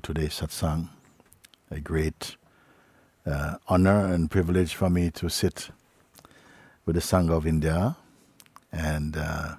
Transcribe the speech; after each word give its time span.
today's 0.00 0.40
satsang. 0.40 0.88
A 1.70 1.80
great 1.80 2.36
uh, 3.26 3.56
honor 3.68 4.06
and 4.12 4.30
privilege 4.30 4.74
for 4.74 4.90
me 4.90 5.10
to 5.12 5.28
sit 5.28 5.70
with 6.84 6.96
the 6.96 7.02
Sangha 7.02 7.36
of 7.36 7.46
India 7.46 7.96
and 8.72 9.16
uh, 9.16 9.56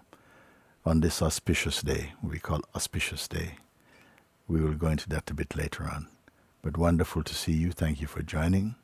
on 0.86 1.02
this 1.02 1.22
auspicious 1.22 1.82
day, 1.82 2.14
we 2.24 2.40
call 2.40 2.62
auspicious 2.76 3.28
day. 3.28 3.56
We 4.48 4.62
will 4.62 4.74
go 4.74 4.88
into 4.88 5.08
that 5.10 5.30
a 5.30 5.34
bit 5.34 5.56
later 5.56 5.84
on. 5.84 6.08
But 6.62 6.78
wonderful 6.78 7.24
to 7.24 7.34
see 7.34 7.54
you. 7.54 7.72
Thank 7.72 8.02
you 8.02 8.08
for 8.08 8.22
joining. 8.22 8.76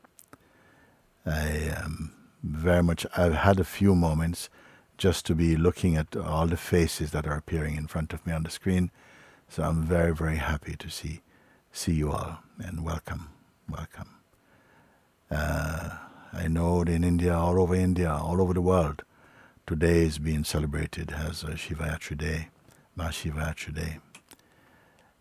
I 1.26 1.74
am 1.76 2.14
very 2.44 2.84
much, 2.84 3.06
I've 3.16 3.36
had 3.36 3.60
a 3.60 3.64
few 3.64 3.96
moments 3.96 4.50
just 4.98 5.26
to 5.26 5.36
be 5.36 5.56
looking 5.56 5.96
at 5.96 6.16
all 6.16 6.48
the 6.48 6.58
faces 6.58 7.12
that 7.12 7.28
are 7.28 7.36
appearing 7.38 7.76
in 7.76 7.88
front 7.88 8.14
of 8.14 8.26
me 8.26 8.34
on 8.34 8.44
the 8.44 8.50
screen. 8.50 8.92
So 9.50 9.64
I'm 9.64 9.84
very, 9.84 10.14
very 10.14 10.38
happy 10.38 10.76
to 10.78 10.90
see 10.90 11.22
see 11.78 11.94
you 11.94 12.12
all 12.12 12.40
and 12.58 12.84
welcome, 12.84 13.30
welcome. 13.70 14.10
Uh, 15.30 15.92
I 16.34 16.48
know 16.48 16.82
in 16.82 17.04
India, 17.04 17.38
all 17.38 17.62
over 17.62 17.76
India, 17.76 18.12
all 18.12 18.42
over 18.42 18.52
the 18.52 18.62
world, 18.62 19.04
today 19.68 20.00
is 20.00 20.18
being 20.18 20.44
celebrated 20.44 21.12
as 21.12 21.44
a 21.44 21.52
Shivaratri 21.52 22.18
Day, 22.18 22.48
Mahashivaratri 22.98 23.76
Day. 23.76 24.00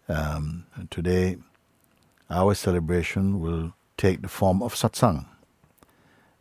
Um, 0.09 0.65
today, 0.89 1.37
our 2.31 2.55
celebration 2.55 3.39
will 3.39 3.75
take 3.99 4.23
the 4.23 4.29
form 4.29 4.63
of 4.63 4.75
satsang. 4.75 5.27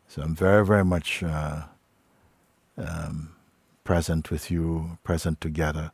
So 0.08 0.22
I'm 0.22 0.34
very, 0.34 0.64
very 0.64 0.84
much 0.84 1.22
uh, 1.22 1.64
um, 2.78 3.36
present 3.84 4.30
with 4.30 4.50
you, 4.50 4.96
present 5.04 5.42
together 5.42 5.92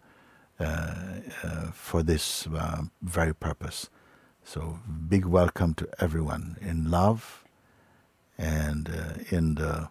uh, 0.61 0.94
uh, 1.42 1.70
for 1.72 2.05
this 2.05 2.46
uh, 2.46 2.83
very 3.02 3.34
purpose. 3.34 3.91
So, 4.44 4.80
big 5.08 5.24
welcome 5.24 5.72
to 5.74 5.88
everyone 5.98 6.58
in 6.60 6.90
love 6.90 7.44
and 8.36 8.88
uh, 8.88 9.22
in 9.30 9.54
the 9.54 9.88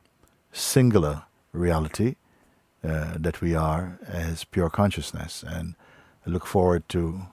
singular 0.51 1.23
reality 1.53 2.15
uh, 2.83 3.15
that 3.17 3.41
we 3.41 3.55
are 3.55 3.97
as 4.05 4.43
pure 4.43 4.69
consciousness. 4.69 5.43
And 5.47 5.75
I 6.27 6.29
look 6.29 6.45
forward 6.45 6.87
to 6.89 7.27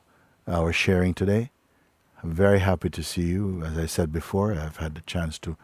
our 0.47 0.73
sharing 0.73 1.13
today. 1.13 1.51
I'm 2.23 2.33
very 2.33 2.61
happy 2.61 2.89
to 2.91 3.03
see 3.03 3.27
you. 3.27 3.63
As 3.65 3.77
I 3.77 3.87
said 3.87 4.13
before, 4.13 4.55
I've 4.55 4.79
had 4.79 4.95
the 4.95 5.03
chance 5.03 5.39
to 5.41 5.57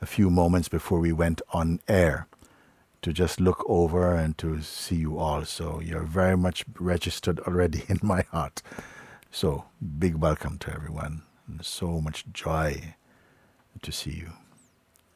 a 0.00 0.06
few 0.06 0.30
moments 0.30 0.68
before 0.68 1.00
we 1.00 1.12
went 1.12 1.42
on 1.52 1.80
air 1.86 2.28
to 3.02 3.12
just 3.12 3.40
look 3.40 3.64
over 3.68 4.14
and 4.14 4.38
to 4.38 4.62
see 4.62 4.96
you 4.96 5.18
all. 5.18 5.44
So 5.44 5.80
you're 5.80 6.04
very 6.04 6.36
much 6.36 6.64
registered 6.78 7.40
already 7.40 7.84
in 7.88 7.98
my 8.02 8.22
heart. 8.30 8.62
So 9.30 9.64
big 9.98 10.16
welcome 10.16 10.58
to 10.58 10.72
everyone. 10.72 11.22
And 11.46 11.64
so 11.64 12.00
much 12.00 12.24
joy 12.32 12.94
to 13.82 13.92
see 13.92 14.10
you. 14.10 14.30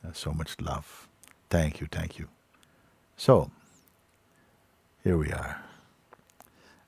And 0.02 0.14
so 0.16 0.32
much 0.32 0.56
love. 0.60 1.08
Thank 1.50 1.80
you, 1.80 1.88
thank 1.90 2.18
you. 2.18 2.28
So 3.16 3.50
here 5.02 5.18
we 5.18 5.32
are. 5.32 5.62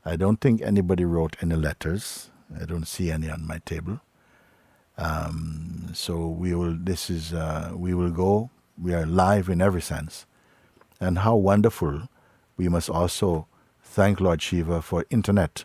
I 0.04 0.16
don't 0.16 0.40
think 0.40 0.62
anybody 0.62 1.04
wrote 1.04 1.36
any 1.42 1.56
letters. 1.56 2.30
I 2.60 2.64
don't 2.64 2.86
see 2.86 3.10
any 3.10 3.28
on 3.28 3.46
my 3.46 3.58
table. 3.64 4.00
Um, 4.96 5.90
so 5.92 6.28
we 6.28 6.54
will. 6.54 6.76
This 6.78 7.10
is. 7.10 7.34
Uh, 7.34 7.72
we 7.74 7.92
will 7.92 8.10
go. 8.10 8.50
We 8.80 8.94
are 8.94 9.04
live 9.04 9.48
in 9.48 9.60
every 9.60 9.82
sense 9.82 10.26
and 11.00 11.18
how 11.18 11.36
wonderful 11.36 12.08
we 12.56 12.68
must 12.68 12.88
also 12.88 13.46
thank 13.82 14.20
Lord 14.20 14.40
Shiva 14.42 14.80
for 14.82 15.04
internet 15.10 15.64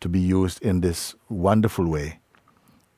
to 0.00 0.08
be 0.08 0.20
used 0.20 0.62
in 0.62 0.80
this 0.80 1.14
wonderful 1.28 1.86
way 1.86 2.20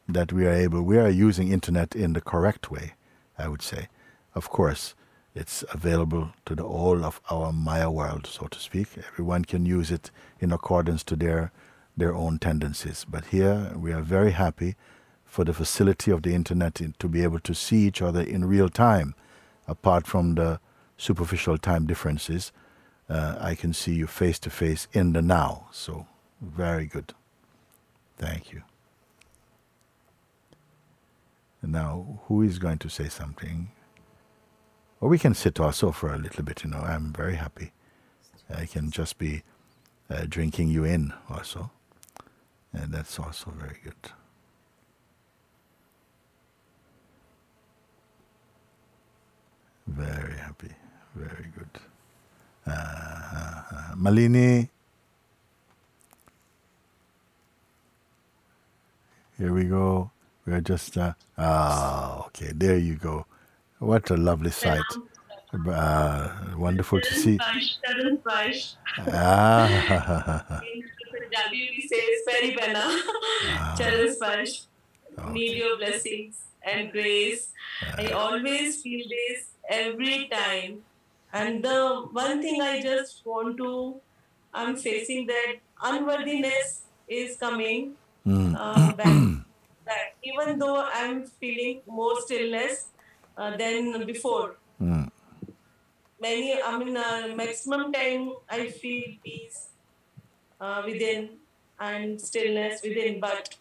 that 0.08 0.32
we 0.32 0.46
are 0.46 0.52
able 0.52 0.82
we 0.82 0.98
are 0.98 1.10
using 1.10 1.52
internet 1.52 1.94
in 1.94 2.12
the 2.12 2.20
correct 2.20 2.70
way 2.70 2.94
i 3.38 3.48
would 3.48 3.62
say. 3.62 3.88
Of 4.34 4.50
course 4.50 4.94
it's 5.34 5.64
available 5.72 6.32
to 6.46 6.54
the 6.54 6.64
whole 6.64 7.04
of 7.04 7.20
our 7.30 7.52
maya 7.52 7.90
world 7.90 8.26
so 8.26 8.46
to 8.46 8.58
speak. 8.58 8.88
Everyone 9.12 9.44
can 9.44 9.66
use 9.66 9.90
it 9.90 10.10
in 10.40 10.52
accordance 10.52 11.04
to 11.04 11.16
their 11.16 11.52
their 11.96 12.14
own 12.14 12.38
tendencies. 12.38 13.04
But 13.08 13.26
here 13.26 13.72
we 13.76 13.92
are 13.92 14.02
very 14.02 14.30
happy 14.30 14.76
for 15.24 15.44
the 15.44 15.52
facility 15.52 16.10
of 16.10 16.22
the 16.22 16.34
internet 16.34 16.80
to 16.98 17.08
be 17.08 17.22
able 17.22 17.40
to 17.40 17.54
see 17.54 17.86
each 17.86 18.00
other 18.00 18.22
in 18.22 18.44
real 18.44 18.68
time 18.68 19.14
apart 19.68 20.06
from 20.06 20.34
the 20.34 20.58
superficial 20.96 21.58
time 21.58 21.86
differences, 21.86 22.50
uh, 23.08 23.36
I 23.38 23.54
can 23.54 23.72
see 23.72 23.94
you 23.94 24.06
face 24.06 24.38
to 24.40 24.50
face 24.50 24.88
in 24.92 25.12
the 25.12 25.22
now. 25.22 25.68
So, 25.70 26.06
very 26.40 26.86
good. 26.86 27.14
Thank 28.16 28.52
you. 28.52 28.62
Now, 31.62 32.20
who 32.26 32.42
is 32.42 32.58
going 32.58 32.78
to 32.78 32.88
say 32.88 33.08
something? 33.08 33.70
Or 35.00 35.08
we 35.08 35.18
can 35.18 35.34
sit 35.34 35.60
also 35.60 35.92
for 35.92 36.12
a 36.12 36.18
little 36.18 36.44
bit, 36.44 36.64
you 36.64 36.70
know. 36.70 36.78
I'm 36.78 37.12
very 37.12 37.36
happy. 37.36 37.72
I 38.52 38.66
can 38.66 38.90
just 38.90 39.18
be 39.18 39.42
uh, 40.10 40.24
drinking 40.28 40.68
you 40.68 40.84
in 40.84 41.12
also. 41.28 41.70
And 42.72 42.92
that's 42.92 43.18
also 43.18 43.52
very 43.56 43.78
good. 43.82 44.12
Very 49.86 50.36
happy. 50.36 50.72
Very 51.14 51.46
good. 51.56 51.80
Uh, 52.66 52.70
uh, 52.70 53.94
Malini. 53.94 54.68
Here 59.38 59.52
we 59.52 59.64
go. 59.64 60.10
We 60.44 60.52
are 60.52 60.60
just, 60.60 60.98
uh, 60.98 61.12
ah, 61.38 62.26
okay, 62.26 62.50
there 62.52 62.76
you 62.76 62.96
go. 62.96 63.24
What 63.78 64.10
a 64.10 64.16
lovely 64.16 64.50
sight. 64.50 64.82
Uh, 65.54 66.28
wonderful 66.56 67.00
to 67.00 67.14
see. 67.14 67.38
Ah. 69.12 70.60
we 71.52 71.88
say 71.88 72.02
Peri 72.26 72.56
Bana. 72.56 72.82
Charan 73.78 74.08
Sparsh. 74.12 74.66
Need 75.30 75.56
your 75.58 75.78
blessings 75.78 76.40
and 76.64 76.90
grace. 76.90 77.52
I 77.96 78.08
always 78.08 78.82
feel 78.82 79.06
this 79.08 79.50
every 79.70 80.28
time 80.32 80.82
and 81.32 81.62
the 81.62 82.08
one 82.10 82.42
thing 82.42 82.60
I 82.60 82.80
just 82.82 83.22
want 83.24 83.56
to, 83.58 84.00
I'm 84.52 84.76
facing 84.76 85.26
that 85.28 85.56
unworthiness 85.80 86.82
is 87.06 87.36
coming 87.36 87.94
Mm. 88.28 88.52
uh, 88.52 88.92
back, 88.92 89.16
back. 89.86 90.16
Even 90.22 90.58
though 90.58 90.84
I'm 90.84 91.24
feeling 91.40 91.80
more 91.86 92.20
stillness 92.20 92.92
uh, 93.36 93.56
than 93.56 94.04
before. 94.04 94.56
Mm. 94.80 95.08
Many, 96.20 96.60
I 96.60 96.78
mean, 96.78 96.96
uh, 96.96 97.32
maximum 97.34 97.92
time 97.92 98.32
I 98.50 98.68
feel 98.68 99.16
peace 99.24 99.70
uh, 100.60 100.82
within 100.84 101.38
and 101.80 102.20
stillness 102.20 102.82
within, 102.82 103.20
but 103.20 103.54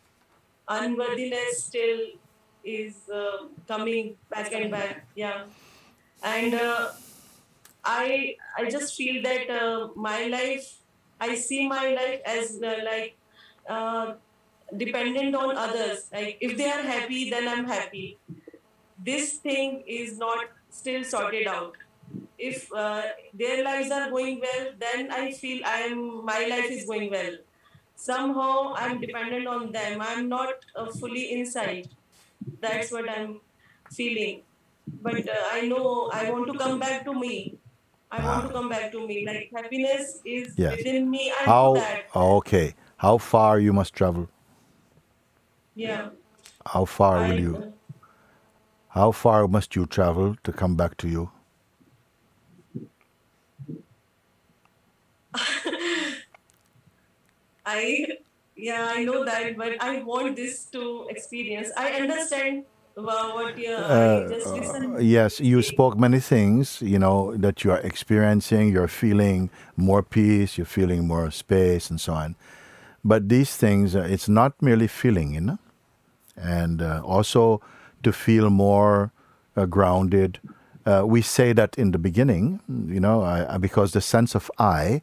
unworthiness 0.67 1.63
still 1.63 1.99
is 2.63 3.07
uh, 3.13 3.47
coming 3.67 4.17
back 4.29 4.51
and 4.51 4.71
back. 4.71 5.07
Yeah, 5.15 5.43
and. 6.21 6.53
Uh, 6.53 6.91
I 7.87 8.35
I 8.57 8.69
just 8.69 8.95
feel 8.95 9.23
that 9.23 9.49
uh, 9.49 9.87
my 9.95 10.27
life, 10.27 10.67
I 11.21 11.35
see 11.35 11.67
my 11.67 11.95
life 11.95 12.19
as 12.25 12.59
like 12.59 13.15
uh, 13.69 14.15
dependent 14.75 15.35
on 15.35 15.55
others. 15.55 16.07
Like 16.11 16.37
if 16.41 16.57
they 16.57 16.69
are 16.69 16.81
happy, 16.81 17.29
then 17.29 17.47
I'm 17.47 17.65
happy. 17.65 18.17
This 19.03 19.33
thing 19.37 19.83
is 19.87 20.17
not 20.17 20.45
still 20.69 21.03
sorted 21.03 21.47
out. 21.47 21.75
If 22.37 22.71
uh, 22.73 23.03
their 23.33 23.63
lives 23.63 23.91
are 23.91 24.09
going 24.09 24.39
well, 24.39 24.67
then 24.79 25.11
I 25.11 25.31
feel 25.31 25.61
I 25.65 25.79
am 25.91 26.25
my 26.25 26.45
life 26.45 26.69
is 26.71 26.85
going 26.85 27.11
well. 27.11 27.37
Somehow 27.95 28.73
I'm 28.75 28.99
dependent 29.01 29.47
on 29.47 29.71
them. 29.71 30.01
I'm 30.01 30.29
not 30.29 30.53
uh, 30.75 30.87
fully 30.91 31.31
inside. 31.33 31.89
That's 32.61 32.91
what 32.91 33.09
I'm 33.09 33.39
feeling. 33.91 34.43
But 35.01 35.27
uh, 35.27 35.33
I 35.51 35.61
know 35.67 36.09
I 36.13 36.29
want 36.29 36.51
to 36.51 36.57
come 36.57 36.79
back 36.79 37.03
to 37.05 37.13
me. 37.13 37.57
I 38.09 38.23
want 38.23 38.47
to 38.47 38.53
come 38.53 38.69
back 38.69 38.91
to 38.93 39.05
me. 39.05 39.25
Like 39.25 39.49
happiness 39.53 40.21
is 40.25 40.53
Yes. 40.57 40.77
within 40.77 41.09
me. 41.09 41.31
I 41.31 41.43
How, 41.45 41.73
know 41.73 41.79
that. 41.79 42.05
okay, 42.15 42.75
how 42.97 43.17
far 43.17 43.59
you 43.59 43.73
must 43.73 43.93
travel? 43.93 44.29
Yeah. 45.77 46.09
How 46.65 46.85
far 46.85 47.19
will 47.27 47.39
you, 47.39 47.73
how 48.89 49.11
far 49.11 49.47
must 49.47 49.75
you 49.75 49.85
travel 49.85 50.35
to 50.43 50.51
come 50.51 50.75
back 50.75 50.97
to 50.97 51.07
you? 51.07 51.29
I, 57.65 58.07
yeah, 58.55 58.91
I 58.95 59.03
know 59.03 59.23
that, 59.25 59.57
but 59.57 59.73
I 59.81 60.01
want 60.03 60.35
this 60.35 60.65
to 60.71 61.07
experience. 61.09 61.69
I 61.77 61.91
understand 62.01 62.65
what 62.95 63.57
you 63.57 63.75
I 63.77 63.83
Uh, 63.83 64.29
just 64.29 64.47
uh, 64.47 64.55
listen. 64.55 64.97
yes, 65.01 65.39
you 65.39 65.61
spoke 65.61 65.97
many 65.99 66.19
things, 66.19 66.81
you 66.81 66.97
know, 66.97 67.35
that 67.37 67.63
you 67.63 67.71
are 67.71 67.79
experiencing. 67.81 68.69
You're 68.73 68.87
feeling 68.87 69.49
more 69.75 70.01
peace, 70.01 70.57
you're 70.57 70.65
feeling 70.65 71.07
more 71.07 71.29
space, 71.31 71.89
and 71.91 72.01
so 72.01 72.13
on. 72.13 72.35
But 73.03 73.29
these 73.29 73.55
things, 73.55 73.95
uh, 73.95 74.07
it's 74.09 74.27
not 74.29 74.59
merely 74.61 74.87
feeling, 74.87 75.33
you 75.35 75.41
know, 75.41 75.59
and 76.37 76.81
uh, 76.81 77.01
also 77.03 77.61
to 78.03 78.11
feel 78.13 78.49
more 78.49 79.11
uh, 79.55 79.65
grounded. 79.65 80.39
Uh, 80.85 81.03
we 81.05 81.21
say 81.21 81.51
that 81.51 81.77
in 81.77 81.91
the 81.91 81.97
beginning, 81.97 82.61
you 82.87 82.99
know, 82.99 83.23
I, 83.23 83.57
because 83.57 83.91
the 83.91 84.01
sense 84.01 84.35
of 84.35 84.49
I 84.57 85.01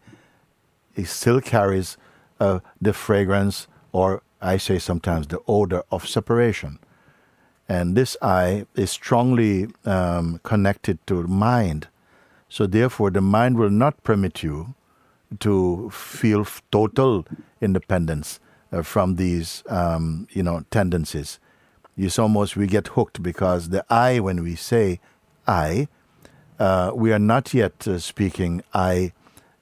it 0.96 1.06
still 1.06 1.40
carries 1.40 1.96
uh, 2.40 2.60
the 2.80 2.92
fragrance, 2.92 3.66
or 3.92 4.22
I 4.40 4.56
say 4.56 4.78
sometimes 4.78 5.26
the 5.26 5.40
odor 5.46 5.82
of 5.90 6.08
separation. 6.08 6.78
And 7.68 7.96
this 7.96 8.16
I 8.20 8.66
is 8.74 8.90
strongly 8.90 9.68
um, 9.84 10.40
connected 10.42 11.04
to 11.06 11.26
mind. 11.26 11.88
So, 12.48 12.66
therefore, 12.66 13.10
the 13.10 13.20
mind 13.20 13.56
will 13.56 13.70
not 13.70 14.04
permit 14.04 14.42
you 14.42 14.74
to 15.40 15.90
feel 15.90 16.46
total 16.70 17.26
independence 17.60 18.38
from 18.82 19.16
these, 19.16 19.62
um, 19.68 20.26
you 20.30 20.42
know, 20.42 20.64
tendencies. 20.70 21.38
It's 21.96 22.18
almost 22.18 22.56
we 22.56 22.66
get 22.66 22.88
hooked 22.88 23.22
because 23.22 23.68
the 23.68 23.84
I, 23.88 24.20
when 24.20 24.42
we 24.42 24.56
say 24.56 25.00
I, 25.46 25.88
uh, 26.58 26.92
we 26.94 27.12
are 27.12 27.18
not 27.18 27.54
yet 27.54 27.86
uh, 27.86 27.98
speaking 27.98 28.62
I 28.72 29.12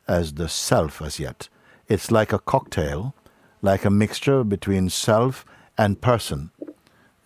as 0.08 0.34
the 0.34 0.48
self 0.48 1.02
as 1.02 1.18
yet. 1.18 1.48
It's 1.88 2.10
like 2.10 2.32
a 2.32 2.38
cocktail, 2.38 3.14
like 3.60 3.84
a 3.84 3.90
mixture 3.90 4.44
between 4.44 4.88
self 4.88 5.44
and 5.76 6.00
person. 6.00 6.50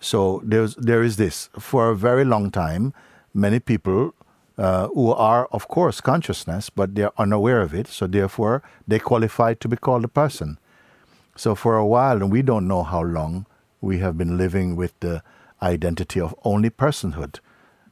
So 0.00 0.40
there's 0.44 0.74
there 0.76 1.02
is 1.02 1.16
this 1.16 1.48
for 1.58 1.90
a 1.90 1.96
very 1.96 2.24
long 2.24 2.50
time. 2.50 2.92
Many 3.34 3.60
people 3.60 4.14
uh, 4.58 4.88
who 4.88 5.12
are, 5.12 5.46
of 5.52 5.68
course, 5.68 6.00
consciousness, 6.00 6.70
but 6.70 6.94
they 6.94 7.02
are 7.02 7.12
unaware 7.18 7.60
of 7.60 7.74
it. 7.74 7.86
So 7.86 8.06
therefore, 8.06 8.62
they 8.88 8.98
qualify 8.98 9.54
to 9.54 9.68
be 9.68 9.76
called 9.76 10.04
a 10.04 10.08
person. 10.08 10.58
So 11.36 11.54
for 11.54 11.76
a 11.76 11.86
while, 11.86 12.16
and 12.16 12.32
we 12.32 12.42
don't 12.42 12.66
know 12.66 12.82
how 12.82 13.02
long, 13.02 13.46
we 13.80 13.98
have 13.98 14.16
been 14.16 14.38
living 14.38 14.74
with 14.74 14.98
the 15.00 15.22
identity 15.62 16.18
of 16.20 16.34
only 16.44 16.70
personhood. 16.70 17.40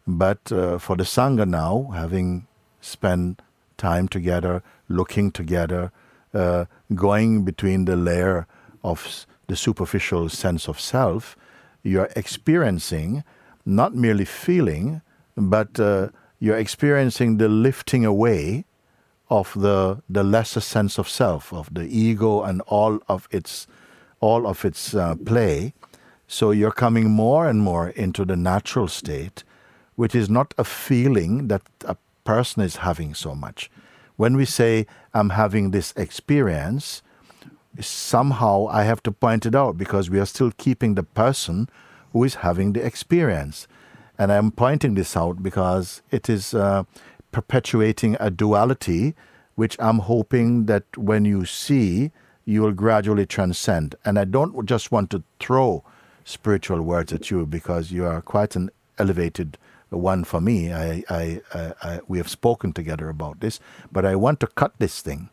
But 0.07 0.51
uh, 0.51 0.79
for 0.79 0.97
the 0.97 1.05
Sangha 1.05 1.47
now, 1.47 1.91
having 1.95 2.47
spent 2.81 3.43
time 3.77 4.09
together, 4.09 4.63
looking 4.89 5.31
together, 5.31 5.93
uh, 6.33 6.65
going 6.95 7.45
between 7.45 7.85
the 7.85 7.97
layer 7.97 8.47
of 8.83 9.27
the 9.47 9.57
superficial 9.57 10.29
sense 10.29 10.67
of 10.67 10.81
self, 10.81 11.37
you're 11.83 12.11
experiencing 12.17 13.25
not 13.67 13.95
merely 13.95 14.25
feeling, 14.25 15.03
but 15.37 15.79
uh, 15.79 16.09
you're 16.39 16.59
experiencing 16.59 17.37
the 17.37 17.49
lifting 17.49 18.05
away 18.05 18.65
of 19.31 19.53
the 19.55 20.03
the 20.09 20.23
lesser 20.23 20.61
sense 20.61 20.99
of 20.99 21.09
self, 21.09 21.53
of 21.53 21.73
the 21.73 21.85
ego 21.85 22.43
and 22.43 22.61
all 22.63 23.01
of 23.09 23.29
its 23.31 23.67
all 24.21 24.47
of 24.47 24.65
its 24.65 24.95
uh, 24.95 25.15
play. 25.15 25.75
So 26.27 26.51
you're 26.51 26.73
coming 26.73 27.11
more 27.11 27.47
and 27.47 27.61
more 27.61 27.91
into 27.91 28.25
the 28.25 28.37
natural 28.37 28.89
state, 28.89 29.45
which 29.97 30.15
is 30.15 30.31
not 30.31 30.55
a 30.57 30.65
feeling 30.65 31.49
that 31.49 31.63
a 31.85 31.97
person 32.25 32.63
is 32.63 32.77
having 32.77 33.15
so 33.15 33.35
much. 33.35 33.71
When 34.17 34.37
we 34.37 34.45
say 34.45 34.87
I'm 35.13 35.31
having 35.31 35.71
this 35.71 35.93
experience, 35.97 37.03
somehow 37.81 38.67
I 38.69 38.85
have 38.85 39.03
to 39.03 39.13
point 39.13 39.47
it 39.47 39.55
out 39.55 39.77
because 39.77 40.09
we 40.09 40.21
are 40.21 40.27
still 40.27 40.53
keeping 40.57 40.95
the 40.95 41.03
person 41.03 41.69
who 42.13 42.25
is 42.25 42.37
having 42.37 42.73
the 42.73 42.85
experience. 42.85 43.67
And 44.17 44.33
I'm 44.33 44.53
pointing 44.53 44.95
this 44.95 45.17
out 45.17 45.43
because 45.43 46.01
it 46.11 46.31
is 46.31 46.55
uh, 46.55 46.85
perpetuating 47.35 48.17
a 48.21 48.31
duality, 48.31 49.15
which 49.57 49.77
I'm 49.81 49.99
hoping 49.99 50.67
that 50.67 50.85
when 50.97 51.25
you 51.25 51.45
see, 51.45 52.13
you 52.45 52.63
will 52.63 52.73
gradually 52.73 53.27
transcend. 53.27 53.97
And 54.05 54.19
I 54.19 54.25
don't 54.25 54.65
just 54.67 54.93
want 54.93 55.11
to 55.11 55.25
throw 55.41 55.83
spiritual 56.25 56.81
words 56.83 57.13
at 57.13 57.31
you 57.31 57.45
because 57.45 57.91
you 57.91 58.07
are 58.07 58.23
quite 58.23 58.55
an 58.55 58.71
elevated 58.99 59.59
one 59.91 60.23
for 60.23 60.41
me. 60.41 60.73
I, 60.73 61.03
I, 61.11 61.41
I, 61.53 61.73
I 61.83 62.01
we 62.07 62.19
have 62.19 62.31
spoken 62.31 62.73
together 62.73 63.09
about 63.09 63.41
this, 63.41 63.59
but 63.91 64.07
I 64.07 64.15
want 64.15 64.39
to 64.41 64.47
cut 64.47 64.73
this 64.79 65.01
thing. 65.01 65.29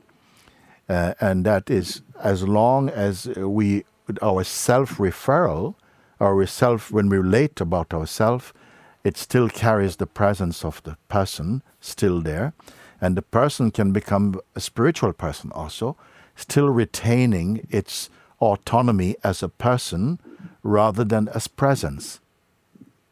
Uh, 0.89 1.13
and 1.21 1.45
that 1.45 1.69
is 1.69 2.01
as 2.19 2.43
long 2.43 2.89
as 2.89 3.27
we, 3.37 3.85
our 4.21 4.43
self 4.43 4.97
referral, 4.97 5.75
our 6.19 6.45
self, 6.47 6.91
when 6.91 7.09
we 7.09 7.17
relate 7.17 7.61
about 7.61 7.93
ourselves, 7.93 8.53
it 9.03 9.17
still 9.17 9.49
carries 9.49 9.95
the 9.95 10.07
presence 10.07 10.63
of 10.63 10.81
the 10.83 10.97
person 11.07 11.63
still 11.79 12.21
there. 12.21 12.53
And 12.99 13.17
the 13.17 13.23
person 13.23 13.71
can 13.71 13.91
become 13.91 14.39
a 14.55 14.59
spiritual 14.59 15.13
person 15.13 15.51
also, 15.53 15.97
still 16.35 16.69
retaining 16.69 17.67
its 17.69 18.09
autonomy 18.39 19.15
as 19.23 19.41
a 19.41 19.49
person 19.49 20.19
rather 20.63 21.03
than 21.03 21.27
as 21.29 21.47
presence. 21.47 22.19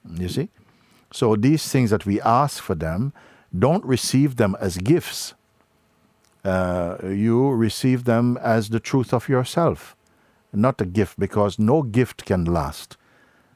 You 0.10 0.30
see? 0.30 0.50
So 1.12 1.36
these 1.36 1.68
things 1.68 1.90
that 1.90 2.06
we 2.06 2.22
ask 2.22 2.62
for 2.62 2.76
them, 2.76 3.14
don't 3.58 3.84
receive 3.84 4.36
them 4.36 4.56
as 4.60 4.78
gifts. 4.78 5.34
Uh, 6.46 6.98
you 7.04 7.50
receive 7.50 8.04
them 8.04 8.38
as 8.38 8.70
the 8.70 8.80
truth 8.80 9.14
of 9.14 9.28
yourself, 9.28 9.96
not 10.54 10.80
a 10.80 10.86
gift, 10.86 11.20
because 11.20 11.60
no 11.60 11.82
gift 11.82 12.26
can 12.26 12.46
last. 12.46 12.96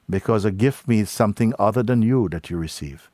Because 0.08 0.44
a 0.44 0.50
gift 0.50 0.86
means 0.86 1.10
something 1.10 1.54
other 1.58 1.82
than 1.82 2.02
you 2.02 2.28
that 2.30 2.50
you 2.50 2.56
receive. 2.56 3.10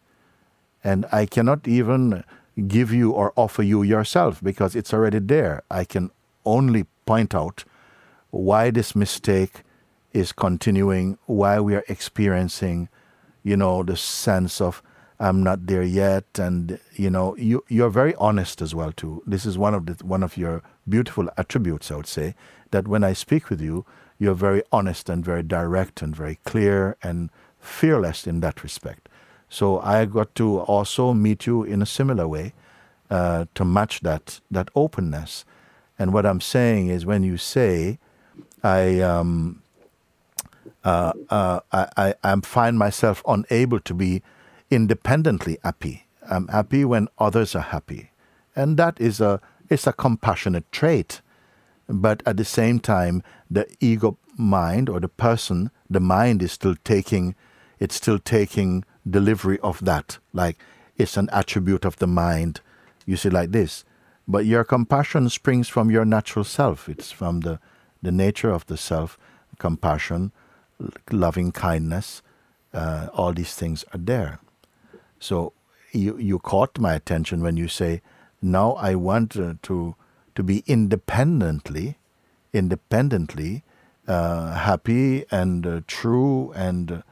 And 0.83 1.07
I 1.13 1.27
cannot 1.27 1.69
even 1.69 2.25
give 2.67 2.93
you 2.93 3.13
or 3.13 3.33
offer 3.37 3.63
you 3.63 3.83
yourself 3.83 4.41
because 4.43 4.75
it's 4.75 4.93
already 4.93 5.19
there. 5.19 5.63
I 5.71 5.85
can 5.85 6.11
only 6.45 6.87
point 7.07 7.35
out 7.35 7.65
why 8.31 8.71
this 8.71 8.97
mistake 8.97 9.63
is 10.13 10.33
continuing, 10.33 11.19
why 11.27 11.61
we 11.61 11.75
are 11.75 11.85
experiencing 11.89 12.89
you 13.43 13.57
know, 13.57 13.83
the 13.83 13.97
sense 13.97 14.61
of 14.61 14.83
I'm 15.19 15.43
not 15.43 15.67
there 15.67 15.83
yet, 15.83 16.25
and 16.39 16.79
you 16.95 17.11
know, 17.11 17.37
you 17.37 17.63
you're 17.69 17.91
very 17.91 18.15
honest 18.17 18.63
as 18.63 18.75
well 18.75 18.93
too. 18.93 19.23
This 19.27 19.45
is 19.45 19.59
one 19.59 19.75
of 19.75 19.87
the 19.87 20.05
one 20.05 20.23
of 20.23 20.37
your 20.37 20.63
beautiful 20.89 21.29
attributes, 21.37 21.91
I 21.91 21.97
would 21.97 22.07
say, 22.07 22.35
that 22.71 22.89
when 22.89 23.05
I 23.05 23.13
speak 23.13 23.51
with 23.51 23.61
you, 23.61 23.85
you're 24.21 24.35
very 24.35 24.63
honest 24.71 25.09
and 25.09 25.25
very 25.25 25.43
direct 25.43 26.03
and 26.03 26.15
very 26.15 26.39
clear 26.45 26.97
and 27.03 27.31
fearless 27.59 28.27
in 28.27 28.41
that 28.41 28.63
respect. 28.63 29.09
So 29.49 29.81
I 29.81 30.05
got 30.05 30.35
to 30.37 30.61
also 30.61 31.13
meet 31.13 31.47
you 31.47 31.65
in 31.65 31.83
a 31.83 31.87
similar 31.87 32.29
way 32.29 32.53
uh, 33.11 33.47
to 33.57 33.65
match 33.65 34.01
that 34.03 34.41
that 34.51 34.69
openness. 34.77 35.45
And 35.99 36.13
what 36.13 36.25
I'm 36.25 36.41
saying 36.41 36.89
is, 36.89 37.05
when 37.05 37.25
you 37.25 37.37
say, 37.37 37.99
I 38.63 39.01
um, 39.01 39.63
uh, 40.85 41.13
uh, 41.31 41.61
I, 41.73 42.15
I 42.23 42.41
find 42.43 42.79
myself 42.79 43.23
unable 43.27 43.81
to 43.81 43.95
be 43.95 44.23
independently 44.71 45.59
happy. 45.65 46.07
I'm 46.31 46.47
happy 46.49 46.85
when 46.85 47.09
others 47.19 47.55
are 47.57 47.63
happy, 47.73 48.11
and 48.55 48.77
that 48.77 49.01
is 49.01 49.21
a 49.21 49.41
it's 49.69 49.87
a 49.87 49.93
compassionate 49.93 50.71
trait. 50.71 51.23
But 51.91 52.23
at 52.25 52.37
the 52.37 52.45
same 52.45 52.79
time, 52.79 53.23
the 53.51 53.67
ego 53.81 54.17
mind 54.39 54.89
or 54.89 55.01
the 55.01 55.09
person, 55.09 55.71
the 55.89 56.01
mind 56.01 56.41
is 56.41 56.53
still 56.53 56.77
taking, 56.85 57.35
it's 57.81 57.97
still 57.97 58.21
taking 58.21 58.85
delivery 59.09 59.59
of 59.61 59.85
that. 59.85 60.19
Like 60.33 60.59
it's 60.97 61.17
an 61.17 61.29
attribute 61.33 61.85
of 61.85 61.97
the 61.97 62.07
mind. 62.07 62.61
You 63.07 63.17
see, 63.17 63.29
like 63.31 63.51
this. 63.51 63.85
But 64.29 64.47
your 64.47 64.63
compassion 64.63 65.29
springs 65.31 65.69
from 65.69 65.91
your 65.91 66.05
natural 66.05 66.45
self. 66.45 66.89
It's 66.89 67.11
from 67.11 67.41
the, 67.41 67.59
the 68.01 68.13
nature 68.13 68.51
of 68.51 68.67
the 68.67 68.77
self, 68.77 69.19
compassion, 69.59 70.31
loving 71.11 71.51
kindness, 71.51 72.23
uh, 72.73 73.09
all 73.13 73.33
these 73.33 73.55
things 73.55 73.85
are 73.93 73.99
there. 73.99 74.39
So 75.19 75.53
you 75.93 76.17
you 76.19 76.39
caught 76.39 76.79
my 76.79 76.95
attention 76.95 77.43
when 77.43 77.57
you 77.57 77.67
say, 77.67 78.01
now 78.41 78.75
I 78.75 78.95
want 78.95 79.37
uh, 79.37 79.55
to 79.63 79.97
to 80.35 80.43
be 80.43 80.63
independently, 80.67 81.99
independently 82.53 83.63
uh, 84.09 84.55
happy 84.55 85.25
and 85.31 85.67
uh, 85.67 85.81
true 85.87 86.53
and 86.55 86.93
uh, 86.93 87.03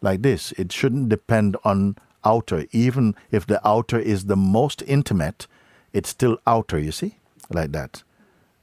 like 0.00 0.22
this. 0.22 0.52
It 0.52 0.72
shouldn't 0.72 1.08
depend 1.08 1.56
on 1.64 1.96
outer, 2.24 2.66
even 2.72 3.14
if 3.30 3.46
the 3.46 3.66
outer 3.66 3.98
is 3.98 4.26
the 4.26 4.36
most 4.36 4.82
intimate. 4.86 5.46
It's 5.92 6.08
still 6.08 6.38
outer. 6.46 6.78
You 6.78 6.92
see, 6.92 7.18
like 7.50 7.72
that. 7.72 8.02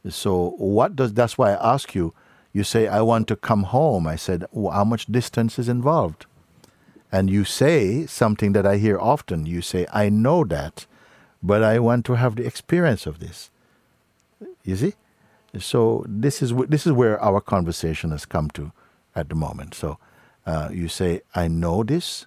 So 0.09 0.55
what 0.57 0.95
does? 0.95 1.13
That's 1.13 1.37
why 1.37 1.53
I 1.53 1.73
ask 1.73 1.95
you 1.95 2.13
you 2.53 2.63
say, 2.63 2.87
I 2.87 3.01
want 3.01 3.27
to 3.29 3.35
come 3.35 3.63
home. 3.63 4.05
I 4.07 4.15
said, 4.15 4.45
well, 4.51 4.73
How 4.73 4.83
much 4.83 5.05
distance 5.05 5.57
is 5.57 5.69
involved? 5.69 6.25
And 7.11 7.29
you 7.29 7.43
say 7.43 8.05
something 8.05 8.53
that 8.53 8.65
I 8.65 8.77
hear 8.77 8.99
often. 8.99 9.45
You 9.45 9.61
say, 9.61 9.85
I 9.93 10.09
know 10.09 10.43
that, 10.45 10.85
but 11.43 11.63
I 11.63 11.79
want 11.79 12.05
to 12.05 12.13
have 12.13 12.35
the 12.35 12.45
experience 12.45 13.05
of 13.05 13.19
this. 13.19 13.49
You 14.63 14.75
see? 14.75 14.93
So 15.59 16.05
this 16.07 16.41
is, 16.41 16.53
this 16.69 16.85
is 16.87 16.93
where 16.93 17.21
our 17.21 17.41
conversation 17.41 18.11
has 18.11 18.25
come 18.25 18.49
to 18.51 18.71
at 19.15 19.29
the 19.29 19.35
moment. 19.35 19.75
So 19.75 19.97
uh, 20.45 20.69
you 20.71 20.87
say, 20.87 21.21
I 21.35 21.47
know 21.47 21.83
this, 21.83 22.25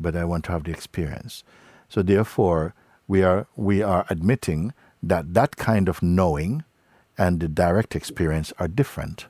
but 0.00 0.16
I 0.16 0.24
want 0.24 0.44
to 0.46 0.52
have 0.52 0.64
the 0.64 0.72
experience. 0.72 1.44
So 1.88 2.02
therefore, 2.02 2.74
we 3.06 3.22
are, 3.22 3.46
we 3.56 3.82
are 3.82 4.06
admitting 4.10 4.72
that 5.02 5.34
that 5.34 5.56
kind 5.56 5.88
of 5.88 6.02
knowing 6.02 6.64
and 7.16 7.40
the 7.40 7.48
direct 7.48 7.94
experience 7.94 8.52
are 8.58 8.68
different. 8.68 9.26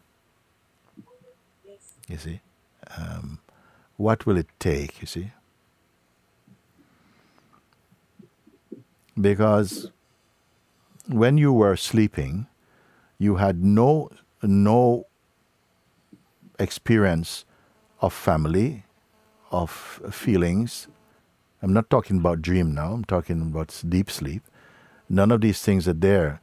You 2.09 2.17
see, 2.17 2.41
um, 2.97 3.41
what 3.97 4.27
will 4.27 4.37
it 4.37 4.49
take? 4.59 5.01
You 5.01 5.07
see, 5.07 5.31
because 9.21 9.92
when 11.09 11.39
you 11.39 11.53
were 11.53 11.77
sleeping, 11.77 12.47
you 13.19 13.37
had 13.37 13.63
no 13.63 14.11
no 14.43 15.07
experience 16.59 17.45
of 18.01 18.13
family, 18.13 18.85
of 19.51 19.71
feelings. 20.11 20.89
I'm 21.63 21.73
not 21.73 21.89
talking 21.91 22.19
about 22.19 22.43
dream 22.43 22.75
now. 22.75 22.93
I'm 22.93 23.05
talking 23.05 23.41
about 23.43 23.83
deep 23.89 24.11
sleep. 24.11 24.43
None 25.09 25.31
of 25.31 25.41
these 25.41 25.63
things 25.63 25.87
are 25.87 25.93
there. 25.93 26.41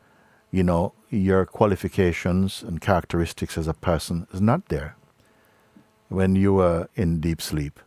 You 0.52 0.64
know, 0.64 0.94
your 1.10 1.46
qualifications 1.46 2.64
and 2.64 2.80
characteristics 2.80 3.58
as 3.58 3.68
a 3.68 3.74
person 3.74 4.28
is 4.34 4.42
not 4.42 4.70
there. 4.70 4.96
When 6.08 6.36
you 6.36 6.54
were 6.54 6.88
in 6.96 7.20
deep 7.20 7.42
sleep, 7.42 7.80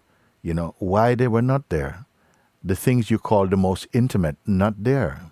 you 0.42 0.54
know, 0.54 0.74
why 0.78 1.14
they 1.14 1.28
were 1.28 1.42
not 1.42 1.68
there. 1.70 2.04
The 2.62 2.76
things 2.76 3.10
you 3.10 3.18
call 3.18 3.48
the 3.48 3.56
most 3.56 3.88
intimate, 3.92 4.36
not 4.46 4.84
there. 4.84 5.31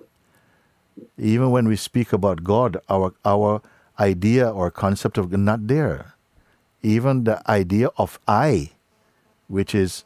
Even 1.18 1.50
when 1.50 1.68
we 1.68 1.76
speak 1.76 2.12
about 2.12 2.44
God, 2.44 2.78
our 2.88 3.14
our 3.24 3.62
idea 3.98 4.50
or 4.50 4.70
concept 4.70 5.18
of 5.18 5.30
not 5.32 5.66
there. 5.68 6.14
Even 6.82 7.24
the 7.24 7.38
idea 7.50 7.88
of 7.98 8.18
I, 8.26 8.70
which 9.48 9.74
is 9.74 10.04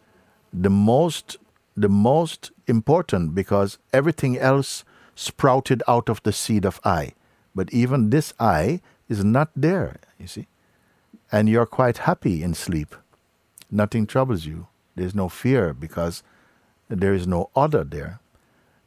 the 0.52 0.70
most 0.70 1.36
the 1.76 1.88
most 1.88 2.50
important 2.66 3.34
because 3.34 3.78
everything 3.92 4.38
else 4.38 4.84
sprouted 5.14 5.82
out 5.88 6.08
of 6.08 6.22
the 6.22 6.32
seed 6.32 6.64
of 6.64 6.80
I. 6.84 7.12
But 7.54 7.72
even 7.72 8.10
this 8.10 8.32
I 8.38 8.80
is 9.08 9.24
not 9.24 9.50
there, 9.54 9.96
you 10.18 10.26
see. 10.26 10.46
And 11.30 11.48
you're 11.48 11.66
quite 11.66 11.98
happy 11.98 12.42
in 12.42 12.54
sleep. 12.54 12.94
Nothing 13.70 14.06
troubles 14.06 14.46
you. 14.46 14.66
There's 14.94 15.14
no 15.14 15.28
fear 15.28 15.72
because 15.74 16.22
there 16.88 17.14
is 17.14 17.26
no 17.26 17.50
other 17.56 17.82
there. 17.82 18.20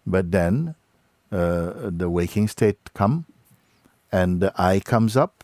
But 0.05 0.31
then 0.31 0.75
uh, 1.31 1.89
the 1.91 2.09
waking 2.09 2.47
state 2.47 2.93
come 2.93 3.25
and 4.11 4.41
the 4.41 4.53
I 4.57 4.79
comes 4.79 5.17
up 5.17 5.43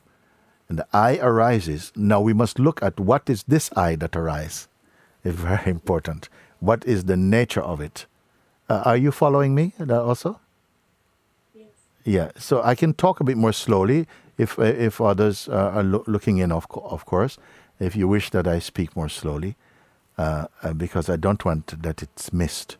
and 0.70 0.80
the 0.80 0.88
I 0.94 1.18
arises. 1.18 1.92
Now 1.96 2.22
we 2.22 2.34
must 2.34 2.60
look 2.60 2.82
at 2.82 3.00
what 3.00 3.30
is 3.30 3.44
this 3.44 3.70
I 3.75 3.96
that 3.98 4.16
arises. 4.16 4.68
It's 5.25 5.38
very 5.38 5.72
important. 5.72 6.30
What 6.60 6.86
is 6.86 7.06
the 7.06 7.18
nature 7.18 7.62
of 7.62 7.82
it? 7.82 8.06
Uh, 8.70 8.82
are 8.86 8.98
you 8.98 9.12
following 9.12 9.56
me 9.56 9.74
also? 9.90 10.40
Yes. 11.56 11.68
Yeah, 12.06 12.32
so 12.38 12.62
I 12.63 12.75
can 12.75 12.94
talk 12.94 13.20
a 13.20 13.24
bit 13.24 13.38
more 13.38 13.54
slowly 13.54 14.08
if 14.38 14.58
uh, 14.60 14.63
if 14.63 15.00
others 15.02 15.48
uh, 15.50 15.72
are 15.75 15.84
lo- 15.84 16.04
looking 16.08 16.38
in, 16.40 16.52
of, 16.52 16.68
co- 16.70 16.88
of 16.90 17.06
course. 17.06 17.38
If 17.80 17.96
you 17.96 18.08
wish 18.08 18.30
that 18.32 18.48
I 18.48 18.60
speak 18.60 18.96
more 18.96 19.10
slowly, 19.10 19.56
uh, 20.18 20.48
uh, 20.62 20.74
because 20.74 21.10
I 21.10 21.18
don't 21.18 21.44
want 21.46 21.82
that 21.84 22.02
it's 22.04 22.32
missed. 22.34 22.78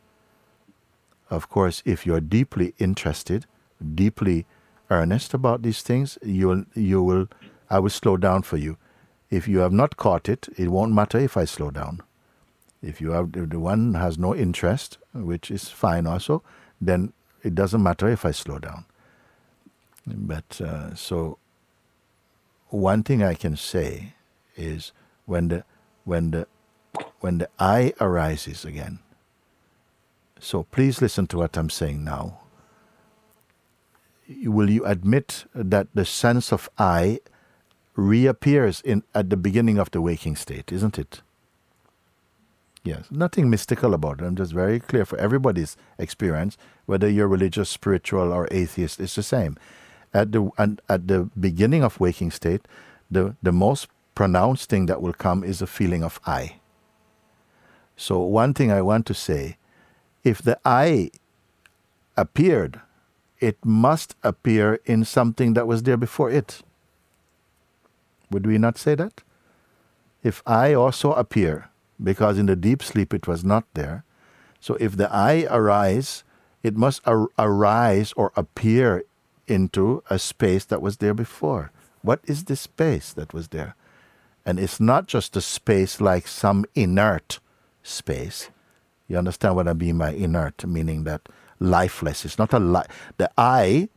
Of 1.30 1.50
course, 1.50 1.82
if 1.86 2.06
you're 2.06 2.22
deeply 2.22 2.74
interested, 2.77 3.46
deeply 3.96 4.46
earnest 4.89 5.34
about 5.34 5.62
these 5.62 5.82
things, 5.82 6.18
you 6.24 6.48
will 6.48 6.65
you 6.75 7.01
will 7.01 7.27
I 7.70 7.80
will 7.80 7.89
slow 7.89 8.18
down 8.18 8.44
for 8.44 8.58
you. 8.58 8.77
If 9.30 9.48
you 9.48 9.60
have 9.60 9.74
not 9.74 9.98
caught 9.98 10.30
it, 10.30 10.48
it 10.58 10.70
won't 10.70 10.94
matter 10.94 11.18
if 11.18 11.38
I 11.38 11.46
slow 11.46 11.72
down. 11.72 12.01
If 12.82 13.01
you 13.01 13.12
have 13.12 13.32
the 13.32 13.60
one 13.60 13.94
has 13.96 14.18
no 14.18 14.36
interest, 14.36 14.98
which 15.13 15.50
is 15.50 15.70
fine 15.70 16.06
also, 16.06 16.44
then 16.80 17.13
it 17.42 17.56
doesn't 17.56 17.82
matter 17.82 18.08
if 18.10 18.25
I 18.25 18.32
slow 18.32 18.60
down. 18.60 18.86
But 20.06 20.60
uh, 20.62 20.94
so 20.94 21.38
one 22.70 23.03
thing 23.03 23.24
I 23.24 23.36
can 23.36 23.56
say 23.56 24.13
is 24.56 24.92
when 25.25 25.48
the 25.48 25.63
when 26.03 26.32
the 26.32 26.48
when 27.22 27.38
the 27.38 27.50
I 27.58 27.94
arises 28.01 28.65
again. 28.65 29.00
So 30.43 30.63
please 30.63 31.01
listen 31.01 31.25
to 31.27 31.38
what 31.38 31.55
I'm 31.55 31.69
saying 31.69 32.03
now. 32.03 32.41
Will 34.43 34.69
you 34.69 34.83
admit 34.85 35.45
that 35.55 35.88
the 35.93 36.03
sense 36.03 36.51
of 36.51 36.69
I 36.77 37.21
reappears 37.95 38.81
in 38.81 39.03
at 39.15 39.29
the 39.29 39.38
beginning 39.38 39.77
of 39.79 39.91
the 39.91 40.01
waking 40.01 40.35
state, 40.35 40.69
isn't 40.73 41.00
it? 41.00 41.21
Yes, 42.83 43.05
nothing 43.09 43.50
mystical 43.50 43.93
about 43.93 44.19
it. 44.19 44.25
I'm 44.25 44.35
just 44.35 44.51
very 44.51 44.81
clear 44.81 45.05
for 45.05 45.17
everybody's 45.17 45.77
experience, 45.97 46.57
whether 46.88 47.09
you're 47.09 47.29
religious, 47.29 47.69
spiritual, 47.69 48.33
or 48.33 48.50
atheist, 48.51 49.00
it's 49.00 49.15
the 49.15 49.23
same. 49.23 49.55
At 50.13 50.33
the 50.33 50.51
at 50.89 51.07
the 51.07 51.29
beginning 51.39 51.83
of 51.83 52.01
waking 52.01 52.31
state, 52.31 52.67
the, 53.09 53.38
the 53.41 53.53
most 53.53 53.88
pronounced 54.13 54.69
thing 54.69 54.88
that 54.88 55.01
will 55.01 55.13
come 55.13 55.45
is 55.45 55.62
a 55.62 55.67
feeling 55.67 56.03
of 56.03 56.19
I. 56.25 56.59
So 57.95 58.19
one 58.19 58.53
thing 58.53 58.71
I 58.73 58.81
want 58.81 59.05
to 59.05 59.13
say, 59.13 59.55
if 60.24 60.42
the 60.42 60.60
I 60.63 61.12
appeared, 62.15 62.82
it 63.39 63.58
must 63.63 64.15
appear 64.24 64.80
in 64.86 65.03
something 65.03 65.53
that 65.53 65.68
was 65.68 65.84
there 65.84 65.98
before 65.98 66.30
it. 66.30 66.62
Would 68.32 68.46
we 68.48 68.58
not 68.58 68.77
say 68.77 68.96
that? 68.96 69.22
If 70.24 70.42
I 70.46 70.74
also 70.74 71.12
appear, 71.12 71.70
because 72.01 72.38
in 72.38 72.46
the 72.46 72.56
deep 72.56 72.82
sleep 72.82 73.13
it 73.13 73.27
was 73.27 73.44
not 73.44 73.65
there. 73.74 74.03
So 74.60 74.75
if 74.80 74.96
the 74.96 75.12
I 75.13 75.46
arise, 75.50 76.24
it 76.63 76.77
must 76.77 77.06
ar- 77.06 77.27
arise 77.38 78.13
or 78.15 78.32
appear 78.38 79.03
into 79.48 80.03
a 80.10 80.18
space 80.18 80.63
that 80.65 80.82
was 80.82 80.98
there 80.98 81.13
before. 81.13 81.72
What 82.01 82.22
is 82.25 82.46
this 82.46 82.62
space 82.62 83.12
that 83.13 83.34
was 83.34 83.50
there? 83.50 83.75
And 84.46 84.60
it's 84.60 84.80
not 84.80 85.08
just 85.08 85.36
a 85.36 85.42
space 85.42 86.00
like 86.00 86.27
some 86.27 86.65
inert 86.75 87.39
space. 87.84 88.50
You 89.13 89.20
understand 89.20 89.55
what 89.55 89.67
I 89.67 89.74
mean 89.74 90.00
by 90.00 90.12
inert, 90.12 90.65
meaning 90.65 91.03
that 91.03 91.22
lifeless. 91.60 92.25
It's 92.25 92.39
not 92.39 92.51
a 92.51 92.60
li- 92.60 92.89
the 93.17 93.29
I, 93.38 93.89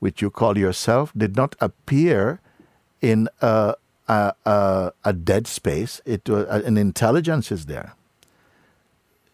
which 0.00 0.20
you 0.20 0.28
call 0.28 0.58
yourself, 0.58 1.12
did 1.16 1.36
not 1.36 1.54
appear 1.60 2.40
in 3.00 3.28
a 3.40 3.74
a, 4.08 4.34
a, 4.44 4.92
a 5.04 5.12
dead 5.12 5.46
space. 5.46 6.00
It 6.04 6.28
uh, 6.28 6.46
an 6.46 6.76
intelligence 6.76 7.52
is 7.52 7.66
there. 7.66 7.94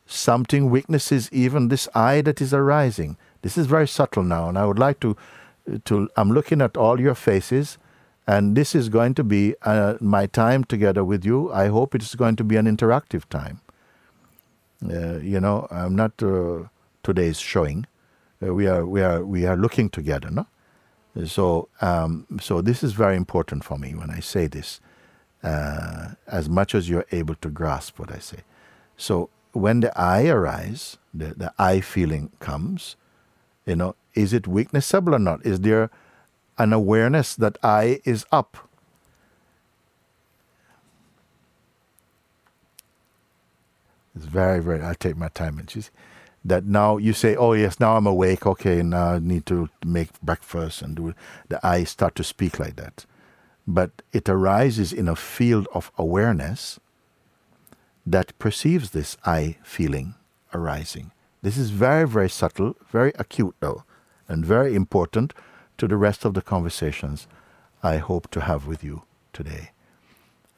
Something 0.07 0.71
witnesses 0.71 1.31
even 1.33 1.69
this 1.69 1.89
I 1.95 2.21
that 2.23 2.43
is 2.43 2.53
arising. 2.53 3.17
This 3.41 3.57
is 3.57 3.67
very 3.67 3.89
subtle 3.89 4.23
now, 4.23 4.49
and 4.51 4.59
I 4.59 4.67
would 4.67 4.79
like 4.79 5.01
to 5.01 5.17
to. 5.87 6.09
I'm 6.17 6.31
looking 6.31 6.61
at 6.61 6.77
all 6.77 7.01
your 7.01 7.15
faces, 7.15 7.79
and 8.27 8.55
this 8.55 8.75
is 8.75 8.91
going 8.91 9.15
to 9.15 9.25
be 9.25 9.55
uh, 9.63 9.95
my 10.01 10.27
time 10.27 10.65
together 10.65 11.05
with 11.05 11.25
you. 11.25 11.51
I 11.53 11.69
hope 11.69 11.95
it's 11.95 12.15
going 12.15 12.37
to 12.37 12.45
be 12.45 12.57
an 12.57 12.67
interactive 12.67 13.27
time. 13.31 13.61
Uh, 14.89 15.19
you 15.19 15.41
know, 15.41 15.67
I'm 15.71 15.95
not 15.97 16.23
uh, 16.23 16.65
today's 17.03 17.39
showing. 17.41 17.87
Uh, 18.45 18.55
we 18.55 18.67
are 18.67 18.85
we 18.87 19.03
are 19.03 19.25
we 19.25 19.47
are 19.47 19.57
looking 19.57 19.91
together, 19.91 20.31
no. 20.31 20.47
So, 21.27 21.69
um, 21.81 22.27
so 22.41 22.63
this 22.63 22.83
is 22.83 22.93
very 22.93 23.17
important 23.17 23.65
for 23.65 23.79
me 23.79 23.95
when 23.95 24.11
I 24.11 24.21
say 24.21 24.47
this, 24.47 24.81
as 25.43 26.49
much 26.49 26.75
as 26.75 26.89
you're 26.89 27.07
able 27.13 27.35
to 27.37 27.49
grasp 27.51 27.99
what 27.99 28.11
I 28.11 28.19
say. 28.19 28.39
So, 28.97 29.29
when 29.53 29.81
the 29.81 29.99
I 29.99 30.27
arise, 30.29 30.97
the, 31.13 31.35
the 31.35 31.53
I 31.59 31.81
feeling 31.81 32.31
comes, 32.41 32.97
you 33.67 33.77
know, 33.77 33.95
is 34.15 34.33
it 34.33 34.45
witnessable 34.45 35.15
or 35.15 35.19
not? 35.19 35.45
Is 35.45 35.61
there 35.61 35.91
an 36.59 36.73
awareness 36.73 37.35
that 37.37 37.59
I 37.63 38.01
is 38.05 38.25
up? 38.33 38.69
It's 44.15 44.27
very, 44.27 44.61
very, 44.61 44.85
I 44.85 44.95
take 44.95 45.17
my 45.17 45.29
time 45.29 45.59
and 45.59 45.71
she's, 45.71 45.91
that 46.45 46.65
now 46.65 46.97
you 46.97 47.13
say, 47.13 47.37
oh 47.37 47.53
yes, 47.53 47.79
now 47.79 47.97
I'm 47.97 48.07
awake. 48.07 48.47
Okay, 48.47 48.83
now 48.83 49.15
I 49.15 49.19
need 49.19 49.47
to 49.47 49.69
make 49.85 50.21
breakfast 50.21 50.83
and 50.83 50.97
do 50.97 51.09
it. 51.09 51.17
The 51.49 51.65
I 51.67 51.85
start 51.85 52.15
to 52.17 52.25
speak 52.25 52.59
like 52.59 52.77
that. 52.77 53.07
But 53.67 54.03
it 54.13 54.29
arises 54.29 54.93
in 54.93 55.09
a 55.09 55.17
field 55.17 55.69
of 55.73 55.93
awareness 55.97 56.81
that 58.05 58.37
perceives 58.39 58.91
this 58.91 59.17
I 59.25 59.57
feeling 59.63 60.15
arising. 60.53 61.13
This 61.43 61.57
is 61.57 61.71
very, 61.71 62.07
very 62.07 62.29
subtle, 62.29 62.77
very 62.91 63.13
acute 63.19 63.55
though, 63.61 63.85
and 64.29 64.45
very 64.45 64.75
important 64.75 65.33
to 65.79 65.87
the 65.87 65.97
rest 65.97 66.25
of 66.25 66.35
the 66.35 66.43
conversations 66.43 67.27
I 67.83 67.97
hope 67.97 68.31
to 68.33 68.41
have 68.43 68.67
with 68.67 68.85
you 68.85 69.03
today. 69.33 69.71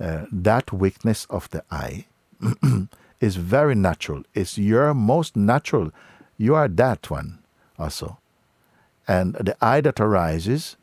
Uh, 0.00 0.26
that 0.32 0.72
weakness 0.72 1.26
of 1.30 1.48
the 1.50 1.62
I 1.70 2.06
is 3.24 3.36
very 3.36 3.74
natural. 3.74 4.22
It's 4.34 4.58
your 4.58 4.92
most 4.94 5.34
natural. 5.34 5.90
You 6.36 6.54
are 6.54 6.68
that 6.68 7.10
one 7.10 7.38
also. 7.78 8.18
And 9.08 9.34
the 9.34 9.56
I 9.60 9.80
that 9.80 9.98
arises, 9.98 10.76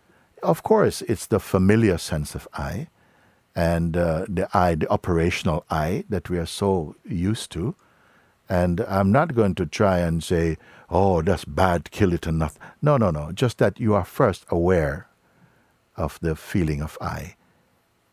of 0.44 0.64
course, 0.64 1.02
it's 1.04 1.28
the 1.28 1.40
familiar 1.40 1.98
sense 1.98 2.36
of 2.36 2.48
I 2.54 2.88
and 3.56 3.96
uh, 3.96 4.26
the 4.28 4.48
I, 4.54 4.76
the 4.76 4.90
operational 4.90 5.66
I 5.70 6.04
that 6.10 6.30
we 6.30 6.38
are 6.38 6.48
so 6.48 6.96
used 7.06 7.52
to. 7.52 7.76
And 8.50 8.82
I'm 8.82 9.12
not 9.12 9.36
going 9.36 9.56
to 9.56 9.66
try 9.66 10.00
and 10.00 10.24
say, 10.24 10.58
oh, 10.90 11.22
that's 11.22 11.46
bad, 11.46 11.92
kill 11.92 12.12
it 12.12 12.28
nothing. 12.28 12.62
No, 12.82 12.98
no, 12.98 13.12
no. 13.12 13.32
Just 13.32 13.60
that 13.60 13.80
you 13.80 13.94
are 13.94 14.04
first 14.04 14.46
aware 14.50 15.08
of 15.96 16.20
the 16.22 16.36
feeling 16.36 16.82
of 16.82 16.98
I. 17.00 17.36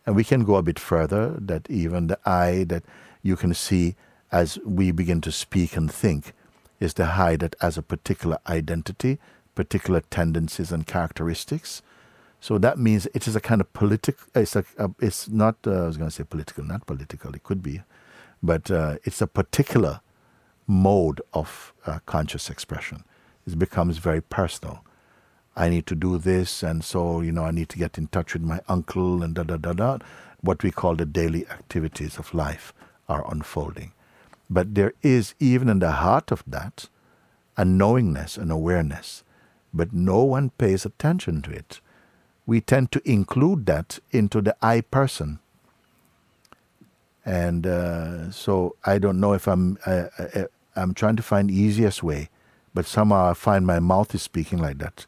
And 0.07 0.15
we 0.15 0.25
can 0.25 0.45
go 0.45 0.57
a 0.57 0.63
bit 0.63 0.79
further 0.79 1.35
that 1.39 1.69
even 1.71 2.07
the 2.07 2.19
I 2.25 2.65
that 2.69 2.85
you 3.23 3.37
can 3.37 3.53
see 3.55 3.97
as 4.31 4.59
we 4.65 4.91
begin 4.91 5.21
to 5.23 5.33
speak 5.33 5.77
and 5.77 5.93
think 5.93 6.33
is 6.81 6.95
to 6.95 7.07
hide 7.07 7.43
it 7.43 7.57
as 7.61 7.77
a 7.77 7.83
particular 7.83 8.39
identity, 8.47 9.19
particular 9.55 10.01
tendencies 10.11 10.71
and 10.71 10.87
characteristics. 10.87 11.83
So 12.41 12.59
that 12.59 12.79
means 12.79 13.07
it 13.15 13.27
is 13.27 13.35
a 13.35 13.41
kind 13.41 13.61
of 13.61 13.73
political. 13.73 14.27
It's 14.35 14.55
a, 14.55 14.65
It's 15.01 15.29
not. 15.29 15.57
Uh, 15.67 15.83
I 15.83 15.87
was 15.87 15.97
going 15.97 16.11
to 16.11 16.15
say 16.15 16.25
political, 16.25 16.65
not 16.65 16.87
political. 16.87 17.35
It 17.35 17.43
could 17.43 17.63
be, 17.63 17.83
but 18.43 18.71
uh, 18.71 18.99
it's 19.05 19.21
a 19.21 19.27
particular 19.27 20.01
mode 20.69 21.21
of 21.33 21.73
uh, 21.87 21.99
conscious 22.07 22.49
expression. 22.49 23.03
It 23.47 23.59
becomes 23.59 23.99
very 23.99 24.21
personal. 24.21 24.85
I 25.57 25.69
need 25.69 25.87
to 25.87 25.97
do 25.97 26.19
this, 26.19 26.63
and 26.63 26.85
so 26.85 27.21
you 27.21 27.33
know 27.33 27.45
I 27.45 27.51
need 27.51 27.69
to 27.71 27.79
get 27.79 27.99
in 27.99 28.07
touch 28.07 28.35
with 28.35 28.43
my 28.43 28.61
uncle, 28.69 29.25
and 29.25 29.35
da 29.35 29.43
da 29.43 29.57
da 29.57 29.73
da. 29.73 29.99
What 30.41 30.63
we 30.63 30.71
call 30.71 30.95
the 30.95 31.07
daily 31.07 31.49
activities 31.49 32.17
of 32.19 32.33
life 32.33 32.73
are 33.09 33.29
unfolding, 33.29 33.93
but 34.49 34.75
there 34.75 34.93
is 35.03 35.35
even 35.39 35.69
in 35.69 35.79
the 35.79 35.93
heart 35.93 36.31
of 36.31 36.43
that 36.47 36.89
a 37.57 37.65
knowingness, 37.65 38.37
an 38.37 38.51
awareness, 38.51 39.25
but 39.75 39.93
no 39.93 40.23
one 40.23 40.51
pays 40.51 40.87
attention 40.87 41.43
to 41.43 41.51
it 41.51 41.81
we 42.49 42.63
tend 42.63 42.91
to 42.91 43.03
include 43.05 43.67
that 43.67 43.99
into 44.11 44.41
the 44.41 44.57
I 44.63 44.81
person. 44.81 45.39
And 47.23 47.67
uh, 47.67 48.31
so 48.31 48.75
I 48.87 48.97
don't 48.99 49.21
know 49.21 49.35
if 49.35 49.47
I'm 49.47 49.77
uh, 49.85 50.07
uh, 50.19 50.45
I'm 50.75 50.95
trying 50.95 51.17
to 51.17 51.23
find 51.23 51.51
easiest 51.51 52.03
way, 52.03 52.31
but 52.73 52.87
somehow 52.87 53.31
I 53.31 53.35
find 53.35 53.67
my 53.67 53.81
mouth 53.81 54.15
is 54.15 54.23
speaking 54.23 54.59
like 54.59 54.79
that, 54.79 55.05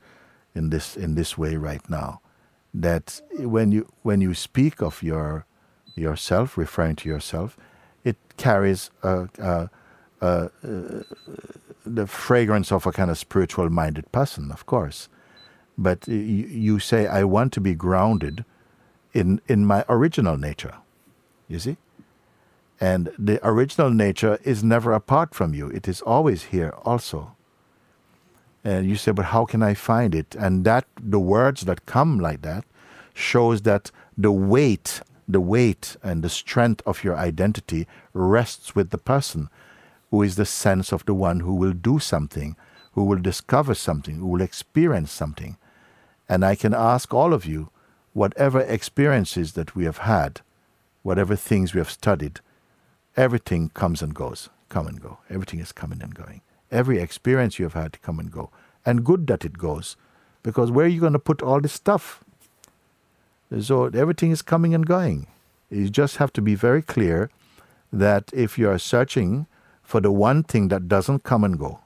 in 0.54 0.68
this 0.68 0.99
in 0.99 1.14
this 1.14 1.38
way 1.38 1.56
right 1.56 1.88
now. 1.88 2.20
That 2.75 3.23
when 3.38 3.73
you 3.73 3.90
when 4.02 4.20
you 4.20 4.35
speak 4.35 4.82
of 4.82 5.02
your 5.02 5.47
yourself, 5.94 6.59
referring 6.59 6.97
to 6.97 7.09
yourself, 7.09 7.56
it 8.04 8.16
carries 8.37 8.90
a, 9.02 9.28
a, 9.38 9.71
a, 10.21 10.26
uh, 10.26 10.49
the 11.87 12.07
fragrance 12.07 12.73
of 12.73 12.87
a 12.87 12.92
kind 12.92 13.11
of 13.11 13.19
spiritual 13.19 13.71
minded 13.71 14.11
person, 14.12 14.50
of 14.52 14.66
course 14.66 15.09
but 15.80 16.07
you, 16.07 16.14
you 16.14 16.78
say, 16.78 17.07
I 17.07 17.25
want 17.25 17.54
to 17.54 17.61
be 17.61 17.75
grounded 17.75 18.45
in, 19.14 19.40
in 19.49 19.64
my 19.64 19.85
original 19.88 20.37
nature. 20.37 20.75
You 21.49 21.59
see? 21.59 21.76
And 22.78 23.11
the 23.19 23.40
original 23.47 23.90
nature 23.90 24.38
is 24.45 24.62
never 24.62 24.92
apart 24.92 25.35
from 25.35 25.54
you, 25.54 25.69
it 25.69 25.88
is 25.88 26.02
always 26.02 26.45
here 26.45 26.75
also. 26.85 27.35
And 28.62 28.87
you 28.87 28.97
say, 28.97 29.12
but 29.12 29.26
how 29.26 29.47
can 29.47 29.62
I 29.62 29.73
find 29.73 30.14
it? 30.14 30.35
And 30.38 30.64
that, 30.66 30.87
the 31.00 31.19
words 31.19 31.62
that 31.62 31.87
come 31.87 32.21
like 32.21 32.42
that, 32.42 32.64
shows 33.14 33.62
that 33.62 33.90
the 34.19 34.30
weight, 34.30 35.00
the 35.33 35.41
weight 35.41 35.97
and 36.03 36.23
the 36.23 36.29
strength 36.29 36.83
of 36.87 37.05
your 37.05 37.17
identity 37.17 37.87
rests 38.13 38.75
with 38.75 38.91
the 38.91 38.99
person 38.99 39.49
who 40.11 40.23
is 40.23 40.37
the 40.37 40.45
sense 40.45 40.93
of 40.93 41.05
the 41.07 41.15
one 41.15 41.41
who 41.41 41.55
will 41.55 41.73
do 41.73 41.99
something, 41.99 42.57
who 42.93 43.05
will 43.05 43.19
discover 43.19 43.75
something, 43.75 44.17
who 44.17 44.27
will 44.27 44.41
experience 44.41 45.13
something. 45.13 45.57
And 46.29 46.45
I 46.45 46.55
can 46.55 46.75
ask 46.75 47.15
all 47.15 47.33
of 47.33 47.47
you, 47.47 47.71
whatever 48.13 48.61
experiences 48.61 49.53
that 49.53 49.77
we 49.77 49.85
have 49.85 49.99
had, 49.99 50.41
whatever 51.03 51.37
things 51.37 51.75
we 51.75 51.79
have 51.79 51.91
studied, 51.91 52.41
everything 53.17 53.69
comes 53.71 54.03
and 54.03 54.14
goes, 54.14 54.49
come 54.69 54.87
and 54.87 55.01
go. 55.01 55.19
Everything 55.29 55.61
is 55.61 55.73
coming 55.73 56.03
and 56.03 56.14
going. 56.14 56.40
Every 56.71 56.99
experience 56.99 57.59
you 57.59 57.64
have 57.64 57.75
had 57.75 58.03
come 58.03 58.19
and 58.19 58.31
go. 58.31 58.51
And 58.85 59.05
good 59.05 59.27
that 59.29 59.45
it 59.45 59.59
goes, 59.59 59.97
because 60.43 60.71
where 60.71 60.87
are 60.87 60.88
you 60.88 61.01
going 61.01 61.12
to 61.12 61.19
put 61.19 61.43
all 61.43 61.61
this 61.61 61.73
stuff? 61.73 62.25
So 63.59 63.87
everything 63.87 64.31
is 64.31 64.43
coming 64.43 64.75
and 64.75 64.87
going. 64.87 65.27
You 65.71 65.89
just 65.89 66.17
have 66.17 66.33
to 66.35 66.43
be 66.43 66.55
very 66.55 66.83
clear 66.83 67.31
that 67.93 68.31
if 68.33 68.59
you 68.59 68.69
are 68.69 68.79
searching 68.79 69.47
for 69.83 70.01
the 70.01 70.13
one 70.13 70.45
thing 70.45 70.69
that 70.69 70.89
doesn't 70.89 71.25
come 71.25 71.43
and 71.43 71.59
go, 71.59 71.81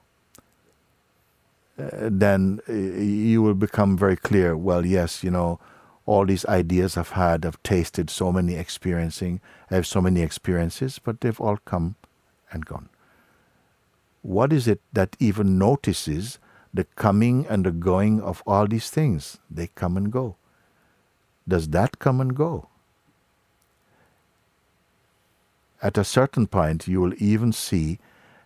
uh, 1.79 2.09
then 2.11 2.61
uh, 2.69 2.73
you 2.73 3.43
will 3.43 3.55
become 3.55 3.97
very 3.97 4.17
clear. 4.17 4.57
Well, 4.57 4.85
yes, 4.85 5.25
you 5.25 5.31
know, 5.31 5.59
all 6.07 6.27
these 6.27 6.45
ideas 6.47 6.97
I've 6.97 7.11
had, 7.11 7.47
I've 7.47 7.63
tasted 7.63 8.11
so 8.11 8.31
many 8.31 8.55
experiencing, 8.55 9.41
I 9.71 9.77
have 9.77 9.87
so 9.87 10.03
many 10.03 10.21
experiences, 10.21 10.99
but 10.99 11.21
they've 11.23 11.41
all 11.41 11.57
come 11.65 11.97
and 12.53 12.67
gone. 12.67 12.91
What 14.21 14.53
is 14.53 14.69
it 14.69 14.81
that 14.93 15.17
even 15.19 15.59
notices 15.59 16.39
the 16.73 16.85
coming 16.97 17.47
and 17.49 17.65
the 17.65 17.73
going 17.73 18.21
of 18.21 18.43
all 18.47 18.67
these 18.67 18.91
things? 18.91 19.39
They 19.51 19.69
come 19.69 19.97
and 19.97 20.13
go. 20.13 20.37
Does 21.47 21.69
that 21.69 21.99
come 21.99 22.21
and 22.21 22.35
go? 22.35 22.69
At 25.83 25.99
a 25.99 26.05
certain 26.05 26.47
point, 26.47 26.89
you 26.89 27.01
will 27.01 27.15
even 27.19 27.53
see 27.53 27.99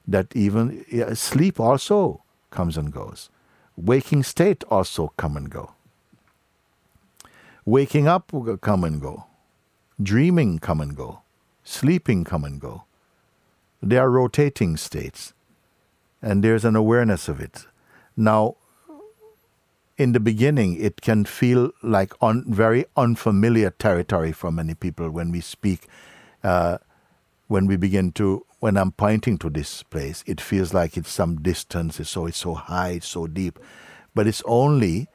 that 0.07 0.35
even 0.35 0.85
sleep 1.15 1.61
also 1.61 2.23
comes 2.51 2.77
and 2.77 2.93
goes. 2.93 3.31
Waking 3.77 4.25
state 4.25 4.65
also 4.65 5.13
come 5.17 5.37
and 5.37 5.49
go. 5.49 5.73
Waking 7.65 8.09
up 8.09 8.33
come 8.61 8.83
and 8.83 9.01
go. 9.01 9.27
Dreaming 10.03 10.59
come 10.59 10.81
and 10.81 10.97
go. 10.97 11.21
Sleeping 11.63 12.25
come 12.25 12.45
and 12.45 12.61
go. 12.61 12.85
They 13.83 13.99
are 13.99 14.11
rotating 14.11 14.77
states. 14.77 15.33
And 16.21 16.43
there's 16.43 16.65
an 16.65 16.75
awareness 16.75 17.29
of 17.29 17.41
it. 17.41 17.67
Now, 18.17 18.57
in 19.99 20.13
the 20.13 20.21
beginning, 20.21 20.81
it 20.81 21.01
can 21.01 21.25
feel 21.25 21.73
like 21.83 22.15
un, 22.23 22.45
very 22.47 22.87
unfamiliar 22.97 23.71
territory 23.71 24.33
for 24.33 24.51
many 24.51 24.75
people 24.75 25.11
when 25.11 25.31
we 25.33 25.41
speak, 25.41 25.87
uh, 26.45 26.79
when 27.49 27.67
we 27.67 27.77
begin 27.77 28.13
to 28.13 28.47
when 28.61 28.77
I'm 28.77 28.93
pointing 28.93 29.39
to 29.39 29.51
this 29.51 29.83
place, 29.85 30.25
it 30.27 30.41
feels 30.41 30.75
like 30.75 30.97
it's 30.97 31.11
some 31.11 31.43
distance, 31.43 32.01
it's 32.01 32.11
so 32.11 32.27
it's 32.27 32.39
so 32.39 32.55
high, 32.55 32.91
it's 32.91 33.07
so 33.07 33.27
deep. 33.27 33.59
But 34.15 34.27
it's 34.27 34.43
only 34.47 35.09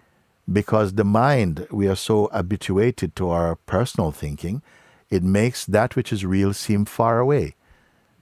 because 0.52 0.93
the 0.93 1.04
mind, 1.04 1.67
we 1.72 1.88
are 1.88 1.96
so 1.96 2.30
habituated 2.32 3.15
to 3.17 3.30
our 3.30 3.56
personal 3.56 4.12
thinking, 4.12 4.62
it 5.10 5.24
makes 5.24 5.65
that 5.65 5.96
which 5.96 6.13
is 6.13 6.26
real 6.26 6.54
seem 6.54 6.86
far 6.86 7.19
away. 7.19 7.56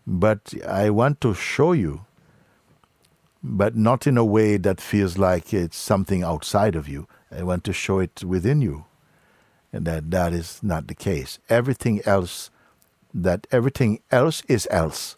But 0.08 0.54
I 0.68 0.90
want 0.90 1.22
to 1.22 1.34
show 1.34 1.72
you, 1.74 2.06
but 3.44 3.76
not 3.76 4.06
in 4.08 4.18
a 4.18 4.26
way 4.26 4.58
that 4.58 4.82
feels 4.82 5.18
like 5.18 5.54
it's 5.54 5.78
something 5.78 6.24
outside 6.24 6.76
of 6.76 6.88
you. 6.88 7.08
I 7.32 7.44
want 7.44 7.64
to 7.66 7.74
show 7.74 8.00
it 8.00 8.24
within 8.24 8.62
you. 8.62 8.86
And 9.74 9.86
that 9.86 10.12
that 10.12 10.34
is 10.34 10.60
not 10.62 10.88
the 10.88 10.96
case. 10.96 11.40
Everything 11.50 12.02
else 12.06 12.52
that 13.14 13.48
everything 13.52 14.00
else 14.12 14.44
is 14.48 14.68
else. 14.72 15.18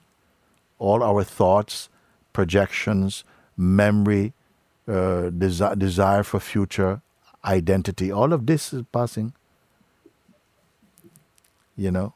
All 0.80 1.04
our 1.04 1.24
thoughts, 1.24 1.90
projections, 2.34 3.24
memory, 3.58 4.34
uh, 4.88 5.30
desi- 5.32 5.78
desire 5.78 6.24
for 6.24 6.40
future, 6.40 7.02
identity, 7.46 8.12
all 8.12 8.34
of 8.34 8.46
this 8.46 8.74
is 8.74 8.84
passing. 8.92 9.34
You 11.76 11.92
know, 11.92 12.14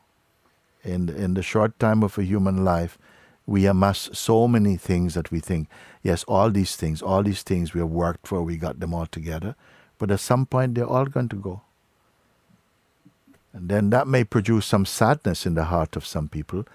in 0.83 1.09
in 1.09 1.33
the 1.33 1.43
short 1.43 1.79
time 1.79 2.03
of 2.03 2.17
a 2.17 2.23
human 2.23 2.63
life, 2.63 2.97
we 3.45 3.65
amass 3.65 4.09
so 4.13 4.47
many 4.47 4.77
things 4.77 5.13
that 5.15 5.31
we 5.31 5.39
think, 5.39 5.69
yes, 6.07 6.23
all 6.23 6.49
these 6.49 6.75
things, 6.77 7.01
all 7.01 7.21
these 7.21 7.43
things 7.43 7.73
we 7.73 7.81
have 7.81 7.89
worked 7.89 8.25
for, 8.25 8.41
we 8.41 8.57
got 8.57 8.79
them 8.79 8.93
all 8.93 9.05
together, 9.05 9.55
but 9.99 10.09
at 10.09 10.21
some 10.21 10.45
point 10.45 10.75
they're 10.75 10.87
all 10.87 11.05
going 11.05 11.29
to 11.29 11.35
go. 11.35 11.61
And 13.53 13.69
then 13.69 13.89
that 13.89 14.07
may 14.07 14.23
produce 14.23 14.65
some 14.65 14.85
sadness 14.85 15.45
in 15.45 15.55
the 15.55 15.65
heart 15.65 15.95
of 15.95 16.05
some 16.05 16.29
people. 16.29 16.65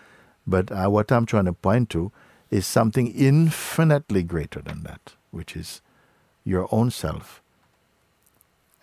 But 0.47 0.71
uh, 0.71 0.88
what 0.90 1.11
I'm 1.11 1.27
trying 1.27 1.47
to 1.47 1.53
point 1.53 1.88
to 1.90 2.12
is 2.51 2.66
something 2.66 3.07
infinitely 3.07 4.23
greater 4.23 4.61
than 4.61 4.83
that, 4.83 5.14
which 5.31 5.57
is 5.57 5.81
your 6.45 6.68
own 6.71 6.90
self. 6.90 7.40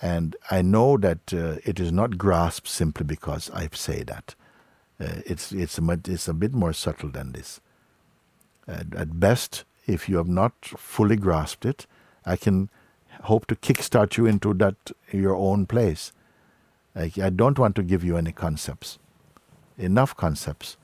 And 0.02 0.36
I 0.50 0.62
know 0.62 0.98
that 0.98 1.34
uh, 1.34 1.58
it 1.66 1.80
is 1.80 1.92
not 1.92 2.18
grasped 2.18 2.68
simply 2.68 3.06
because 3.06 3.52
I 3.52 3.70
say 3.74 4.04
that. 4.04 4.34
Uh, 5.00 5.22
it's, 5.26 5.52
it's, 5.52 5.78
a, 5.78 6.00
it's 6.08 6.28
a 6.28 6.34
bit 6.34 6.54
more 6.54 6.74
subtle 6.74 7.10
than 7.10 7.34
this. 7.34 7.60
at 8.68 9.20
best, 9.20 9.66
if 9.90 10.08
you 10.08 10.18
have 10.18 10.28
not 10.28 10.54
fully 10.78 11.16
grasped 11.16 11.66
it, 11.66 11.86
I 12.26 12.36
can 12.36 12.70
hope 13.24 13.48
to 13.48 13.56
kickstart 13.56 14.18
you 14.18 14.26
into 14.26 14.54
that 14.54 14.92
your 15.12 15.36
own 15.36 15.66
place 15.66 16.14
like, 16.96 17.18
I 17.18 17.30
don't 17.30 17.58
want 17.58 17.76
to 17.78 17.84
give 17.84 18.04
you 18.04 18.18
any 18.18 18.32
concepts. 18.32 19.00
Enough 19.78 20.16
concepts. 20.18 20.78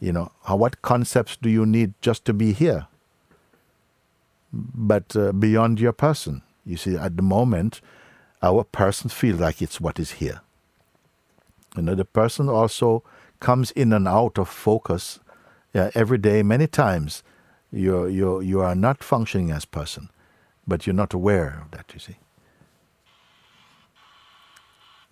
You 0.00 0.12
know, 0.12 0.32
what 0.46 0.82
concepts 0.82 1.36
do 1.36 1.48
you 1.48 1.66
need 1.66 1.94
just 2.00 2.24
to 2.24 2.32
be 2.32 2.52
here? 2.52 2.86
But 4.52 5.14
uh, 5.16 5.32
beyond 5.32 5.80
your 5.80 5.92
person. 5.92 6.42
You 6.64 6.76
see, 6.76 6.96
at 6.96 7.16
the 7.16 7.22
moment, 7.22 7.80
our 8.42 8.64
person 8.64 9.10
feels 9.10 9.40
like 9.40 9.60
it's 9.60 9.80
what 9.80 9.98
is 9.98 10.12
here. 10.12 10.40
You 11.76 11.82
know, 11.82 11.94
the 11.94 12.04
person 12.04 12.48
also 12.48 13.02
comes 13.40 13.70
in 13.72 13.92
and 13.92 14.06
out 14.06 14.38
of 14.38 14.48
focus 14.48 15.18
yeah, 15.74 15.90
every 15.94 16.18
day, 16.18 16.42
many 16.42 16.66
times. 16.66 17.22
You're, 17.72 18.08
you're, 18.08 18.42
you 18.42 18.60
are 18.60 18.74
not 18.74 19.02
functioning 19.02 19.50
as 19.50 19.64
person, 19.64 20.10
but 20.66 20.86
you're 20.86 20.94
not 20.94 21.14
aware 21.14 21.62
of 21.64 21.70
that, 21.70 21.90
you 21.94 22.00
see. 22.00 22.16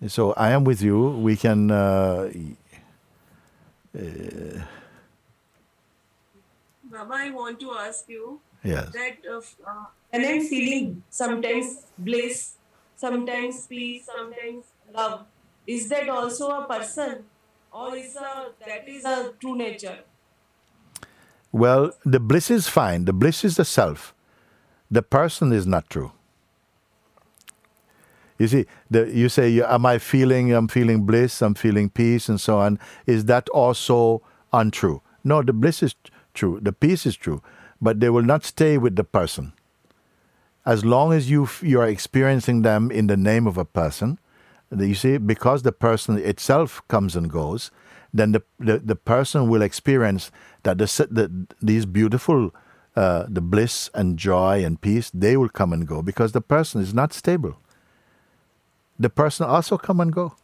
So 0.07 0.33
I 0.33 0.51
am 0.51 0.63
with 0.63 0.81
you. 0.81 1.09
We 1.09 1.35
can. 1.35 1.69
Uh, 1.69 2.31
Baba, 6.83 7.13
I 7.13 7.29
want 7.31 7.59
to 7.59 7.71
ask 7.73 8.09
you 8.09 8.41
yes. 8.63 8.91
that 8.93 9.17
uh, 9.29 9.37
uh, 9.37 9.85
when 10.09 10.25
I'm 10.25 10.41
feeling 10.41 11.03
sometimes 11.09 11.85
bliss, 11.97 12.55
sometimes 12.95 13.67
peace, 13.67 14.05
sometimes 14.05 14.65
love, 14.93 15.25
is 15.67 15.87
that 15.89 16.09
also 16.09 16.49
a 16.49 16.65
person, 16.67 17.25
or 17.71 17.95
is 17.95 18.15
a 18.15 18.51
that 18.65 18.89
is 18.89 19.05
a 19.05 19.33
true 19.39 19.55
nature? 19.55 19.99
Well, 21.51 21.91
the 22.05 22.19
bliss 22.19 22.49
is 22.49 22.67
fine. 22.67 23.05
The 23.05 23.13
bliss 23.13 23.43
is 23.43 23.57
the 23.57 23.65
self. 23.65 24.13
The 24.89 25.01
person 25.01 25.51
is 25.51 25.67
not 25.67 25.89
true. 25.89 26.11
You 28.37 28.47
see, 28.47 28.65
the, 28.89 29.09
you 29.11 29.29
say, 29.29 29.61
"Am 29.61 29.85
I 29.85 29.99
feeling? 29.99 30.51
I'm 30.53 30.67
feeling 30.67 31.05
bliss. 31.05 31.41
I'm 31.41 31.53
feeling 31.53 31.89
peace, 31.89 32.27
and 32.27 32.41
so 32.41 32.57
on." 32.59 32.79
Is 33.05 33.25
that 33.25 33.47
also 33.49 34.21
untrue? 34.51 35.01
No, 35.23 35.43
the 35.43 35.53
bliss 35.53 35.83
is 35.83 35.95
true. 36.33 36.59
The 36.61 36.71
peace 36.73 37.05
is 37.05 37.15
true, 37.15 37.43
but 37.79 37.99
they 37.99 38.09
will 38.09 38.23
not 38.23 38.43
stay 38.43 38.77
with 38.77 38.95
the 38.95 39.03
person. 39.03 39.53
As 40.65 40.83
long 40.83 41.13
as 41.13 41.29
you 41.29 41.47
you 41.61 41.79
are 41.79 41.87
experiencing 41.87 42.63
them 42.63 42.89
in 42.89 43.07
the 43.07 43.17
name 43.17 43.45
of 43.45 43.57
a 43.57 43.65
person, 43.65 44.17
you 44.75 44.95
see, 44.95 45.17
because 45.17 45.61
the 45.61 45.71
person 45.71 46.17
itself 46.17 46.81
comes 46.87 47.15
and 47.15 47.29
goes, 47.29 47.71
then 48.13 48.31
the 48.31 48.43
the, 48.59 48.77
the 48.79 48.95
person 48.95 49.47
will 49.49 49.61
experience 49.61 50.31
that 50.63 50.77
the, 50.77 51.07
the 51.09 51.47
these 51.61 51.85
beautiful 51.85 52.53
uh, 52.95 53.25
the 53.27 53.41
bliss 53.41 53.89
and 53.93 54.17
joy 54.17 54.63
and 54.65 54.81
peace 54.81 55.09
they 55.13 55.37
will 55.37 55.49
come 55.49 55.73
and 55.73 55.87
go 55.87 56.01
because 56.01 56.33
the 56.33 56.41
person 56.41 56.81
is 56.81 56.93
not 56.93 57.13
stable. 57.13 57.57
The 58.99 59.09
person 59.09 59.47
also 59.47 59.77
come 59.77 59.99
and 59.99 60.13
go. 60.13 60.35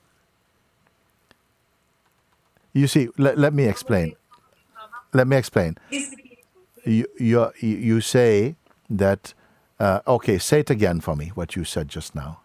You 2.73 2.87
see, 2.87 3.09
let, 3.17 3.37
let 3.37 3.53
me 3.53 3.65
explain. 3.65 4.15
Let 5.13 5.27
me 5.27 5.35
explain. 5.37 5.77
You 6.85 7.05
you 7.19 7.51
you 7.59 8.01
say 8.01 8.55
that. 8.89 9.33
Uh, 9.79 9.99
okay, 10.07 10.39
say 10.39 10.61
it 10.61 10.71
again 10.71 10.99
for 11.01 11.15
me. 11.15 11.27
What 11.35 11.55
you 11.55 11.63
said 11.63 11.87
just 11.87 12.15
now. 12.15 12.39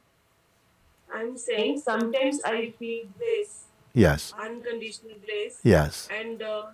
I'm 1.14 1.36
saying 1.36 1.80
sometimes 1.80 2.40
I 2.44 2.72
feel 2.78 3.06
bliss, 3.16 3.61
Yes. 3.94 4.32
unconditional 4.38 5.16
bliss, 5.24 5.60
Yes. 5.62 6.08
and 6.10 6.42
uh, 6.42 6.66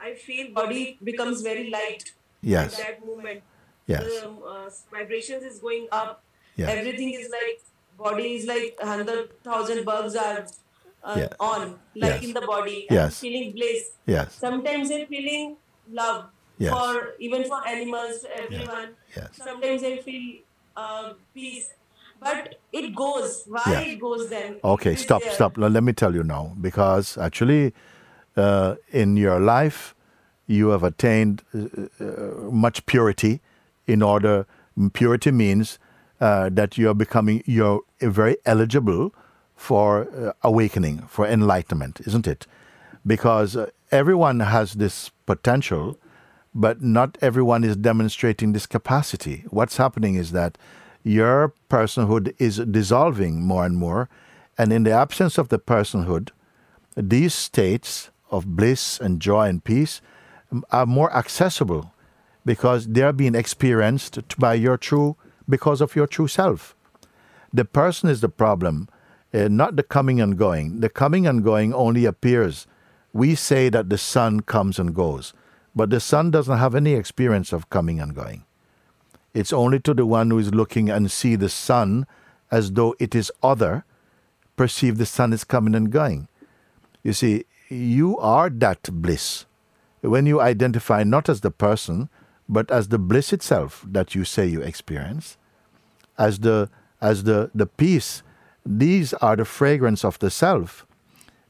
I 0.00 0.14
feel 0.14 0.52
body 0.52 0.98
becomes 1.02 1.42
very 1.42 1.70
light 1.70 2.12
Yes. 2.42 2.78
at 2.78 2.86
that 2.86 3.06
moment. 3.06 3.42
Yes. 3.86 4.04
The 4.04 4.28
um, 4.28 4.38
uh, 4.46 4.70
vibrations 4.90 5.42
is 5.44 5.58
going 5.58 5.88
up. 5.92 6.22
Yes. 6.56 6.70
Everything 6.70 7.12
is 7.14 7.28
like 7.30 7.60
body 7.98 8.34
is 8.36 8.46
like 8.46 8.76
hundred 8.80 9.42
thousand 9.42 9.84
bugs 9.84 10.16
are 10.16 10.46
uh, 11.02 11.28
on, 11.38 11.78
like 11.94 12.14
Yes. 12.20 12.24
in 12.24 12.32
the 12.32 12.40
body. 12.40 12.86
Yes. 12.90 13.20
Feeling 13.20 13.52
bliss. 13.52 13.90
Yes. 14.06 14.34
Sometimes 14.34 14.90
I'm 14.90 15.06
feeling 15.06 15.56
love 15.90 16.30
Yes. 16.58 16.72
for 16.72 17.14
even 17.18 17.44
for 17.44 17.66
animals, 17.66 18.24
everyone. 18.34 18.94
Yes. 19.16 19.28
Sometimes 19.36 19.82
I 19.84 19.98
feel 19.98 20.40
uh, 20.76 21.12
peace, 21.34 21.68
but 22.20 22.56
it 22.72 22.94
goes. 22.94 23.44
Why 23.46 23.62
Yes. 23.66 23.86
it 23.88 24.00
goes 24.00 24.28
then? 24.30 24.56
Okay, 24.64 24.94
stop, 24.94 25.22
there. 25.22 25.32
stop. 25.32 25.56
Now, 25.56 25.68
Let 25.68 25.82
me 25.82 25.92
tell 25.92 26.14
you 26.14 26.22
now, 26.24 26.54
because 26.60 27.18
actually, 27.18 27.72
uh, 28.36 28.76
in 28.90 29.16
your 29.16 29.40
life, 29.40 29.94
you 30.46 30.68
have 30.68 30.82
attained 30.82 31.42
uh, 31.54 31.66
uh, 32.00 32.50
much 32.50 32.84
purity. 32.86 33.40
In 33.86 34.02
order, 34.02 34.46
purity 34.92 35.30
means 35.30 35.78
uh, 36.20 36.48
that 36.52 36.78
you 36.78 36.88
are 36.88 36.94
becoming 36.94 37.42
you're 37.46 37.80
very 38.00 38.36
eligible 38.46 39.14
for 39.56 40.08
uh, 40.16 40.32
awakening, 40.42 41.02
for 41.08 41.26
enlightenment, 41.26 42.00
isn't 42.06 42.26
it? 42.26 42.46
Because 43.06 43.56
uh, 43.56 43.70
everyone 43.90 44.40
has 44.40 44.74
this 44.74 45.10
potential, 45.26 45.98
but 46.54 46.82
not 46.82 47.18
everyone 47.20 47.62
is 47.64 47.76
demonstrating 47.76 48.52
this 48.52 48.66
capacity. 48.66 49.44
What's 49.50 49.76
happening 49.76 50.14
is 50.14 50.32
that 50.32 50.56
your 51.04 51.52
personhood 51.70 52.34
is 52.38 52.56
dissolving 52.56 53.42
more 53.42 53.64
and 53.64 53.76
more, 53.76 54.08
and 54.56 54.72
in 54.72 54.82
the 54.82 54.90
absence 54.90 55.38
of 55.38 55.50
the 55.50 55.58
personhood, 55.58 56.30
these 56.96 57.34
states 57.34 58.10
of 58.30 58.56
bliss 58.56 58.98
and 58.98 59.20
joy 59.20 59.48
and 59.48 59.62
peace 59.62 60.00
um, 60.50 60.64
are 60.72 60.86
more 60.86 61.14
accessible 61.14 61.92
because 62.44 62.86
they 62.88 63.02
are 63.02 63.12
being 63.12 63.34
experienced 63.34 64.18
by 64.38 64.54
your 64.54 64.76
true 64.76 65.16
because 65.48 65.80
of 65.80 65.94
your 65.94 66.06
true 66.06 66.28
self. 66.28 66.74
The 67.52 67.64
person 67.64 68.08
is 68.08 68.20
the 68.20 68.28
problem, 68.28 68.88
uh, 69.32 69.48
not 69.48 69.76
the 69.76 69.82
coming 69.82 70.20
and 70.20 70.36
going. 70.36 70.80
The 70.80 70.88
coming 70.88 71.26
and 71.26 71.44
going 71.44 71.74
only 71.74 72.04
appears. 72.06 72.66
We 73.12 73.34
say 73.34 73.68
that 73.68 73.90
the 73.90 73.98
sun 73.98 74.40
comes 74.40 74.78
and 74.78 74.94
goes, 74.94 75.34
but 75.74 75.90
the 75.90 76.00
sun 76.00 76.30
doesn't 76.30 76.58
have 76.58 76.74
any 76.74 76.94
experience 76.94 77.52
of 77.52 77.70
coming 77.70 78.00
and 78.00 78.14
going. 78.14 78.44
It's 79.34 79.52
only 79.52 79.80
to 79.80 79.92
the 79.92 80.06
one 80.06 80.30
who 80.30 80.38
is 80.38 80.54
looking 80.54 80.88
and 80.88 81.10
see 81.10 81.34
the 81.34 81.48
sun 81.48 82.06
as 82.50 82.72
though 82.72 82.94
it 83.00 83.14
is 83.14 83.32
other, 83.42 83.84
perceive 84.56 84.96
the 84.96 85.06
sun 85.06 85.32
is 85.32 85.42
coming 85.42 85.74
and 85.74 85.90
going. 85.90 86.28
You 87.02 87.12
see, 87.12 87.44
you 87.68 88.16
are 88.18 88.48
that 88.48 88.88
bliss. 88.90 89.46
When 90.00 90.26
you 90.26 90.40
identify 90.40 91.02
not 91.02 91.28
as 91.28 91.40
the 91.40 91.50
person, 91.50 92.08
but 92.48 92.70
as 92.70 92.88
the 92.88 92.98
bliss 92.98 93.32
itself 93.32 93.84
that 93.88 94.14
you 94.14 94.24
say 94.24 94.46
you 94.46 94.60
experience, 94.60 95.36
as 96.16 96.40
the 96.40 96.70
as 97.00 97.24
the, 97.24 97.50
the 97.54 97.66
peace, 97.66 98.22
these 98.64 99.12
are 99.14 99.36
the 99.36 99.44
fragrance 99.44 100.04
of 100.04 100.18
the 100.20 100.30
self. 100.30 100.86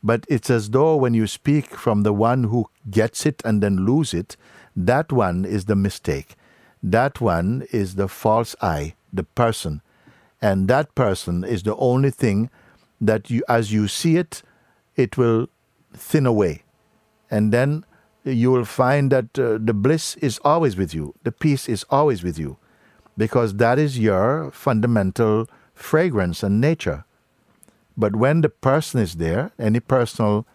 But 0.02 0.26
it's 0.28 0.50
as 0.50 0.70
though 0.70 0.96
when 0.96 1.14
you 1.14 1.26
speak 1.26 1.76
from 1.76 2.02
the 2.02 2.12
one 2.12 2.44
who 2.44 2.68
gets 2.90 3.24
it 3.24 3.40
and 3.44 3.62
then 3.62 3.86
lose 3.86 4.12
it, 4.12 4.36
that 4.74 5.12
one 5.12 5.44
is 5.44 5.66
the 5.66 5.76
mistake. 5.76 6.34
That 6.84 7.18
one 7.18 7.66
is 7.72 7.94
the 7.94 8.08
false 8.08 8.54
I, 8.60 8.94
the 9.10 9.24
person. 9.24 9.80
And 10.42 10.68
that 10.68 10.94
person 10.94 11.42
is 11.42 11.62
the 11.62 11.74
only 11.76 12.10
thing 12.10 12.50
that 13.00 13.30
you, 13.30 13.42
as 13.48 13.72
you 13.72 13.88
see 13.88 14.18
it, 14.18 14.42
it 14.94 15.16
will 15.16 15.48
thin 15.94 16.26
away. 16.26 16.62
And 17.30 17.52
then 17.52 17.86
you 18.22 18.50
will 18.50 18.66
find 18.66 19.10
that 19.12 19.38
uh, 19.38 19.58
the 19.58 19.72
bliss 19.72 20.16
is 20.16 20.38
always 20.44 20.76
with 20.76 20.92
you, 20.92 21.14
the 21.22 21.32
peace 21.32 21.70
is 21.70 21.86
always 21.88 22.22
with 22.22 22.38
you, 22.38 22.58
because 23.16 23.54
that 23.54 23.78
is 23.78 23.98
your 23.98 24.50
fundamental 24.50 25.48
fragrance 25.74 26.42
and 26.42 26.60
nature. 26.60 27.04
But 27.96 28.14
when 28.14 28.42
the 28.42 28.50
person 28.50 29.00
is 29.00 29.14
there, 29.14 29.52
any 29.58 29.80
personal 29.80 30.46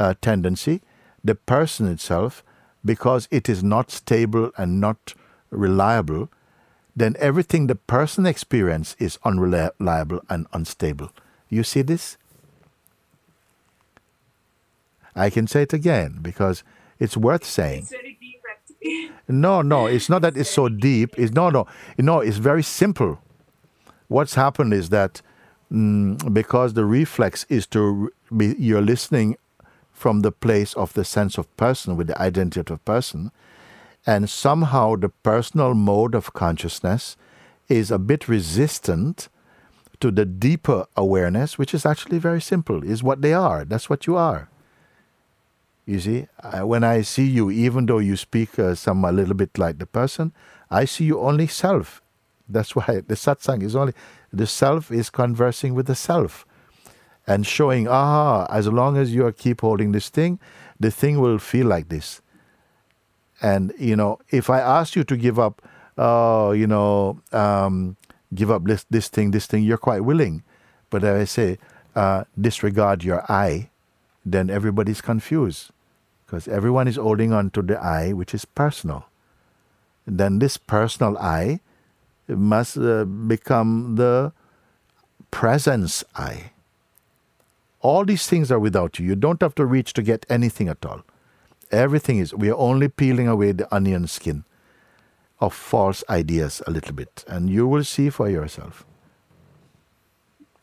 uh, 0.00 0.14
tendency, 0.20 0.82
the 1.22 1.36
person 1.36 1.86
itself, 1.86 2.42
because 2.84 3.28
it 3.30 3.48
is 3.48 3.62
not 3.62 3.92
stable 3.92 4.50
and 4.56 4.80
not 4.80 5.14
reliable, 5.50 6.28
then 6.94 7.16
everything 7.18 7.66
the 7.66 7.74
person 7.74 8.26
experiences 8.26 8.96
is 8.98 9.18
unreliable 9.24 10.20
and 10.28 10.46
unstable. 10.52 11.10
You 11.48 11.62
see 11.62 11.82
this? 11.82 12.16
I 15.14 15.30
can 15.30 15.46
say 15.46 15.62
it 15.62 15.72
again 15.72 16.18
because 16.22 16.62
it's 16.98 17.16
worth 17.16 17.44
saying. 17.44 17.82
It's 17.82 17.90
very 17.90 18.18
deep. 18.20 18.36
No, 19.28 19.62
no, 19.62 19.86
it's 19.86 20.08
not 20.08 20.22
that 20.22 20.36
it's 20.36 20.50
so 20.50 20.68
deep. 20.68 21.18
It's 21.18 21.32
no, 21.32 21.50
no, 21.50 21.66
no. 21.98 22.20
It's 22.20 22.36
very 22.36 22.62
simple. 22.62 23.18
What's 24.08 24.34
happened 24.34 24.72
is 24.72 24.90
that 24.90 25.20
mm, 25.72 26.32
because 26.32 26.74
the 26.74 26.84
reflex 26.84 27.44
is 27.48 27.66
to 27.68 28.12
be, 28.36 28.54
you're 28.58 28.82
listening 28.82 29.36
from 29.92 30.20
the 30.20 30.30
place 30.30 30.74
of 30.74 30.92
the 30.92 31.04
sense 31.04 31.38
of 31.38 31.54
person 31.56 31.96
with 31.96 32.06
the 32.06 32.20
identity 32.20 32.72
of 32.72 32.84
person, 32.84 33.32
and 34.06 34.30
somehow 34.30 34.96
the 34.96 35.08
personal 35.08 35.74
mode 35.74 36.14
of 36.14 36.32
consciousness 36.32 37.16
is 37.68 37.90
a 37.90 37.98
bit 37.98 38.28
resistant 38.28 39.28
to 39.98 40.10
the 40.10 40.24
deeper 40.24 40.86
awareness, 40.96 41.58
which 41.58 41.74
is 41.74 41.84
actually 41.84 42.18
very 42.18 42.40
simple. 42.40 42.84
Is 42.84 43.02
what 43.02 43.22
they 43.22 43.32
are. 43.32 43.64
That's 43.64 43.90
what 43.90 44.06
you 44.06 44.16
are. 44.16 44.48
You 45.86 46.00
see, 46.00 46.26
I, 46.40 46.64
when 46.64 46.84
I 46.84 47.02
see 47.02 47.26
you, 47.26 47.50
even 47.50 47.86
though 47.86 47.98
you 47.98 48.16
speak 48.16 48.58
uh, 48.58 48.74
some 48.74 49.04
a 49.04 49.12
little 49.12 49.34
bit 49.34 49.56
like 49.58 49.78
the 49.78 49.86
person, 49.86 50.32
I 50.70 50.84
see 50.84 51.04
you 51.04 51.20
only 51.20 51.46
self. 51.46 52.02
That's 52.48 52.76
why 52.76 53.02
the 53.06 53.14
satsang 53.14 53.62
is 53.62 53.74
only 53.74 53.94
the 54.32 54.46
self 54.46 54.90
is 54.90 55.10
conversing 55.10 55.74
with 55.74 55.86
the 55.86 55.94
self 55.94 56.44
and 57.26 57.46
showing, 57.46 57.88
ah, 57.88 58.46
as 58.50 58.68
long 58.68 58.96
as 58.96 59.14
you 59.14 59.30
keep 59.32 59.62
holding 59.62 59.92
this 59.92 60.08
thing, 60.10 60.38
the 60.78 60.90
thing 60.90 61.18
will 61.20 61.38
feel 61.38 61.66
like 61.66 61.88
this. 61.88 62.20
And 63.42 63.72
you 63.78 63.96
know, 63.96 64.18
if 64.30 64.50
I 64.50 64.60
ask 64.60 64.96
you 64.96 65.04
to 65.04 65.16
give 65.16 65.38
up, 65.38 65.62
oh, 65.98 66.52
you 66.52 66.66
know, 66.66 67.20
um, 67.32 67.96
give 68.34 68.50
up 68.50 68.64
this 68.64 68.84
this 68.90 69.08
thing, 69.08 69.30
this 69.30 69.46
thing, 69.46 69.64
you're 69.64 69.78
quite 69.78 70.04
willing. 70.04 70.42
But 70.90 71.04
if 71.04 71.16
I 71.16 71.24
say 71.24 71.58
uh, 71.94 72.24
disregard 72.40 73.04
your 73.04 73.24
I, 73.30 73.70
then 74.24 74.50
everybody's 74.50 75.00
confused 75.00 75.70
because 76.24 76.48
everyone 76.48 76.88
is 76.88 76.96
holding 76.96 77.32
on 77.32 77.50
to 77.50 77.62
the 77.62 77.78
I, 77.80 78.12
which 78.12 78.34
is 78.34 78.44
personal. 78.44 79.06
Then 80.06 80.38
this 80.38 80.56
personal 80.56 81.16
I 81.18 81.60
must 82.28 82.76
uh, 82.76 83.04
become 83.04 83.96
the 83.96 84.32
presence 85.30 86.04
I. 86.14 86.52
All 87.80 88.04
these 88.04 88.26
things 88.26 88.50
are 88.50 88.58
without 88.58 88.98
you. 88.98 89.06
You 89.06 89.16
don't 89.16 89.40
have 89.42 89.54
to 89.56 89.64
reach 89.64 89.92
to 89.94 90.02
get 90.02 90.26
anything 90.28 90.68
at 90.68 90.84
all. 90.84 91.02
Everything 91.70 92.18
is, 92.18 92.34
we 92.34 92.50
are 92.50 92.56
only 92.56 92.88
peeling 92.88 93.28
away 93.28 93.52
the 93.52 93.72
onion 93.74 94.06
skin 94.06 94.44
of 95.40 95.52
false 95.52 96.04
ideas 96.08 96.62
a 96.66 96.70
little 96.70 96.94
bit, 96.94 97.24
and 97.26 97.50
you 97.50 97.66
will 97.66 97.84
see 97.84 98.08
for 98.08 98.28
yourself. 98.28 98.86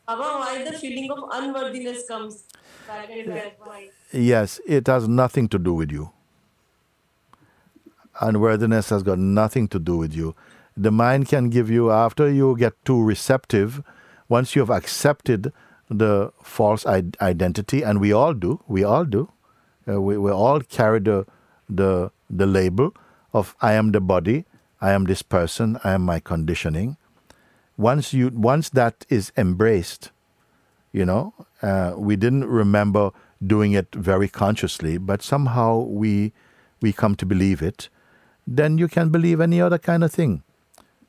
Baba, 0.06 0.22
why 0.22 0.64
the 0.64 0.76
feeling 0.78 1.10
of 1.10 1.24
unworthiness 1.32 2.06
comes 2.08 2.44
back 2.86 3.08
and 3.10 3.28
back? 3.28 3.56
Why? 3.58 3.88
Yes, 4.12 4.60
it 4.66 4.86
has 4.86 5.08
nothing 5.08 5.48
to 5.48 5.58
do 5.58 5.74
with 5.74 5.92
you. 5.92 6.10
Unworthiness 8.20 8.90
has 8.90 9.02
got 9.02 9.18
nothing 9.18 9.68
to 9.68 9.78
do 9.78 9.96
with 9.96 10.14
you. 10.14 10.34
The 10.76 10.90
mind 10.90 11.28
can 11.28 11.50
give 11.50 11.70
you, 11.70 11.90
after 11.90 12.30
you 12.30 12.56
get 12.56 12.72
too 12.84 13.02
receptive, 13.02 13.82
once 14.28 14.56
you 14.56 14.62
have 14.62 14.70
accepted 14.70 15.52
the 15.88 16.32
false 16.42 16.84
identity, 16.86 17.82
and 17.82 18.00
we 18.00 18.12
all 18.12 18.34
do, 18.34 18.60
we 18.66 18.82
all 18.82 19.04
do, 19.04 19.30
uh, 19.88 20.00
we, 20.00 20.16
we 20.18 20.30
all 20.30 20.60
carry 20.60 21.00
the, 21.00 21.26
the, 21.68 22.10
the 22.30 22.46
label 22.46 22.94
of 23.32 23.54
I 23.60 23.72
am 23.72 23.92
the 23.92 24.00
body, 24.00 24.44
I 24.80 24.92
am 24.92 25.04
this 25.04 25.22
person, 25.22 25.78
I 25.84 25.92
am 25.92 26.02
my 26.02 26.20
conditioning. 26.20 26.96
Once 27.76 28.12
you 28.12 28.28
once 28.28 28.68
that 28.70 29.04
is 29.08 29.32
embraced, 29.36 30.12
you 30.92 31.04
know, 31.04 31.34
uh, 31.60 31.94
we 31.96 32.14
didn't 32.14 32.44
remember 32.44 33.10
doing 33.44 33.72
it 33.72 33.88
very 33.92 34.28
consciously, 34.28 34.96
but 34.96 35.22
somehow 35.22 35.78
we 35.78 36.32
we 36.80 36.92
come 36.92 37.16
to 37.16 37.26
believe 37.26 37.62
it. 37.62 37.88
Then 38.46 38.78
you 38.78 38.86
can 38.86 39.08
believe 39.08 39.40
any 39.40 39.60
other 39.60 39.78
kind 39.78 40.04
of 40.04 40.12
thing. 40.12 40.42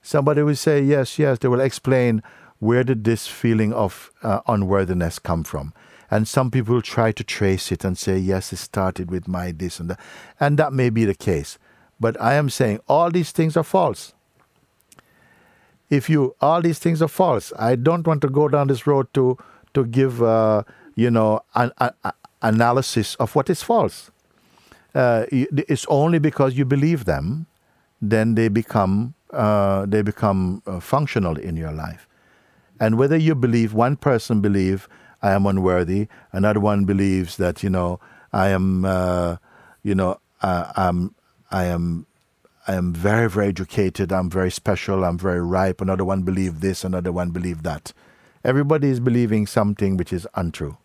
Somebody 0.02 0.42
will 0.42 0.56
say 0.56 0.82
yes, 0.82 1.20
yes. 1.20 1.40
They 1.40 1.48
will 1.48 1.60
explain 1.60 2.24
where 2.60 2.84
did 2.84 3.04
this 3.04 3.28
feeling 3.28 3.74
of 3.74 4.12
uh, 4.24 4.40
unworthiness 4.48 5.20
come 5.20 5.44
from, 5.44 5.74
and 6.12 6.28
some 6.28 6.52
people 6.52 6.82
try 6.82 7.12
to 7.12 7.24
trace 7.24 7.72
it 7.72 7.84
and 7.84 7.98
say 7.98 8.18
yes, 8.18 8.54
it 8.54 8.58
started 8.58 9.10
with 9.10 9.28
my 9.28 9.52
this 9.52 9.80
and 9.80 9.90
that, 9.90 10.00
and 10.40 10.58
that 10.58 10.74
may 10.74 10.90
be 10.90 11.06
the 11.06 11.16
case. 11.16 11.58
But 12.00 12.20
I 12.22 12.36
am 12.36 12.50
saying 12.50 12.80
all 12.88 13.10
these 13.12 13.32
things 13.32 13.56
are 13.58 13.64
false. 13.64 14.14
If 15.90 16.10
you 16.10 16.36
all 16.42 16.62
these 16.62 16.80
things 16.80 17.00
are 17.04 17.08
false 17.08 17.54
i 17.60 17.76
don't 17.76 18.08
want 18.08 18.20
to 18.20 18.28
go 18.28 18.48
down 18.48 18.68
this 18.68 18.88
road 18.88 19.08
to 19.14 19.38
to 19.76 19.86
give 19.86 20.24
uh, 20.24 20.64
you 20.96 21.12
know 21.12 21.42
an, 21.54 21.72
an, 21.78 21.92
an 22.04 22.12
analysis 22.42 23.16
of 23.16 23.36
what 23.36 23.50
is 23.50 23.62
false. 23.62 24.10
Uh, 24.96 25.26
it's 25.32 25.86
only 25.90 26.20
because 26.20 26.58
you 26.58 26.66
believe 26.66 27.06
them 27.06 27.46
then 28.02 28.36
they 28.36 28.48
become 28.48 29.14
uh, 29.32 29.86
they 29.86 30.02
become 30.02 30.62
uh, 30.66 30.80
functional 30.80 31.38
in 31.38 31.58
your 31.58 31.72
life. 31.72 32.08
And 32.80 32.98
whether 32.98 33.18
you 33.18 33.36
believe 33.36 33.74
one 33.74 33.98
person 33.98 34.42
believe 34.42 34.88
i 35.26 35.32
am 35.32 35.46
unworthy 35.46 36.08
another 36.32 36.60
one 36.60 36.86
believes 36.86 37.38
that 37.38 37.64
you 37.64 37.70
know 37.70 38.00
i 38.34 38.48
am 38.50 38.86
uh, 38.86 39.38
you 39.84 39.96
know 39.96 40.20
uh, 40.42 40.72
i'm 40.76 41.14
i 41.52 41.66
am 41.66 42.06
I 42.68 42.74
am 42.76 42.94
very, 42.94 43.30
very 43.30 43.50
educated. 43.50 44.12
I'm 44.12 44.30
very 44.30 44.50
special. 44.52 45.06
I'm 45.06 45.18
very 45.20 45.42
ripe. 45.42 45.82
Another 45.82 46.04
one 46.04 46.24
believe 46.24 46.62
this. 46.62 46.84
Another 46.84 47.12
one 47.12 47.30
believe 47.30 47.64
that. 47.64 47.94
Everybody 48.44 48.90
is 48.90 49.00
believing 49.00 49.46
something 49.48 49.98
which 49.98 50.12
is 50.12 50.28
untrue, 50.36 50.78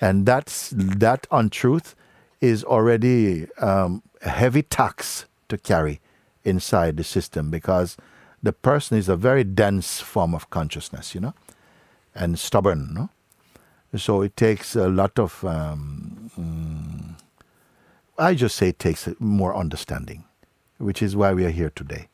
and 0.00 0.26
that's 0.26 0.70
that 0.76 1.26
untruth 1.30 1.94
is 2.40 2.64
already 2.64 3.50
um, 3.58 4.02
a 4.22 4.28
heavy 4.30 4.62
tax 4.62 5.26
to 5.48 5.58
carry 5.58 6.00
inside 6.44 6.96
the 6.96 7.04
system 7.04 7.50
because 7.50 7.96
the 8.42 8.52
person 8.52 8.98
is 8.98 9.08
a 9.08 9.16
very 9.16 9.44
dense 9.44 10.00
form 10.00 10.34
of 10.34 10.50
consciousness, 10.50 11.14
you 11.14 11.20
know, 11.20 11.34
and 12.14 12.38
stubborn. 12.38 12.94
No, 12.94 13.10
so 13.96 14.22
it 14.22 14.36
takes 14.36 14.76
a 14.76 14.88
lot 14.88 15.18
of. 15.18 15.44
Um, 15.44 16.30
mm, 16.38 17.14
I 18.18 18.34
just 18.34 18.56
say 18.56 18.70
it 18.70 18.78
takes 18.78 19.08
more 19.20 19.56
understanding 19.56 20.24
which 20.78 21.02
is 21.02 21.14
why 21.16 21.32
we 21.32 21.44
are 21.44 21.50
here 21.50 21.70
today. 21.70 22.08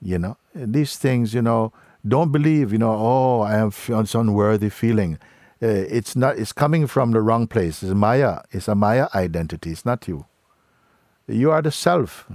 You 0.00 0.18
know, 0.18 0.36
these 0.54 0.96
things, 0.96 1.34
you 1.34 1.42
know, 1.42 1.72
don't 2.06 2.32
believe, 2.32 2.72
you 2.72 2.78
know, 2.78 2.92
oh, 2.92 3.42
I 3.42 3.52
have 3.52 3.86
this 3.86 4.14
unworthy 4.14 4.68
feeling. 4.68 5.18
Uh, 5.62 5.66
it's 5.68 6.14
not, 6.14 6.38
it's 6.38 6.52
coming 6.52 6.86
from 6.86 7.12
the 7.12 7.20
wrong 7.20 7.46
place. 7.46 7.82
It's 7.82 7.94
Maya. 7.94 8.40
It's 8.50 8.68
a 8.68 8.74
Maya 8.74 9.08
identity. 9.14 9.70
It's 9.70 9.84
not 9.84 10.06
you. 10.06 10.26
You 11.26 11.50
are 11.50 11.62
the 11.62 11.72
self. 11.72 12.30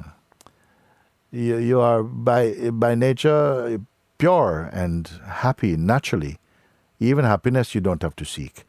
You, 1.32 1.58
you 1.58 1.80
are 1.80 2.04
by, 2.04 2.72
by 2.72 2.96
nature 2.96 3.80
pure 4.18 4.70
and 4.74 5.08
happy 5.26 5.78
naturally. 5.78 6.40
Even 7.02 7.26
happiness 7.26 7.74
you 7.74 7.82
don't 7.82 8.04
have 8.04 8.16
to 8.16 8.26
seek. 8.26 8.64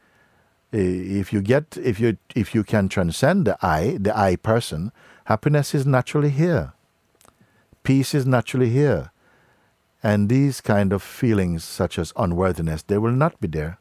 If 0.71 1.31
you 1.31 1.41
get, 1.41 1.77
if 1.77 1.99
you, 1.99 2.17
if 2.35 2.55
you 2.55 2.63
can 2.63 2.89
transcend 2.89 3.45
the 3.45 3.55
I, 3.61 3.97
the 3.99 4.17
I 4.17 4.37
person, 4.37 4.91
happiness 5.25 5.75
is 5.75 5.85
naturally 5.85 6.31
here. 6.31 6.73
Peace 7.83 8.15
is 8.15 8.25
naturally 8.25 8.71
here. 8.71 9.11
And 10.01 10.29
these 10.29 10.61
kind 10.61 10.91
of 10.91 11.03
feelings, 11.03 11.63
such 11.63 11.99
as 11.99 12.11
unworthiness, 12.17 12.81
they 12.81 12.97
will 12.97 13.11
not 13.11 13.39
be 13.39 13.47
there. 13.47 13.77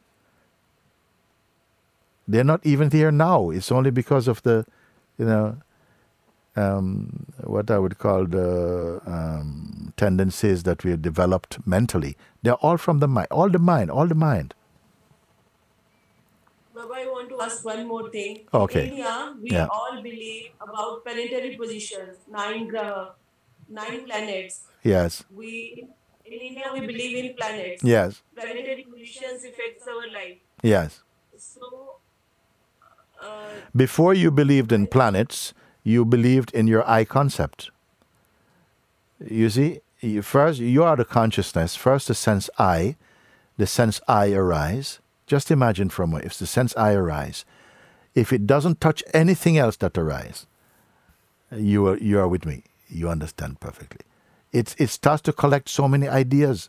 They're 2.29 2.45
not 2.45 2.61
even 2.63 2.91
here 2.91 3.11
now. 3.11 3.49
It's 3.49 3.73
only 3.73 3.91
because 3.91 4.29
of 4.29 4.43
the, 4.43 4.67
you 5.17 5.25
know, 5.25 5.57
um, 6.57 7.27
what 7.45 7.71
I 7.71 7.79
would 7.79 7.99
call 7.99 8.27
the 8.27 9.01
um, 9.07 9.93
tendencies 9.97 10.63
that 10.65 10.85
we 10.85 10.91
have 10.91 11.03
developed 11.03 11.59
mentally. 11.67 12.17
They're 12.43 12.55
all 12.55 12.77
from 12.77 12.99
the 13.01 13.09
mind, 13.09 13.29
all 13.31 13.49
the 13.49 13.59
mind, 13.59 13.91
all 13.91 14.07
the 14.07 14.15
mind. 14.15 14.55
Baba, 16.75 16.95
I 16.95 17.07
want 17.07 17.29
to 17.31 17.41
ask 17.41 17.65
one 17.65 17.87
more 17.87 18.11
thing. 18.11 18.47
Okay. 18.53 18.85
In 18.87 18.91
India, 18.93 19.35
we 19.41 19.51
Yeah. 19.51 19.67
all 19.71 20.03
believe 20.03 20.47
about 20.61 21.05
planetary 21.05 21.57
positions, 21.57 22.19
nine 22.29 22.69
graha, 22.71 23.13
nine 23.69 24.05
planets. 24.07 24.63
Yes, 24.83 25.25
We 25.31 25.87
in 26.25 26.33
India 26.41 26.71
we 26.73 26.81
believe 26.81 27.17
in 27.25 27.35
planets. 27.37 27.83
yes, 27.85 28.23
Planetary 28.35 28.87
positions 28.91 29.45
affects 29.45 29.87
our 29.87 30.07
life. 30.13 30.39
yes. 30.63 31.03
So, 31.37 32.01
uh, 33.21 33.51
Before 33.77 34.15
you 34.15 34.31
believed 34.31 34.73
in 34.73 34.87
planets, 34.87 35.53
you 35.83 36.05
believed 36.05 36.53
in 36.55 36.67
your 36.67 36.89
I 36.89 37.05
concept. 37.05 37.71
You 39.21 39.51
see, 39.51 39.81
first 40.23 40.61
you 40.61 40.85
are 40.85 40.97
the 40.97 41.05
consciousness. 41.05 41.77
First, 41.77 42.09
the 42.09 42.15
sense 42.15 42.51
I, 42.59 42.97
the 43.57 43.67
sense 43.67 44.01
I 44.09 44.33
arise. 44.33 44.99
Just 45.27 45.51
imagine 45.51 45.91
a 45.97 46.01
moment, 46.01 46.25
if 46.25 46.39
the 46.39 46.47
sense 46.47 46.77
I 46.77 46.93
arise, 46.93 47.45
if 48.15 48.33
it 48.33 48.47
doesn't 48.47 48.81
touch 48.81 49.03
anything 49.15 49.57
else 49.57 49.77
that 49.79 49.97
arise, 49.97 50.47
you 51.57 51.87
are 51.87 51.97
you 51.99 52.19
are 52.19 52.29
with 52.29 52.45
me. 52.45 52.65
You 52.89 53.09
understand 53.09 53.61
perfectly. 53.61 54.05
It's 54.53 54.75
it 54.79 54.91
starts 54.91 55.23
to 55.23 55.33
collect 55.33 55.69
so 55.69 55.89
many 55.89 56.09
ideas. 56.09 56.69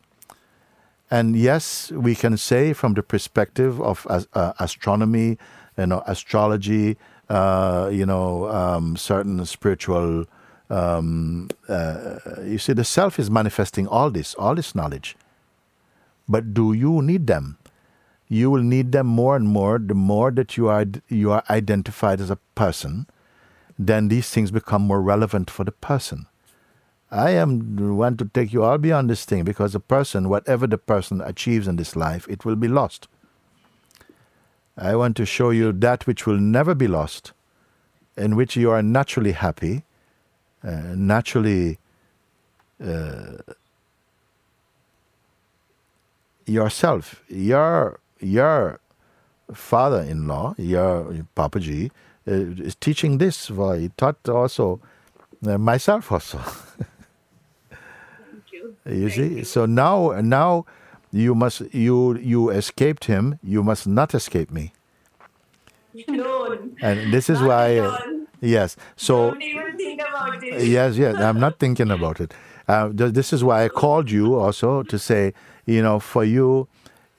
And 1.12 1.36
yes, 1.36 1.92
we 1.92 2.16
can 2.16 2.38
say 2.38 2.74
from 2.74 2.94
the 2.94 3.04
perspective 3.04 3.80
of 3.82 4.08
uh, 4.10 4.54
astronomy, 4.60 5.38
you 5.78 5.86
know, 5.86 6.02
astrology, 6.08 6.98
uh, 7.30 7.90
you 7.92 8.06
know, 8.06 8.50
um, 8.50 8.96
certain 8.98 9.46
spiritual. 9.46 10.26
Um, 10.70 11.50
uh, 11.68 12.18
you 12.44 12.58
see, 12.58 12.74
the 12.74 12.84
self 12.84 13.20
is 13.20 13.30
manifesting 13.30 13.88
all 13.88 14.10
this, 14.10 14.34
all 14.36 14.56
this 14.56 14.74
knowledge. 14.74 15.16
But 16.28 16.54
do 16.54 16.74
you 16.74 17.02
need 17.02 17.28
them? 17.28 17.58
You 18.28 18.50
will 18.50 18.64
need 18.64 18.92
them 18.92 19.08
more 19.08 19.36
and 19.36 19.48
more. 19.48 19.78
The 19.78 19.94
more 19.94 20.32
that 20.32 20.58
you 20.58 20.68
are 20.68 20.86
you 21.10 21.32
are 21.32 21.44
identified 21.50 22.22
as 22.22 22.30
a 22.30 22.38
person, 22.56 23.08
then 23.78 24.08
these 24.08 24.30
things 24.30 24.50
become 24.50 24.82
more 24.82 25.02
relevant 25.02 25.52
for 25.52 25.64
the 25.64 25.72
person. 25.72 26.26
I 27.12 27.32
am 27.32 27.96
want 27.96 28.18
to 28.20 28.26
take 28.26 28.54
you 28.54 28.64
all 28.64 28.80
beyond 28.80 29.10
this 29.10 29.24
thing 29.24 29.44
because 29.44 29.76
a 29.76 29.80
person, 29.80 30.30
whatever 30.30 30.66
the 30.66 30.80
person 30.80 31.22
achieves 31.22 31.68
in 31.68 31.76
this 31.76 31.96
life, 31.96 32.28
it 32.28 32.44
will 32.44 32.56
be 32.56 32.68
lost. 32.68 33.08
I 34.78 34.96
want 34.96 35.16
to 35.18 35.26
show 35.26 35.52
you 35.52 35.72
that 35.72 36.08
which 36.08 36.26
will 36.26 36.40
never 36.40 36.74
be 36.74 36.88
lost, 36.88 37.34
in 38.18 38.36
which 38.36 38.56
you 38.56 38.72
are 38.72 38.82
naturally 38.82 39.34
happy, 39.34 39.84
uh, 40.64 40.96
naturally 40.96 41.78
uh, 42.84 43.38
yourself, 46.46 47.24
your 47.30 48.00
your 48.20 48.80
father-in-law, 49.54 50.56
your 50.58 51.26
Papaji, 51.36 51.92
uh, 52.28 52.32
is 52.32 52.76
teaching 52.76 53.20
this. 53.20 53.48
For 53.48 53.76
he 53.76 53.90
taught 53.90 54.28
also 54.28 54.80
uh, 55.46 55.58
myself 55.58 56.12
also. 56.12 56.38
thank 57.70 58.52
you. 58.52 58.76
You 58.86 59.10
see, 59.10 59.44
so 59.44 59.66
now 59.66 60.20
now 60.22 60.66
you 61.14 61.36
must 61.36 61.62
you 61.74 62.18
you 62.18 62.50
escaped 62.50 63.06
him. 63.06 63.40
You 63.44 63.64
must 63.64 63.88
not 63.88 64.14
escape 64.16 64.52
me. 64.52 64.74
No, 66.08 66.58
And 66.82 67.14
this 67.14 67.30
is 67.30 67.40
Not 67.40 67.48
why. 67.48 67.78
uh, 67.78 67.98
yes. 68.42 68.76
So 68.96 69.30
don't 69.30 69.42
even 69.44 69.78
think 69.78 70.02
about 70.02 70.44
it. 70.44 70.68
yes, 70.68 70.98
yes. 70.98 71.16
I'm 71.18 71.40
not 71.40 71.60
thinking 71.64 71.92
about 71.92 72.20
it. 72.20 72.34
Uh, 72.68 72.90
th- 72.92 73.14
this 73.14 73.32
is 73.32 73.44
why 73.44 73.64
I 73.64 73.70
called 73.70 74.10
you 74.10 74.40
also 74.40 74.82
to 74.82 74.98
say, 74.98 75.34
you 75.68 75.84
know, 75.84 76.00
for 76.00 76.24
you, 76.24 76.68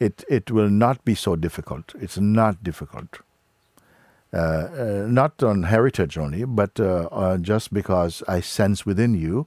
it, 0.00 0.24
it 0.28 0.50
will 0.50 0.70
not 0.70 1.04
be 1.04 1.14
so 1.14 1.36
difficult. 1.36 1.94
It's 2.00 2.18
not 2.18 2.64
difficult. 2.64 3.20
Uh, 4.32 4.36
uh, 4.36 5.06
not 5.08 5.40
on 5.40 5.64
heritage 5.64 6.18
only, 6.18 6.44
but 6.44 6.80
uh, 6.80 7.08
uh 7.12 7.38
just 7.38 7.72
because 7.72 8.24
I 8.26 8.40
sense 8.40 8.84
within 8.84 9.14
you 9.14 9.46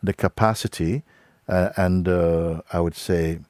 the 0.00 0.12
capacity 0.12 1.02
uh, 1.48 1.70
and 1.76 2.06
uh, 2.06 2.62
I 2.72 2.78
would 2.78 2.94
say 2.94 3.40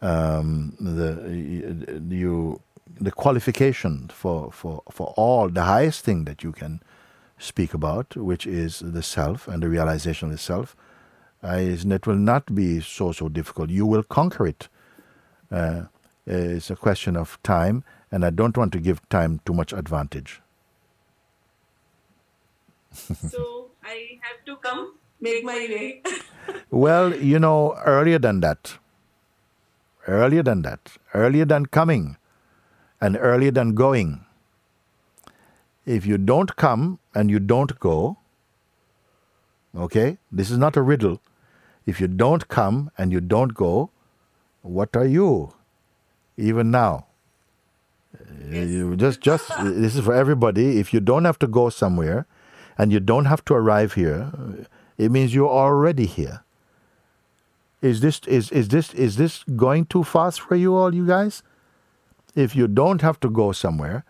um, 0.00 0.76
the 0.80 2.04
you 2.08 2.60
the 3.00 3.12
qualification 3.12 4.08
for, 4.12 4.50
for, 4.52 4.82
for 4.90 5.14
all 5.16 5.48
the 5.48 5.62
highest 5.64 6.04
thing 6.04 6.24
that 6.24 6.42
you 6.42 6.52
can 6.52 6.80
speak 7.38 7.74
about, 7.74 8.16
which 8.16 8.46
is 8.46 8.80
the 8.84 9.02
self 9.02 9.46
and 9.46 9.62
the 9.62 9.68
realization 9.68 10.28
of 10.28 10.32
the 10.32 10.38
self, 10.38 10.74
uh, 11.42 11.56
it 11.56 12.06
will 12.06 12.16
not 12.16 12.54
be 12.54 12.80
so 12.80 13.12
so 13.12 13.28
difficult. 13.28 13.70
You 13.70 13.86
will 13.86 14.02
conquer 14.02 14.46
it. 14.46 14.68
Uh, 15.50 15.84
it's 16.26 16.68
a 16.68 16.76
question 16.76 17.16
of 17.16 17.38
time, 17.42 17.84
and 18.10 18.24
I 18.24 18.30
don't 18.30 18.56
want 18.56 18.72
to 18.72 18.80
give 18.80 19.08
time 19.08 19.40
too 19.46 19.54
much 19.54 19.72
advantage. 19.72 20.40
so 22.92 23.70
I 23.84 24.18
have 24.20 24.44
to 24.46 24.56
come, 24.56 24.94
make 25.20 25.44
my 25.44 25.52
way. 25.52 26.02
well, 26.70 27.14
you 27.14 27.38
know, 27.38 27.74
earlier 27.86 28.18
than 28.18 28.40
that, 28.40 28.78
earlier 30.08 30.42
than 30.42 30.62
that, 30.62 30.96
earlier 31.14 31.44
than 31.44 31.66
coming, 31.66 32.16
and 33.00 33.16
earlier 33.16 33.52
than 33.52 33.74
going. 33.74 34.24
If 35.86 36.04
you 36.04 36.18
don't 36.18 36.56
come 36.56 36.98
and 37.14 37.30
you 37.30 37.38
don't 37.38 37.78
go, 37.78 38.18
okay, 39.76 40.18
this 40.32 40.50
is 40.50 40.58
not 40.58 40.76
a 40.76 40.82
riddle. 40.82 41.20
If 41.86 42.00
you 42.00 42.08
don't 42.08 42.48
come 42.48 42.90
and 42.98 43.12
you 43.12 43.20
don't 43.20 43.54
go, 43.54 43.90
what 44.62 44.96
are 44.96 45.06
you? 45.06 45.54
Even 46.36 46.70
now. 46.70 47.06
Yes. 48.50 48.68
You 48.68 48.96
just 48.96 49.20
just 49.20 49.48
this 49.62 49.96
is 49.96 50.04
for 50.04 50.14
everybody. 50.14 50.78
If 50.78 50.92
you 50.92 51.00
don't 51.00 51.24
have 51.24 51.38
to 51.40 51.46
go 51.46 51.68
somewhere 51.68 52.26
and 52.76 52.92
you 52.92 53.00
don't 53.00 53.26
have 53.26 53.44
to 53.46 53.54
arrive 53.54 53.94
here, 53.94 54.32
it 54.96 55.10
means 55.10 55.34
you're 55.34 55.48
already 55.48 56.06
here. 56.06 56.42
Is 57.80 58.00
this 58.00 58.20
is, 58.26 58.50
is 58.50 58.68
this 58.68 58.92
is 58.94 59.16
this 59.16 59.44
going 59.44 59.86
too 59.86 60.02
fast 60.02 60.40
for 60.40 60.56
you 60.56 60.74
all 60.74 60.94
you 60.94 61.06
guys? 61.06 61.42
If 62.34 62.56
you 62.56 62.68
don't 62.68 63.02
have 63.02 63.20
to 63.20 63.30
go 63.30 63.52
somewhere 63.52 64.04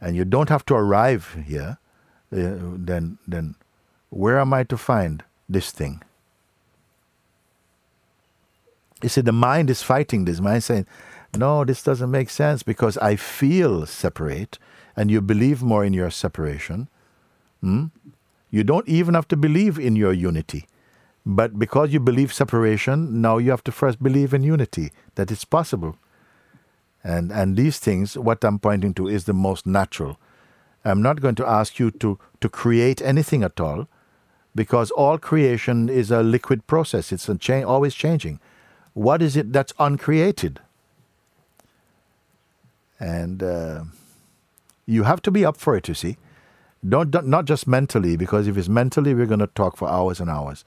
and 0.00 0.16
you 0.16 0.24
don't 0.24 0.48
have 0.48 0.64
to 0.66 0.74
arrive 0.74 1.36
here, 1.46 1.78
uh, 2.32 2.58
then 2.76 3.18
then 3.26 3.56
where 4.10 4.38
am 4.38 4.52
I 4.52 4.64
to 4.64 4.76
find 4.76 5.24
this 5.48 5.70
thing? 5.72 6.02
You 9.02 9.08
see, 9.08 9.20
the 9.20 9.32
mind 9.32 9.68
is 9.68 9.82
fighting 9.82 10.24
this. 10.24 10.40
Mind 10.40 10.62
saying, 10.62 10.86
no, 11.36 11.64
this 11.64 11.82
doesn't 11.82 12.10
make 12.10 12.30
sense 12.30 12.62
because 12.62 12.96
I 12.98 13.16
feel 13.16 13.86
separate 13.86 14.58
and 14.96 15.10
you 15.10 15.20
believe 15.20 15.62
more 15.62 15.84
in 15.84 15.92
your 15.92 16.10
separation. 16.10 16.88
Hmm? 17.60 17.86
You 18.50 18.62
don't 18.64 18.86
even 18.86 19.14
have 19.14 19.26
to 19.28 19.36
believe 19.36 19.78
in 19.78 19.96
your 19.96 20.12
unity. 20.12 20.66
But 21.24 21.58
because 21.58 21.92
you 21.92 22.00
believe 22.00 22.32
separation, 22.32 23.20
now 23.20 23.38
you 23.38 23.50
have 23.50 23.64
to 23.64 23.72
first 23.72 24.02
believe 24.02 24.34
in 24.34 24.42
unity, 24.42 24.90
that 25.14 25.30
it's 25.30 25.44
possible. 25.44 25.96
And, 27.04 27.30
and 27.30 27.56
these 27.56 27.78
things, 27.78 28.18
what 28.18 28.42
I'm 28.44 28.58
pointing 28.58 28.94
to, 28.94 29.08
is 29.08 29.24
the 29.24 29.32
most 29.32 29.66
natural. 29.66 30.18
I'm 30.84 31.00
not 31.00 31.20
going 31.20 31.36
to 31.36 31.46
ask 31.46 31.78
you 31.78 31.92
to, 31.92 32.18
to 32.40 32.48
create 32.48 33.00
anything 33.00 33.44
at 33.44 33.60
all, 33.60 33.86
because 34.54 34.90
all 34.90 35.16
creation 35.16 35.88
is 35.88 36.10
a 36.10 36.22
liquid 36.22 36.66
process. 36.66 37.12
It's 37.12 37.30
cha- 37.38 37.62
always 37.62 37.94
changing. 37.94 38.40
What 38.94 39.22
is 39.22 39.36
it 39.36 39.52
that's 39.52 39.72
uncreated? 39.78 40.60
And 42.98 43.42
uh, 43.42 43.84
you 44.86 45.04
have 45.04 45.22
to 45.22 45.30
be 45.30 45.44
up 45.44 45.56
for 45.56 45.76
it, 45.76 45.88
you 45.88 45.94
see. 45.94 46.16
Don't, 46.86 47.12
don't, 47.12 47.28
not 47.28 47.44
just 47.44 47.68
mentally, 47.68 48.16
because 48.16 48.48
if 48.48 48.58
it's 48.58 48.68
mentally, 48.68 49.14
we're 49.14 49.26
going 49.26 49.38
to 49.38 49.46
talk 49.46 49.76
for 49.76 49.88
hours 49.88 50.20
and 50.20 50.28
hours. 50.28 50.64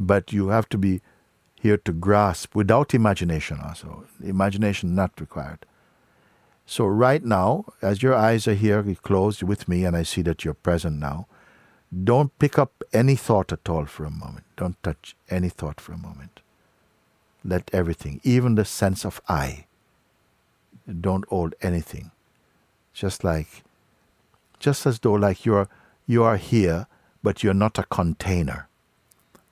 But 0.00 0.32
you 0.32 0.48
have 0.48 0.66
to 0.70 0.78
be 0.78 1.02
here 1.54 1.76
to 1.76 1.92
grasp 1.92 2.54
without 2.54 2.94
imagination 2.94 3.60
also. 3.62 4.06
Imagination 4.24 4.94
not 4.94 5.20
required. 5.20 5.66
So 6.64 6.86
right 6.86 7.22
now, 7.22 7.66
as 7.82 8.02
your 8.02 8.14
eyes 8.14 8.48
are 8.48 8.54
here 8.54 8.82
closed 9.02 9.42
with 9.42 9.68
me 9.68 9.84
and 9.84 9.94
I 9.94 10.04
see 10.04 10.22
that 10.22 10.42
you're 10.42 10.54
present 10.54 10.98
now, 10.98 11.26
don't 11.92 12.36
pick 12.38 12.58
up 12.58 12.82
any 12.94 13.14
thought 13.14 13.52
at 13.52 13.68
all 13.68 13.84
for 13.84 14.04
a 14.04 14.10
moment. 14.10 14.46
Don't 14.56 14.82
touch 14.82 15.16
any 15.28 15.50
thought 15.50 15.80
for 15.80 15.92
a 15.92 15.98
moment. 15.98 16.40
Let 17.44 17.68
everything, 17.72 18.20
even 18.22 18.54
the 18.54 18.64
sense 18.64 19.04
of 19.04 19.20
I, 19.28 19.66
don't 21.00 21.28
hold 21.28 21.54
anything. 21.60 22.10
Just 22.94 23.22
like, 23.22 23.64
just 24.58 24.86
as 24.86 24.98
though 24.98 25.12
like 25.12 25.44
you're, 25.44 25.68
you 26.06 26.22
are 26.22 26.36
here, 26.38 26.86
but 27.22 27.42
you're 27.42 27.52
not 27.52 27.78
a 27.78 27.84
container. 27.84 28.68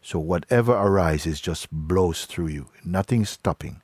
So 0.08 0.18
whatever 0.18 0.72
arises 0.72 1.38
just 1.38 1.70
blows 1.70 2.24
through 2.24 2.46
you. 2.46 2.70
Nothing's 2.82 3.28
stopping. 3.28 3.82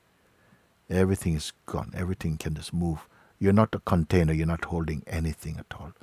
Everything 0.89 1.35
is 1.35 1.53
gone. 1.67 1.93
Everything 1.95 2.37
can 2.37 2.55
just 2.55 2.73
move. 2.73 3.07
You're 3.37 3.53
not 3.53 3.75
a 3.75 3.79
container. 3.81 4.33
You're 4.33 4.47
not 4.47 4.65
holding 4.65 5.03
anything 5.05 5.57
at 5.59 5.79
all. 5.79 5.93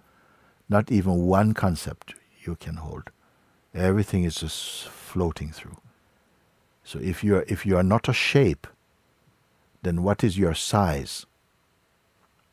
Not 0.69 0.93
even 0.93 1.27
one 1.27 1.55
concept 1.55 2.15
you 2.45 2.55
can 2.55 2.77
hold. 2.77 3.11
Everything 3.75 4.23
is 4.23 4.37
just 4.37 4.87
floating 4.87 5.51
through. 5.51 5.79
So 6.85 7.01
if 7.01 7.25
you 7.25 7.39
are 7.39 7.45
if 7.49 7.67
you 7.67 7.77
are 7.77 7.83
not 7.83 8.09
a 8.09 8.13
shape, 8.13 8.69
then 9.83 10.05
what 10.05 10.23
is 10.23 10.39
your 10.39 10.55
size? 10.55 11.27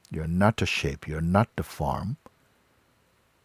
You're 0.10 0.26
not 0.26 0.64
a 0.64 0.66
shape, 0.66 1.08
you're 1.08 1.22
not 1.22 1.50
the 1.56 1.62
form. 1.62 2.18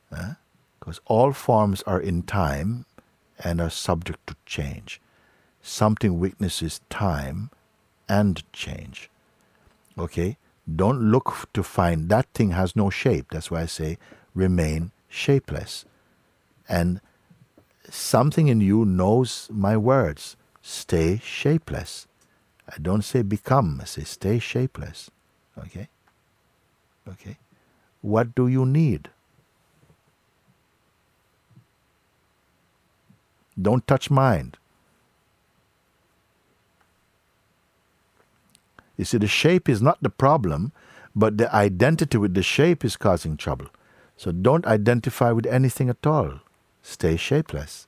Because 0.09 0.99
eh? 0.99 1.09
all 1.09 1.35
forms 1.35 1.83
are 1.83 2.01
in 2.01 2.23
time 2.23 2.87
and 3.39 3.61
are 3.61 3.71
subject 3.71 4.27
to 4.27 4.37
change. 4.47 5.01
Something 5.63 6.19
witnesses 6.19 6.81
time 6.91 7.51
and 8.09 8.43
change. 8.53 9.11
Okay? 9.99 10.37
Don't 10.75 11.11
look 11.11 11.49
to 11.53 11.63
find 11.63 12.09
that 12.09 12.27
thing 12.35 12.51
has 12.51 12.75
no 12.75 12.91
shape. 12.91 13.27
That's 13.31 13.51
why 13.51 13.63
I 13.63 13.67
say 13.67 13.99
remain 14.35 14.93
shapeless. 15.09 15.85
And 16.69 17.01
something 17.89 18.49
in 18.49 18.61
you 18.61 18.85
knows 18.85 19.49
my 19.53 19.77
words 19.77 20.37
stay 20.63 21.21
shapeless. 21.23 22.07
I 22.69 22.79
don't 22.81 23.03
say 23.03 23.23
become, 23.23 23.81
I 23.83 23.85
say 23.85 24.05
stay 24.05 24.39
shapeless. 24.39 25.11
Okay? 25.59 25.89
Okay? 27.09 27.37
What 28.01 28.35
do 28.35 28.49
you 28.49 28.65
need? 28.65 29.11
Don't 33.61 33.87
touch 33.87 34.11
mind. 34.11 34.57
You 38.97 39.05
see, 39.05 39.19
the 39.19 39.27
shape 39.27 39.69
is 39.69 39.83
not 39.83 40.03
the 40.03 40.11
problem, 40.11 40.73
but 41.17 41.39
the 41.39 41.53
identity 41.55 42.19
with 42.19 42.35
the 42.35 42.43
shape 42.43 42.85
is 42.85 42.97
causing 42.97 43.37
trouble. 43.37 43.67
So 44.17 44.31
don't 44.33 44.67
identify 44.67 45.33
with 45.33 45.47
anything 45.47 45.89
at 45.89 46.07
all. 46.07 46.41
Stay 46.83 47.17
shapeless. 47.17 47.87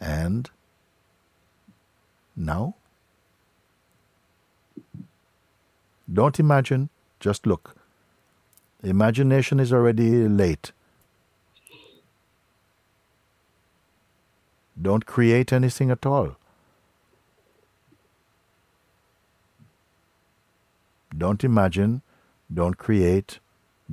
And 0.00 0.50
now? 2.36 2.74
Don't 6.12 6.38
imagine, 6.38 6.90
just 7.18 7.46
look. 7.46 7.76
Imagination 8.82 9.58
is 9.58 9.72
already 9.72 10.28
late. 10.28 10.72
Don't 14.80 15.06
create 15.06 15.52
anything 15.52 15.90
at 15.90 16.04
all. 16.04 16.36
Don't 21.16 21.44
imagine, 21.44 22.02
don't 22.52 22.76
create, 22.76 23.38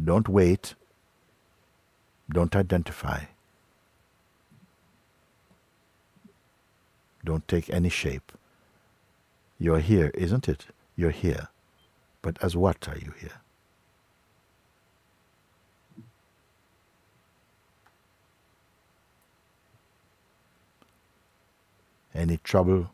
don't 0.04 0.28
wait, 0.28 0.74
don't 2.32 2.56
identify. 2.56 3.26
Don't 7.24 7.48
take 7.48 7.70
any 7.70 7.90
shape. 7.90 8.32
You're 9.60 9.80
here, 9.80 10.10
isn't 10.16 10.50
it? 10.50 10.66
You're 10.96 11.12
here. 11.12 11.50
But 12.24 12.38
as 12.42 12.56
what 12.56 12.88
are 12.88 12.98
you 12.98 13.14
here? 13.20 13.42
Any 22.14 22.38
trouble? 22.38 22.90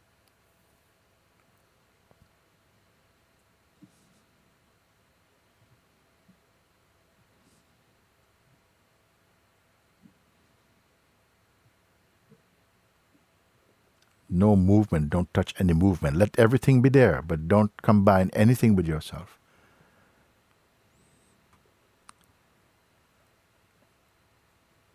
no 14.38 14.56
movement. 14.56 15.10
Don't 15.10 15.34
touch 15.34 15.54
any 15.60 15.74
movement. 15.74 16.18
Let 16.18 16.38
everything 16.40 16.82
be 16.82 16.90
there, 16.90 17.22
but 17.22 17.48
don't 17.48 17.72
combine 17.82 18.30
anything 18.34 18.76
with 18.76 18.88
yourself. 18.88 19.40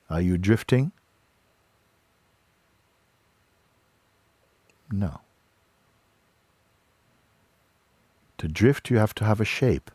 Are 0.09 0.21
you 0.21 0.37
drifting? 0.37 0.93
No. 4.93 5.23
To 8.37 8.47
drift, 8.47 8.91
you 8.91 8.99
have 8.99 9.15
to 9.15 9.25
have 9.25 9.41
a 9.41 9.45
shape. 9.45 9.91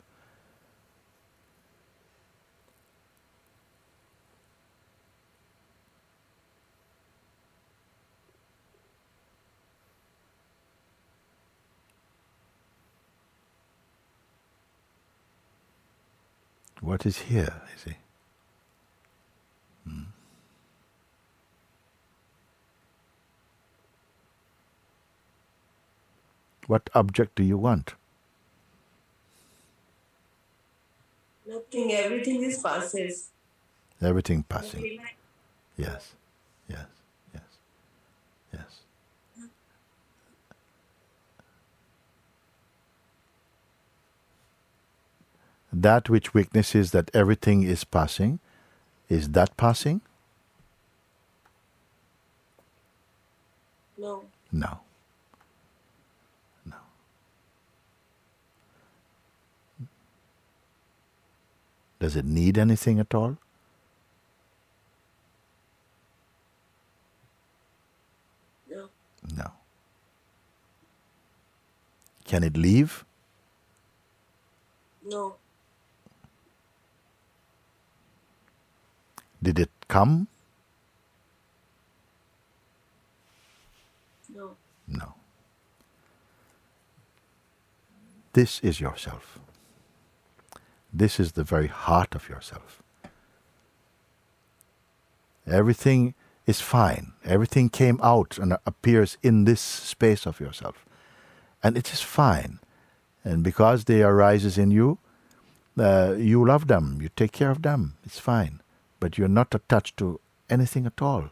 What 16.82 17.06
is 17.06 17.20
here, 17.20 17.62
you 17.72 17.91
see? 17.91 17.98
Hmm. 19.88 20.16
What 26.68 26.89
object 26.95 27.36
do 27.36 27.43
you 27.43 27.57
want? 27.57 27.95
Nothing. 31.47 31.91
Everything 31.93 32.43
is 32.43 32.57
passes. 32.59 33.30
Everything 34.01 34.43
passing. 34.43 34.99
Yes, 35.78 36.13
yes, 36.70 36.86
yes, 37.34 37.43
yes. 38.53 38.82
That 45.74 46.09
which 46.09 46.34
witnesses 46.34 46.91
that 46.91 47.11
everything 47.13 47.63
is 47.63 47.84
passing, 47.84 48.39
is 49.09 49.30
that 49.30 49.57
passing? 49.57 50.01
No. 53.97 54.26
No. 54.51 54.70
No. 54.70 54.87
Does 62.00 62.16
it 62.16 62.26
need 62.26 62.58
anything 62.58 63.00
at 63.00 63.14
all? 63.16 63.38
No. 68.70 68.89
No. 69.36 69.52
Can 72.26 72.43
it 72.43 72.56
leave? 72.56 73.04
No. 75.04 75.36
Did 79.41 79.60
it 79.60 79.72
come? 79.88 80.28
No. 84.34 84.56
No. 84.88 85.14
This 88.34 88.60
is 88.60 88.80
yourself. 88.80 89.39
This 90.94 91.20
is 91.20 91.34
the 91.34 91.44
very 91.44 91.68
heart 91.68 92.16
of 92.16 92.30
yourself. 92.30 92.82
Everything 95.46 96.14
is 96.46 96.62
fine. 96.62 97.14
Everything 97.24 97.70
came 97.70 98.00
out 98.02 98.38
and 98.38 98.58
appears 98.66 99.18
in 99.22 99.46
this 99.46 99.62
space 99.62 100.26
of 100.26 100.40
yourself. 100.40 100.86
And 101.62 101.78
it 101.78 101.92
is 101.94 102.02
fine. 102.02 102.60
And 103.24 103.44
because 103.44 103.84
they 103.84 104.02
arises 104.02 104.58
in 104.58 104.72
you, 104.72 105.00
uh, 105.78 106.16
you 106.18 106.46
love 106.46 106.68
them, 106.68 107.00
you 107.02 107.10
take 107.16 107.32
care 107.34 107.52
of 107.52 107.62
them. 107.62 107.98
It's 108.06 108.20
fine. 108.20 108.62
But 109.00 109.18
you're 109.18 109.28
not 109.28 109.54
attached 109.54 109.98
to 109.98 110.20
anything 110.50 110.86
at 110.86 111.02
all. 111.02 111.30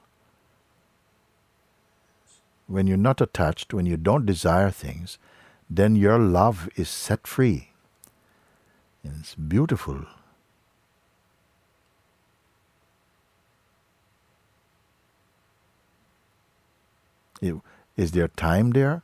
When 2.68 2.88
you're 2.88 2.98
not 2.98 3.22
attached, 3.22 3.74
when 3.74 3.86
you 3.86 3.98
don't 3.98 4.26
desire 4.26 4.70
things, 4.70 5.18
then 5.70 5.96
your 5.96 6.20
love 6.20 6.70
is 6.76 6.90
set 6.90 7.26
free. 7.26 7.70
It's 9.06 9.36
beautiful. 9.36 10.06
Is 17.96 18.12
there 18.12 18.28
time 18.28 18.72
there? 18.72 19.04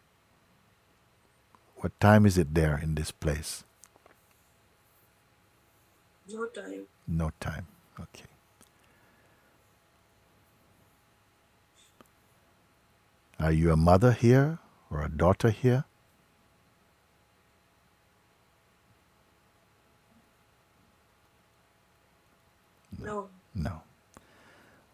What 1.77 1.97
time 1.99 2.25
is 2.25 2.37
it 2.37 2.53
there 2.53 2.77
in 2.77 2.95
this 2.95 3.11
place? 3.11 3.63
No 6.27 6.45
time. 6.47 6.87
No 7.07 7.31
time. 7.39 7.67
Okay. 7.99 8.25
Are 13.39 13.51
you 13.51 13.71
a 13.71 13.77
mother 13.77 14.11
here 14.11 14.59
or 14.89 15.03
a 15.03 15.09
daughter 15.09 15.49
here? 15.49 15.85
No. 23.03 23.29
No. 23.53 23.81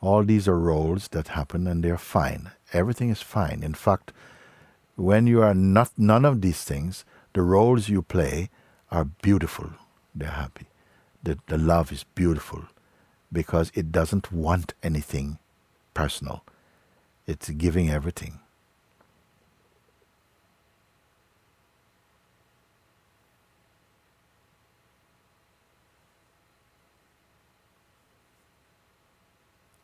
All 0.02 0.24
these 0.24 0.48
are 0.48 0.60
roles 0.60 1.08
that 1.10 1.30
happen 1.30 1.68
and 1.68 1.84
they're 1.84 1.98
fine. 1.98 2.52
Everything 2.74 3.10
is 3.10 3.22
fine. 3.22 3.64
In 3.64 3.74
fact, 3.74 4.12
when 4.96 5.28
you 5.28 5.42
are 5.42 5.54
not 5.54 5.92
none 5.98 6.26
of 6.26 6.42
these 6.42 6.64
things, 6.64 7.06
the 7.34 7.42
roles 7.42 7.90
you 7.90 8.02
play 8.02 8.50
are 8.92 9.06
beautiful. 9.06 9.72
They're 10.16 10.30
happy. 10.30 10.68
The, 11.24 11.38
the 11.48 11.58
love 11.58 11.92
is 11.92 12.04
beautiful 12.04 12.66
because 13.32 13.72
it 13.76 13.92
doesn't 13.92 14.32
want 14.32 14.74
anything 14.82 15.40
personal. 15.94 16.44
It's 17.26 17.50
giving 17.50 17.90
everything. 17.90 18.40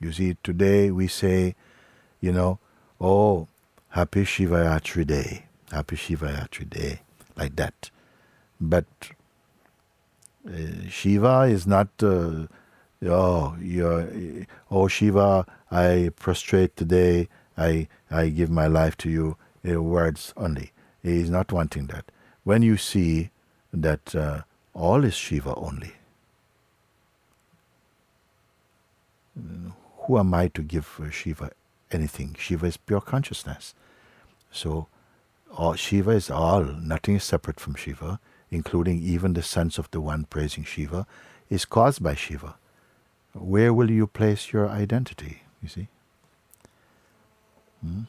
You 0.03 0.11
see, 0.11 0.37
today 0.43 0.91
we 0.91 1.07
say, 1.07 1.55
you 2.19 2.33
know, 2.33 2.59
oh, 2.99 3.47
happy 3.89 4.23
Shivaratri 4.25 5.07
Day, 5.07 5.45
happy 5.71 5.95
Shivaratri 5.95 6.69
Day, 6.69 7.01
like 7.37 7.55
that. 7.55 7.89
But 8.59 8.85
uh, 10.45 10.89
Shiva 10.89 11.41
is 11.43 11.65
not, 11.65 11.87
uh, 12.01 12.47
oh, 13.05 13.55
you're, 13.61 14.09
oh, 14.69 14.89
Shiva, 14.89 15.45
I 15.71 16.11
prostrate 16.19 16.75
today, 16.75 17.29
I, 17.57 17.87
I 18.11 18.27
give 18.27 18.49
my 18.49 18.67
life 18.67 18.97
to 18.97 19.09
you, 19.09 19.37
uh, 19.65 19.81
words 19.81 20.33
only. 20.35 20.73
He 21.01 21.21
is 21.21 21.29
not 21.29 21.53
wanting 21.53 21.87
that. 21.87 22.11
When 22.43 22.61
you 22.61 22.75
see 22.75 23.29
that 23.71 24.13
uh, 24.13 24.41
all 24.73 25.05
is 25.05 25.13
Shiva 25.13 25.55
only, 25.55 25.93
who 30.03 30.17
am 30.17 30.33
I 30.33 30.47
to 30.49 30.61
give 30.61 30.99
uh, 31.01 31.09
Shiva 31.09 31.51
anything? 31.91 32.35
Shiva 32.37 32.65
is 32.65 32.77
pure 32.77 33.01
consciousness. 33.01 33.73
So, 34.51 34.87
all, 35.55 35.75
Shiva 35.75 36.11
is 36.11 36.29
all, 36.29 36.63
nothing 36.63 37.15
is 37.15 37.23
separate 37.23 37.59
from 37.59 37.75
Shiva, 37.75 38.19
including 38.51 39.01
even 39.01 39.33
the 39.33 39.43
sense 39.43 39.77
of 39.77 39.89
the 39.91 40.01
one 40.01 40.25
praising 40.25 40.63
Shiva, 40.63 41.05
is 41.49 41.65
caused 41.65 42.03
by 42.03 42.15
Shiva. 42.15 42.55
Where 43.33 43.73
will 43.73 43.89
you 43.89 44.07
place 44.07 44.51
your 44.51 44.69
identity? 44.69 45.43
You 45.61 45.69
see? 45.69 45.87
Hmm? 47.81 48.01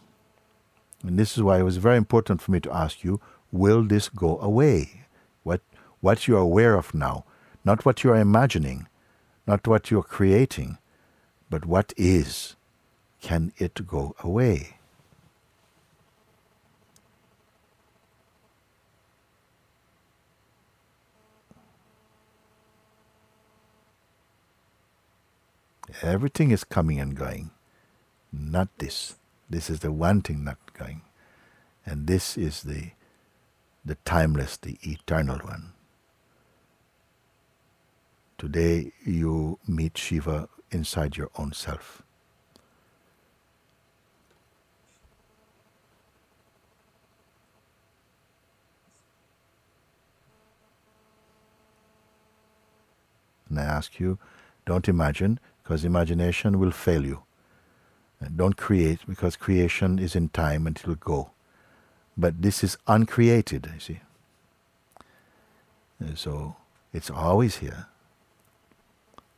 And 1.03 1.18
this 1.18 1.36
is 1.36 1.42
why 1.42 1.61
it 1.61 1.64
was 1.64 1.76
very 1.76 1.97
important 1.97 2.40
for 2.40 2.51
me 2.51 2.61
to 2.61 2.74
ask 2.74 3.05
you 3.05 3.20
will 3.53 3.84
this 3.84 4.09
go 4.09 4.38
away? 4.40 5.03
What, 5.45 5.61
what 6.01 6.26
you 6.26 6.36
are 6.36 6.40
aware 6.40 6.74
of 6.74 6.92
now, 6.92 7.24
not 7.64 7.84
what 7.84 8.03
you 8.03 8.11
are 8.11 8.16
imagining, 8.16 8.88
not 9.47 9.66
what 9.66 9.90
you 9.90 10.01
are 10.01 10.03
creating, 10.03 10.78
but 11.51 11.66
what 11.66 11.92
is, 11.97 12.57
can 13.20 13.53
it 13.59 13.86
go 13.86 14.14
away? 14.20 14.78
Everything 26.03 26.51
is 26.51 26.64
coming 26.64 27.01
and 27.01 27.16
going, 27.16 27.51
not 28.32 28.68
this. 28.78 29.16
This 29.49 29.70
is 29.70 29.80
the 29.80 29.92
one 29.92 30.22
thing 30.22 30.45
not 30.45 30.59
going. 30.74 31.03
And 31.86 32.07
this 32.07 32.36
is 32.36 32.62
the, 32.62 32.90
the 33.84 33.97
timeless, 34.05 34.57
the 34.57 34.78
eternal 34.82 35.38
one. 35.38 35.72
Today 38.38 38.92
you 39.05 39.59
meet 39.66 39.97
Shiva 39.99 40.49
inside 40.75 41.16
your 41.16 41.31
own 41.39 41.53
self. 41.53 42.03
And 53.49 53.61
I 53.61 53.62
ask 53.62 54.01
you, 54.01 54.18
don't 54.66 54.89
imagine, 54.89 55.39
because 55.62 55.85
imagination 55.85 56.59
will 56.59 56.72
fail 56.72 57.07
you. 57.07 57.22
Don't 58.35 58.57
create, 58.57 59.01
because 59.07 59.37
creation 59.37 59.99
is 59.99 60.16
in 60.16 60.31
time 60.31 60.66
and 60.66 60.77
it 60.77 60.87
will 60.87 60.97
go. 60.97 61.31
But 62.16 62.43
this 62.43 62.64
is 62.64 62.77
uncreated, 62.89 63.70
you 63.72 63.81
see. 63.81 64.01
And 66.01 66.18
so 66.18 66.57
it's 66.93 67.11
always 67.11 67.57
here. 67.57 67.87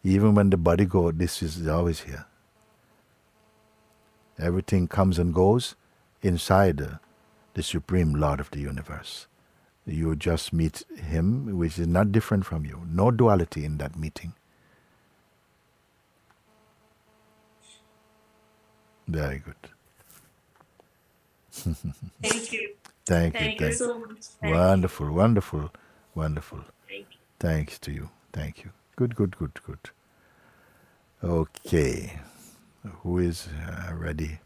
Even 0.06 0.36
when 0.36 0.50
the 0.50 0.56
body 0.56 0.84
goes, 0.84 1.14
this 1.16 1.42
is 1.42 1.66
always 1.66 2.02
here. 2.02 2.26
Everything 4.38 4.86
comes 4.86 5.18
and 5.18 5.34
goes 5.34 5.74
inside 6.22 6.76
the, 6.76 7.00
Supreme 7.62 8.14
Lord 8.14 8.38
of 8.38 8.50
the 8.52 8.60
universe. 8.60 9.26
You 9.84 10.14
just 10.14 10.52
meet 10.52 10.84
Him, 10.96 11.58
which 11.58 11.76
is 11.78 11.88
not 11.88 12.12
different 12.12 12.46
from 12.46 12.64
you. 12.64 12.82
No 12.88 13.10
duality 13.10 13.64
in 13.64 13.78
that 13.78 13.96
meeting. 13.98 14.34
Very 19.08 19.40
good. 19.40 19.56
Thank 22.22 22.52
you. 22.52 22.74
Thank, 23.06 23.34
Thank 23.34 23.60
you. 23.60 23.66
you 23.68 23.72
so 23.72 23.98
much. 23.98 24.18
Thank 24.40 24.54
you. 24.54 24.60
Wonderful, 24.60 25.12
wonderful, 25.12 25.70
wonderful. 26.14 26.60
Thank 26.88 27.06
you. 27.10 27.18
Thanks 27.40 27.78
to 27.80 27.90
you. 27.92 28.10
Thank 28.32 28.64
you. 28.64 28.70
Good, 28.96 29.16
good, 29.16 29.36
good, 29.36 29.58
good. 29.66 29.90
Okay. 31.30 32.20
Who 33.02 33.18
is 33.18 33.48
uh, 33.66 33.92
ready? 33.94 34.38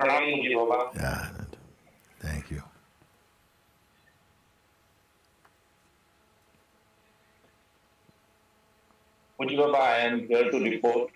Pranam 0.00 0.32
Mooji 0.32 0.54
Baba. 0.56 0.90
Yeah. 0.96 1.28
Thank 2.20 2.50
you. 2.50 2.62
Mooji 9.40 9.56
Baba, 9.56 9.78
I 9.78 9.96
am 10.08 10.26
here 10.28 10.50
to 10.50 10.58
report. 10.60 11.10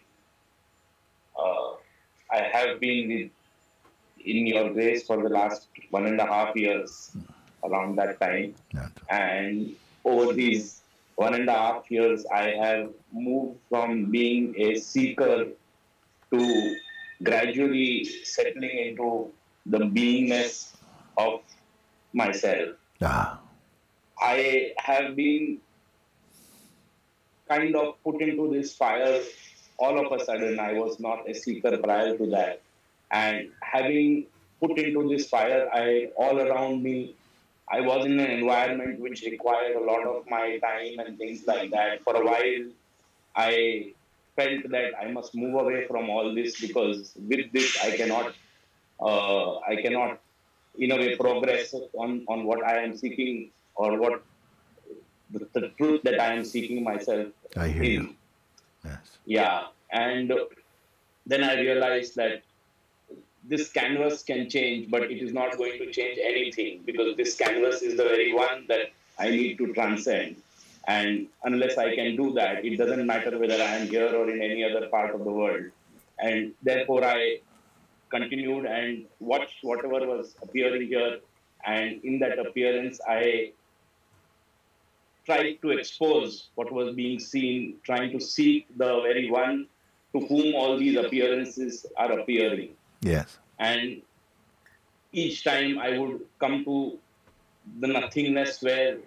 Uh, 1.39 1.73
I 2.31 2.39
have 2.53 2.81
been 2.81 3.09
with, 3.09 3.31
in 4.25 4.47
your 4.47 4.73
grace 4.73 5.07
for 5.07 5.23
the 5.23 5.29
last 5.29 5.69
one 5.91 6.07
and 6.07 6.19
a 6.21 6.27
half 6.27 6.57
years, 6.57 7.11
around 7.63 7.97
that 7.97 8.19
time. 8.21 8.55
Not- 8.73 8.93
And 9.11 9.77
over 10.05 10.33
these 10.33 10.81
one 11.17 11.35
and 11.35 11.49
a 11.49 11.53
half 11.53 11.91
years, 11.91 12.27
I 12.27 12.51
have 12.51 12.91
moved 13.13 13.59
from 13.69 14.11
being 14.11 14.55
a 14.59 14.77
seeker 14.77 15.47
to 16.33 16.77
gradually 17.23 18.05
settling 18.05 18.79
into 18.79 19.31
the 19.67 19.79
beingness 19.79 20.75
of 21.17 21.41
myself. 22.13 22.77
Ah, 23.03 23.41
I 24.21 24.73
have 24.79 25.15
been 25.17 25.59
kind 27.49 27.77
of 27.77 28.03
put 28.03 28.21
into 28.21 28.53
this 28.53 28.75
fire 28.75 29.21
all 29.79 29.99
of 30.05 30.13
a 30.19 30.25
sudden. 30.25 30.59
I 30.59 30.73
was 30.75 30.99
not 31.01 31.29
a 31.29 31.35
seeker 31.35 31.77
prior 31.79 32.17
to 32.17 32.27
that. 32.31 32.61
And 33.11 33.51
having 33.63 34.27
put 34.61 34.79
into 34.79 35.09
this 35.09 35.29
fire, 35.29 35.69
I 35.73 36.11
all 36.17 36.39
around 36.41 36.83
me, 36.83 37.15
I 37.71 37.81
was 37.81 38.05
in 38.05 38.21
an 38.21 38.31
environment 38.31 39.01
which 39.01 39.23
required 39.23 39.77
a 39.77 39.81
lot 39.81 40.07
of 40.07 40.29
my 40.29 40.59
time 40.59 40.99
and 40.99 41.19
things 41.19 41.47
like 41.47 41.71
that. 41.71 42.03
For 42.05 42.15
a 42.17 42.25
while, 42.25 42.71
I 43.35 43.93
felt 44.37 44.71
that 44.71 44.93
I 45.01 45.11
must 45.11 45.35
move 45.35 45.55
away 45.55 45.87
from 45.87 46.11
all 46.11 46.35
this 46.35 46.61
because 46.61 47.15
with 47.17 47.53
this 47.53 47.79
I 47.83 47.97
cannot, 47.97 48.35
uh, 49.01 49.59
I 49.61 49.77
cannot, 49.77 50.21
in 50.79 50.93
a 50.93 50.97
way, 50.97 51.17
progress 51.17 51.75
on 51.95 52.25
on 52.29 52.45
what 52.45 52.65
I 52.65 52.83
am 52.83 52.97
seeking 52.97 53.51
or 53.77 53.99
what 53.99 54.23
the, 55.31 55.49
the 55.55 55.69
truth 55.79 56.03
that 56.03 56.21
I 56.21 56.35
am 56.35 56.45
seeking 56.45 56.85
myself. 56.85 57.29
I 57.57 57.69
hear 57.69 57.83
in. 57.83 57.93
you. 57.93 58.15
Yes. 58.85 59.19
Yeah, 59.25 59.67
and 59.91 60.33
then 61.27 61.43
I 61.45 61.55
realized 61.59 62.17
that 62.17 62.43
this 63.49 63.71
canvas 63.71 64.23
can 64.23 64.49
change, 64.49 64.91
but 64.91 65.03
it 65.03 65.23
is 65.23 65.33
not 65.33 65.57
going 65.57 65.79
to 65.79 65.91
change 65.93 66.19
anything 66.23 66.83
because 66.85 67.17
this 67.17 67.35
canvas 67.37 67.83
is 67.83 67.97
the 67.97 68.05
very 68.05 68.33
one 68.33 68.65
that 68.69 68.93
I 69.19 69.31
need 69.31 69.59
to 69.59 69.73
transcend. 69.75 70.37
And 70.87 71.29
unless 71.45 71.79
I 71.79 71.95
can 71.95 72.17
do 72.17 72.33
that, 72.35 72.65
it 72.65 72.77
doesn't 72.77 73.07
matter 73.07 73.39
whether 73.39 73.55
I 73.55 73.77
am 73.77 73.89
here 73.89 74.15
or 74.15 74.31
in 74.31 74.41
any 74.43 74.65
other 74.65 74.87
part 74.89 75.15
of 75.15 75.25
the 75.25 75.31
world. 75.31 75.65
And 76.19 76.53
therefore, 76.63 77.05
I 77.05 77.41
continued 78.11 78.67
and 78.67 79.07
watched 79.21 79.63
whatever 79.63 80.07
was 80.07 80.35
appearing 80.43 80.89
here. 80.89 81.21
And 81.65 82.05
in 82.05 82.19
that 82.21 82.39
appearance, 82.39 83.01
I 83.09 83.53
tried 85.25 85.61
to 85.63 85.71
expose 85.71 86.49
what 86.55 86.71
was 86.71 86.95
being 86.95 87.19
seen, 87.19 87.77
trying 87.83 88.13
to 88.13 88.21
seek 88.21 88.67
the 88.77 89.01
very 89.01 89.31
one 89.31 89.67
to 90.13 90.21
whom 90.21 90.55
all 90.55 90.77
these 90.79 90.97
appearances 90.97 91.87
are 91.97 92.13
appearing. 92.19 92.77
Yes. 93.05 93.39
And 93.59 94.03
each 95.13 95.45
time 95.45 95.79
I 95.79 95.99
would 95.99 96.21
come 96.41 96.65
to 96.65 96.99
the 97.81 97.89
nothingness 97.89 98.63
where 98.63 98.99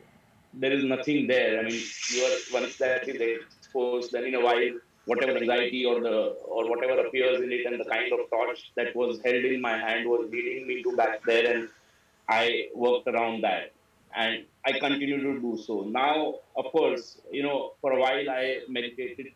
there 0.53 0.71
is 0.71 0.83
nothing 0.83 1.27
there. 1.27 1.59
I 1.59 1.63
mean, 1.63 1.81
you 2.13 2.23
are 2.23 2.37
once 2.53 2.77
that 2.77 3.07
is 3.07 3.19
exposed, 3.21 4.11
then 4.11 4.25
in 4.25 4.35
a 4.35 4.41
while, 4.41 4.69
whatever 5.05 5.37
anxiety 5.37 5.85
or 5.85 5.99
the 5.99 6.17
or 6.57 6.69
whatever 6.69 7.05
appears 7.05 7.41
in 7.41 7.51
it, 7.51 7.65
and 7.65 7.79
the 7.79 7.85
kind 7.85 8.11
of 8.13 8.29
torch 8.29 8.71
that 8.75 8.95
was 8.95 9.19
held 9.25 9.43
in 9.45 9.61
my 9.61 9.77
hand 9.77 10.07
was 10.07 10.29
leading 10.31 10.67
me 10.67 10.83
to 10.83 10.95
back 10.95 11.23
there, 11.25 11.45
and 11.55 11.69
I 12.29 12.69
worked 12.75 13.07
around 13.07 13.43
that, 13.43 13.73
and 14.15 14.45
I 14.65 14.79
continue 14.79 15.21
to 15.21 15.39
do 15.41 15.57
so. 15.65 15.83
Now, 15.83 16.35
of 16.55 16.65
course, 16.71 17.19
you 17.31 17.43
know, 17.43 17.73
for 17.81 17.91
a 17.93 17.99
while 17.99 18.29
I 18.29 18.61
meditated 18.67 19.27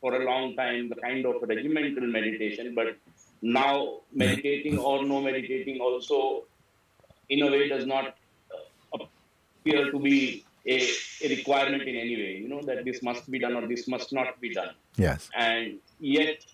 for 0.00 0.14
a 0.14 0.24
long 0.24 0.56
time, 0.56 0.88
the 0.88 0.96
kind 0.96 1.26
of 1.26 1.42
regimental 1.42 2.06
meditation, 2.06 2.74
but 2.74 2.96
now 3.42 4.00
meditating 4.12 4.78
or 4.78 5.04
no 5.04 5.20
meditating 5.20 5.80
also, 5.80 6.44
in 7.28 7.42
a 7.42 7.50
way, 7.50 7.68
does 7.68 7.86
not 7.86 8.16
uh, 8.94 8.98
appear 9.64 9.90
to 9.90 9.98
be 9.98 10.44
a, 10.66 10.86
a 11.24 11.28
requirement 11.28 11.82
in 11.82 11.96
any 11.96 12.16
way. 12.16 12.36
You 12.42 12.48
know 12.48 12.62
that 12.62 12.84
this 12.84 13.02
must 13.02 13.30
be 13.30 13.38
done 13.38 13.54
or 13.56 13.66
this 13.66 13.88
must 13.88 14.12
not 14.12 14.40
be 14.40 14.52
done 14.52 14.74
Yes. 14.96 15.30
and 15.34 15.78
yet 16.00 16.44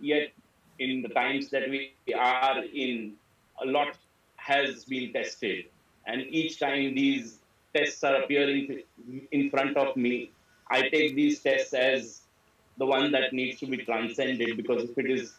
yet 0.00 0.30
in 0.78 1.00
the 1.02 1.08
times 1.08 1.48
that 1.50 1.70
we 1.70 1.92
are 2.14 2.62
in 2.74 3.14
a 3.62 3.66
lot 3.66 3.96
has 4.36 4.84
been 4.84 5.12
tested 5.12 5.64
and 6.06 6.20
each 6.28 6.58
time 6.60 6.94
these 6.94 7.38
tests 7.74 8.04
are 8.04 8.16
appearing 8.22 8.82
in 9.32 9.48
front 9.48 9.76
of 9.78 9.96
me 9.96 10.30
i 10.70 10.82
take 10.90 11.14
these 11.16 11.40
tests 11.40 11.72
as 11.72 12.20
the 12.76 12.84
one 12.84 13.10
that 13.10 13.32
needs 13.32 13.58
to 13.58 13.66
be 13.66 13.78
transcended 13.78 14.54
because 14.58 14.82
if 14.84 14.98
it 14.98 15.10
is 15.10 15.32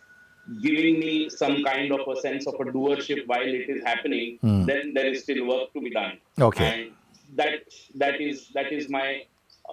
giving 0.61 0.99
me 0.99 1.29
some 1.29 1.63
kind 1.63 1.91
of 1.91 2.01
a 2.07 2.15
sense 2.21 2.47
of 2.47 2.53
a 2.55 2.65
doership 2.75 3.27
while 3.27 3.41
it 3.61 3.69
is 3.75 3.83
happening 3.83 4.37
Hmm. 4.41 4.65
then 4.65 4.93
there 4.93 5.07
is 5.13 5.23
still 5.23 5.45
work 5.47 5.73
to 5.73 5.81
be 5.81 5.89
done 5.89 6.13
Okay. 6.49 6.67
and 6.73 6.91
that 7.39 7.59
that 7.95 8.21
is 8.21 8.47
that 8.57 8.71
is 8.71 8.89
my 8.89 9.07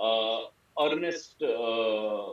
uh, 0.06 0.40
earnest 0.86 1.42
uh, 1.42 2.24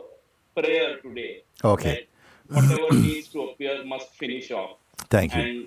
prayer 0.56 0.98
today 1.04 1.42
Okay. 1.64 2.06
whatever 2.48 2.90
needs 3.08 3.28
to 3.28 3.42
appear 3.48 3.84
must 3.84 4.10
finish 4.22 4.50
off 4.50 4.76
Thank 5.16 5.34
you. 5.36 5.42
and 5.42 5.66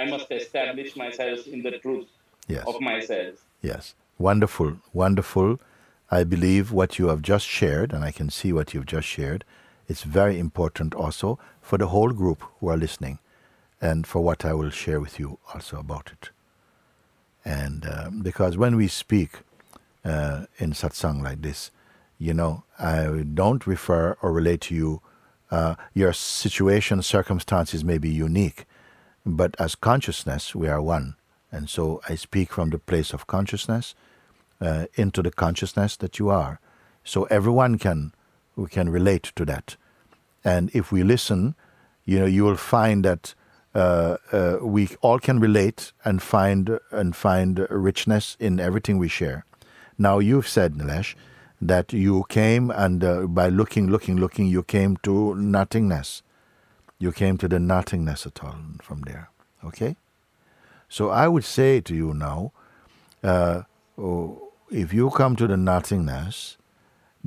i 0.00 0.04
must 0.14 0.30
establish 0.30 0.96
myself 0.96 1.46
in 1.46 1.62
the 1.62 1.78
truth 1.78 2.08
Yes. 2.48 2.64
of 2.66 2.80
myself 2.80 3.34
Yes. 3.62 3.94
Wonderful. 4.18 4.76
Wonderful. 4.92 5.58
I 6.10 6.22
believe 6.24 6.70
what 6.72 6.98
you 6.98 7.08
have 7.08 7.20
just 7.20 7.46
shared, 7.46 7.92
and 7.92 8.04
I 8.04 8.12
can 8.12 8.28
see 8.30 8.52
what 8.52 8.72
you've 8.72 8.86
just 8.86 9.08
shared, 9.08 9.44
it's 9.88 10.02
very 10.02 10.38
important 10.38 10.94
also 10.94 11.38
for 11.60 11.78
the 11.78 11.88
whole 11.88 12.10
group 12.10 12.42
who 12.60 12.68
are 12.68 12.76
listening 12.76 13.18
and 13.80 14.06
for 14.06 14.22
what 14.22 14.44
I 14.44 14.52
will 14.52 14.70
share 14.70 15.00
with 15.00 15.18
you 15.18 15.38
also 15.52 15.78
about 15.78 16.10
it. 16.12 16.30
And 17.44 17.86
um, 17.86 18.22
because 18.22 18.56
when 18.56 18.76
we 18.76 18.88
speak 18.88 19.40
uh, 20.04 20.46
in 20.58 20.72
satsang 20.72 21.22
like 21.22 21.42
this, 21.42 21.70
you 22.18 22.32
know, 22.32 22.64
I 22.78 23.24
don't 23.34 23.66
refer 23.66 24.16
or 24.22 24.32
relate 24.32 24.62
to 24.62 24.74
you. 24.74 25.02
Uh, 25.50 25.76
your 25.94 26.12
situation, 26.12 27.02
circumstances 27.02 27.84
may 27.84 27.98
be 27.98 28.08
unique, 28.08 28.64
but 29.24 29.54
as 29.60 29.74
consciousness, 29.74 30.54
we 30.54 30.68
are 30.68 30.82
one. 30.82 31.16
And 31.52 31.68
so 31.68 32.00
I 32.08 32.16
speak 32.16 32.52
from 32.52 32.70
the 32.70 32.78
place 32.78 33.12
of 33.12 33.26
consciousness 33.26 33.94
uh, 34.60 34.86
into 34.94 35.22
the 35.22 35.30
consciousness 35.30 35.96
that 35.98 36.18
you 36.18 36.30
are. 36.30 36.58
So 37.04 37.24
everyone 37.24 37.78
can 37.78 38.12
who 38.56 38.66
can 38.66 38.88
relate 38.88 39.32
to 39.36 39.44
that. 39.44 39.76
And 40.44 40.70
if 40.74 40.90
we 40.90 41.02
listen, 41.02 41.54
you 42.04 42.18
know, 42.18 42.26
you 42.26 42.44
will 42.44 42.56
find 42.56 43.04
that 43.04 43.34
uh, 43.74 44.16
uh, 44.32 44.58
we 44.62 44.88
all 45.02 45.18
can 45.18 45.38
relate 45.38 45.92
and 46.04 46.22
find 46.22 46.78
and 46.90 47.14
find 47.14 47.66
richness 47.68 48.36
in 48.40 48.58
everything 48.58 48.96
we 48.96 49.08
share. 49.08 49.44
Now 49.98 50.18
you've 50.18 50.48
said, 50.48 50.74
Nilesh, 50.74 51.14
that 51.60 51.92
you 51.92 52.24
came 52.28 52.70
and 52.70 53.04
uh, 53.04 53.26
by 53.26 53.48
looking, 53.48 53.88
looking, 53.88 54.16
looking, 54.16 54.46
you 54.46 54.62
came 54.62 54.96
to 55.02 55.34
nothingness. 55.34 56.22
You 56.98 57.12
came 57.12 57.36
to 57.38 57.48
the 57.48 57.58
nothingness 57.58 58.26
at 58.26 58.42
all 58.42 58.56
from 58.82 59.02
there. 59.02 59.30
Okay. 59.64 59.96
So 60.88 61.10
I 61.10 61.28
would 61.28 61.44
say 61.44 61.80
to 61.80 61.94
you 61.94 62.14
now, 62.14 62.52
uh, 63.22 63.62
oh, 63.98 64.52
if 64.70 64.94
you 64.94 65.10
come 65.10 65.36
to 65.36 65.46
the 65.46 65.56
nothingness, 65.56 66.56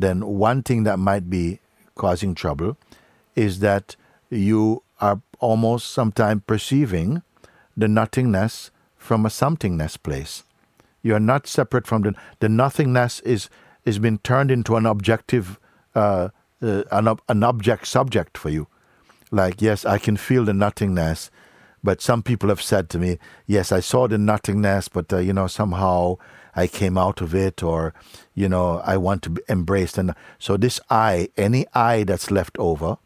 then 0.01 0.25
one 0.25 0.63
thing 0.63 0.83
that 0.83 0.99
might 0.99 1.29
be 1.29 1.59
causing 1.95 2.33
trouble 2.35 2.77
is 3.35 3.59
that 3.59 3.95
you 4.29 4.83
are 4.99 5.21
almost 5.39 5.91
sometimes 5.91 6.41
perceiving 6.45 7.21
the 7.75 7.87
nothingness 7.87 8.71
from 8.97 9.25
a 9.25 9.29
somethingness 9.29 10.01
place. 10.01 10.43
You 11.01 11.15
are 11.15 11.19
not 11.19 11.47
separate 11.47 11.87
from 11.87 12.01
the 12.01 12.13
the 12.39 12.49
nothingness 12.49 13.21
is 13.21 13.49
is 13.85 13.99
been 13.99 14.17
turned 14.19 14.51
into 14.51 14.75
an 14.75 14.85
objective 14.85 15.59
uh, 15.95 16.29
uh, 16.61 16.83
an, 16.91 17.07
an 17.29 17.43
object 17.43 17.87
subject 17.87 18.37
for 18.37 18.49
you. 18.49 18.67
Like 19.31 19.61
yes, 19.61 19.85
I 19.85 19.97
can 19.97 20.17
feel 20.17 20.43
the 20.43 20.53
nothingness, 20.53 21.31
but 21.83 22.01
some 22.01 22.21
people 22.21 22.49
have 22.49 22.61
said 22.61 22.89
to 22.89 22.99
me, 22.99 23.17
yes, 23.47 23.71
I 23.71 23.79
saw 23.79 24.07
the 24.07 24.17
nothingness, 24.17 24.89
but 24.89 25.11
uh, 25.13 25.17
you 25.17 25.33
know 25.33 25.47
somehow 25.47 26.17
I 26.59 26.67
came 26.67 26.97
out 26.97 27.21
of 27.21 27.33
it, 27.33 27.63
or 27.63 27.93
you 28.35 28.49
know 28.49 28.81
I 28.85 28.97
want 28.97 29.23
to 29.23 29.31
embrace. 29.47 29.97
And 29.97 30.13
so 30.37 30.57
this 30.57 30.79
I, 30.89 31.29
any 31.37 31.65
I 31.73 32.03
that's 32.03 32.31
left 32.31 32.57
over, 32.59 32.97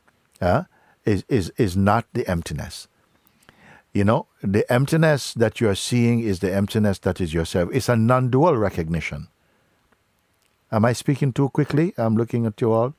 uh, 0.41 0.63
is 1.05 1.23
is 1.29 1.51
is 1.57 1.77
not 1.77 2.05
the 2.13 2.27
emptiness. 2.27 2.87
You 3.93 4.03
know, 4.03 4.25
the 4.41 4.65
emptiness 4.73 5.35
that 5.35 5.61
you 5.61 5.69
are 5.69 5.75
seeing 5.75 6.19
is 6.21 6.39
the 6.39 6.51
emptiness 6.51 6.97
that 6.99 7.21
is 7.21 7.33
yourself. 7.33 7.69
It's 7.71 7.89
a 7.89 7.95
non 7.95 8.31
dual 8.31 8.57
recognition. 8.57 9.27
Am 10.71 10.83
I 10.85 10.93
speaking 10.93 11.31
too 11.31 11.49
quickly? 11.49 11.93
I'm 11.97 12.15
looking 12.17 12.47
at 12.47 12.59
you 12.59 12.71
all. 12.71 12.95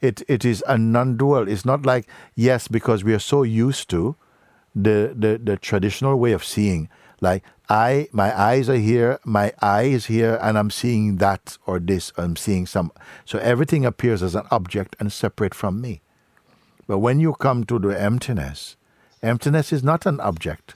It, 0.00 0.22
it 0.26 0.46
is 0.46 0.64
a 0.66 0.78
non 0.78 1.18
dual. 1.18 1.48
It's 1.48 1.66
not 1.66 1.84
like, 1.84 2.08
yes, 2.34 2.68
because 2.68 3.04
we 3.04 3.12
are 3.12 3.18
so 3.18 3.42
used 3.42 3.90
to 3.90 4.16
the, 4.74 5.14
the, 5.14 5.38
the 5.42 5.58
traditional 5.58 6.18
way 6.18 6.32
of 6.32 6.42
seeing. 6.42 6.88
Like, 7.20 7.44
I, 7.68 8.08
my 8.12 8.38
eyes 8.38 8.68
are 8.68 8.76
here, 8.76 9.18
my 9.24 9.52
eye 9.60 9.84
is 9.84 10.06
here, 10.06 10.38
and 10.40 10.56
I'm 10.56 10.70
seeing 10.70 11.16
that 11.16 11.58
or 11.66 11.80
this, 11.80 12.12
I'm 12.16 12.36
seeing 12.36 12.66
some. 12.66 12.92
So 13.24 13.38
everything 13.38 13.84
appears 13.84 14.22
as 14.22 14.34
an 14.34 14.46
object 14.50 14.94
and 15.00 15.12
separate 15.12 15.54
from 15.54 15.80
me. 15.80 16.00
But 16.86 16.98
when 16.98 17.18
you 17.18 17.34
come 17.34 17.64
to 17.64 17.78
the 17.80 18.00
emptiness, 18.00 18.76
Emptiness 19.22 19.72
is 19.72 19.82
not 19.82 20.06
an 20.06 20.20
object. 20.20 20.74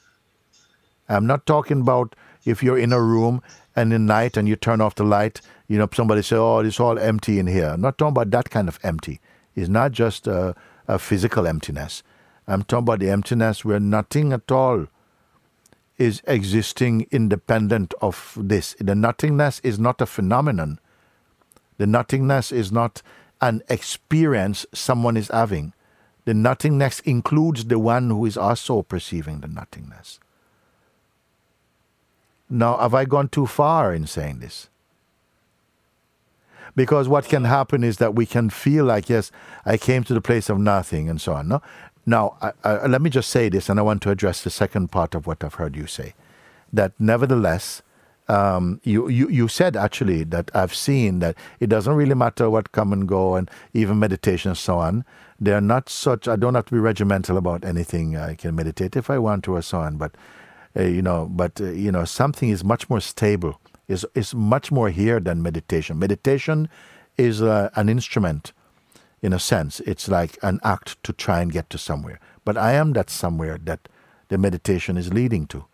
I'm 1.09 1.27
not 1.27 1.47
talking 1.47 1.83
about 1.83 2.17
if 2.45 2.63
you're 2.63 2.79
in 2.79 2.93
a 2.93 3.01
room 3.01 3.43
and 3.77 3.93
in 3.93 4.07
night 4.07 4.37
and 4.37 4.49
you 4.49 4.57
turn 4.57 4.81
off 4.81 4.95
the 4.95 5.05
light, 5.05 5.41
you 5.69 5.79
know, 5.79 5.89
somebody 5.93 6.23
say, 6.23 6.37
oh, 6.37 6.59
it's 6.59 6.81
all 6.81 6.99
empty 6.99 7.39
in 7.39 7.47
here. 7.47 7.69
I'm 7.69 7.81
not 7.81 7.99
talking 7.99 8.13
about 8.13 8.31
that 8.31 8.51
kind 8.51 8.67
of 8.67 8.81
empty. 8.83 9.21
It's 9.55 9.69
not 9.69 9.93
just 9.93 10.27
a, 10.27 10.55
a 10.89 10.99
physical 10.99 11.47
emptiness. 11.47 12.03
I'm 12.49 12.63
talking 12.63 12.85
about 12.85 13.01
the 13.01 13.11
emptiness 13.11 13.65
where 13.65 13.79
nothing 13.79 14.33
at 14.33 14.51
all 14.51 14.87
is 16.01 16.23
existing 16.27 17.07
independent 17.11 17.93
of 18.01 18.33
this. 18.41 18.75
The 18.81 18.95
nothingness 18.95 19.61
is 19.61 19.79
not 19.79 20.01
a 20.01 20.07
phenomenon. 20.07 20.81
The 21.77 21.87
nothingness 21.87 22.51
is 22.51 22.73
not 22.73 23.03
an 23.43 23.63
experience 23.69 24.65
someone 24.73 25.19
is 25.19 25.29
having. 25.29 25.75
The 26.25 26.33
nothingness 26.33 27.01
includes 27.01 27.67
the 27.67 27.79
one 27.79 28.09
who 28.09 28.25
is 28.25 28.39
also 28.39 28.83
perceiving 28.83 29.41
the 29.41 29.49
nothingness. 29.49 30.19
Now, 32.49 32.79
have 32.79 32.95
I 32.95 33.05
gone 33.05 33.29
too 33.29 33.47
far 33.47 33.95
in 33.95 34.07
saying 34.07 34.41
this? 34.41 34.69
Because 36.75 37.09
what 37.09 37.29
can 37.29 37.45
happen 37.45 37.85
is 37.85 37.99
that 37.99 38.15
we 38.15 38.27
can 38.27 38.49
feel 38.49 38.85
like, 38.87 39.09
yes, 39.09 39.31
I 39.67 39.77
came 39.77 40.03
to 40.05 40.15
the 40.15 40.21
place 40.21 40.49
of 40.49 40.59
nothing 40.59 41.11
and 41.11 41.21
so 41.21 41.35
on. 41.35 41.49
No? 41.49 41.63
Now, 42.11 42.37
I, 42.43 42.53
I, 42.65 42.87
let 42.89 43.03
me 43.03 43.09
just 43.09 43.31
say 43.31 43.49
this, 43.49 43.69
and 43.69 43.79
I 43.79 43.83
want 43.85 44.03
to 44.03 44.11
address 44.11 44.43
the 44.43 44.51
second 44.51 44.91
part 44.91 45.15
of 45.15 45.29
what 45.29 45.45
I've 45.45 45.55
heard 45.55 45.77
you 45.77 45.87
say. 45.87 46.15
That 46.73 46.93
nevertheless, 46.99 47.83
um, 48.27 48.81
you, 48.83 49.09
you, 49.09 49.29
you 49.29 49.47
said 49.47 49.77
actually 49.77 50.25
that 50.25 50.51
I've 50.53 50.75
seen 50.75 51.21
that 51.21 51.37
it 51.61 51.69
doesn't 51.69 51.95
really 51.95 52.17
matter 52.17 52.51
what 52.51 52.73
come 52.73 52.93
and 52.93 53.07
go 53.07 53.37
and 53.37 53.49
even 53.75 54.01
meditation 54.01 54.51
and 54.51 54.59
so 54.59 54.79
on. 54.79 55.05
They're 55.39 55.61
not 55.61 55.89
such, 55.89 56.27
I 56.27 56.35
don't 56.35 56.57
have 56.57 56.67
to 56.67 56.73
be 56.73 56.81
regimental 56.81 57.37
about 57.37 57.65
anything. 57.65 58.17
I 58.17 58.35
can 58.35 58.57
meditate 58.57 58.97
if 58.97 59.09
I 59.09 59.19
want 59.19 59.45
to 59.45 59.55
or 59.55 59.63
so 59.63 59.79
on. 59.79 59.97
But, 59.97 60.17
uh, 60.77 60.83
you 60.83 61.03
know, 61.03 61.29
but, 61.31 61.61
uh, 61.61 61.67
you 61.71 61.93
know, 61.93 62.05
something 62.05 62.49
is 62.49 62.65
much 62.65 62.91
more 62.91 63.01
stable, 63.01 63.61
is, 63.87 64.05
is 64.17 64.35
much 64.35 64.73
more 64.73 64.91
here 64.91 65.21
than 65.21 65.45
meditation. 65.45 65.97
Meditation 66.01 66.69
is 67.17 67.41
uh, 67.41 67.71
an 67.77 67.89
instrument 67.89 68.53
in 69.23 69.33
a 69.33 69.39
sense. 69.39 69.81
It's 69.81 70.09
like 70.09 70.39
an 70.43 70.61
act 70.63 71.03
to 71.05 71.13
try 71.13 71.41
and 71.41 71.53
get 71.53 71.71
to 71.71 71.79
somewhere. 71.79 72.21
But 72.45 72.57
I 72.57 72.73
am 72.73 72.93
that 72.93 73.11
somewhere 73.11 73.59
that 73.65 73.89
the 74.29 74.39
meditation 74.39 74.97
is 74.97 75.13
leading 75.13 75.47
to 75.49 75.65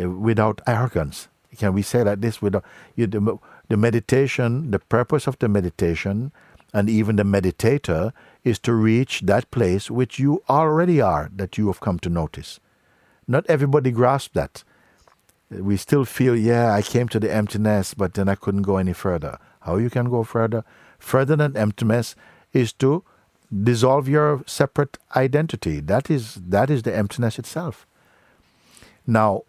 uh, 0.00 0.10
without 0.10 0.60
arrogance. 0.66 1.28
Can 1.56 1.72
we 1.72 1.82
say 1.82 2.02
like 2.04 2.20
this? 2.20 2.40
Without 2.42 2.64
you, 2.94 3.06
the, 3.06 3.38
the 3.68 3.76
meditation, 3.76 4.70
the 4.70 4.78
purpose 4.78 5.26
of 5.26 5.38
the 5.38 5.48
meditation, 5.48 6.32
and 6.72 6.88
even 6.88 7.16
the 7.16 7.24
meditator 7.24 8.12
is 8.44 8.58
to 8.60 8.72
reach 8.72 9.22
that 9.22 9.50
place 9.50 9.90
which 9.90 10.18
you 10.18 10.42
already 10.48 11.00
are, 11.00 11.30
that 11.34 11.58
you 11.58 11.66
have 11.66 11.80
come 11.80 11.98
to 12.00 12.08
notice. 12.08 12.60
Not 13.26 13.46
everybody 13.48 13.90
grasps 13.90 14.34
that. 14.34 14.64
We 15.50 15.76
still 15.76 16.04
feel, 16.04 16.36
yeah, 16.36 16.72
I 16.72 16.82
came 16.82 17.08
to 17.08 17.18
the 17.18 17.32
emptiness, 17.32 17.94
but 17.94 18.14
then 18.14 18.28
I 18.28 18.36
couldn't 18.36 18.62
go 18.62 18.76
any 18.76 18.92
further. 18.92 19.38
How 19.62 19.76
you 19.76 19.90
can 19.90 20.08
go 20.08 20.22
further? 20.22 20.64
Further 20.98 21.34
than 21.34 21.56
emptiness 21.56 22.14
is 22.52 22.72
to 22.74 23.04
dissolve 23.62 24.08
your 24.08 24.42
separate 24.46 24.98
identity. 25.16 25.80
That 25.80 26.10
is 26.10 26.34
that 26.34 26.70
is 26.70 26.82
the 26.82 26.94
emptiness 26.94 27.38
itself. 27.38 27.86
Now, 29.06 29.42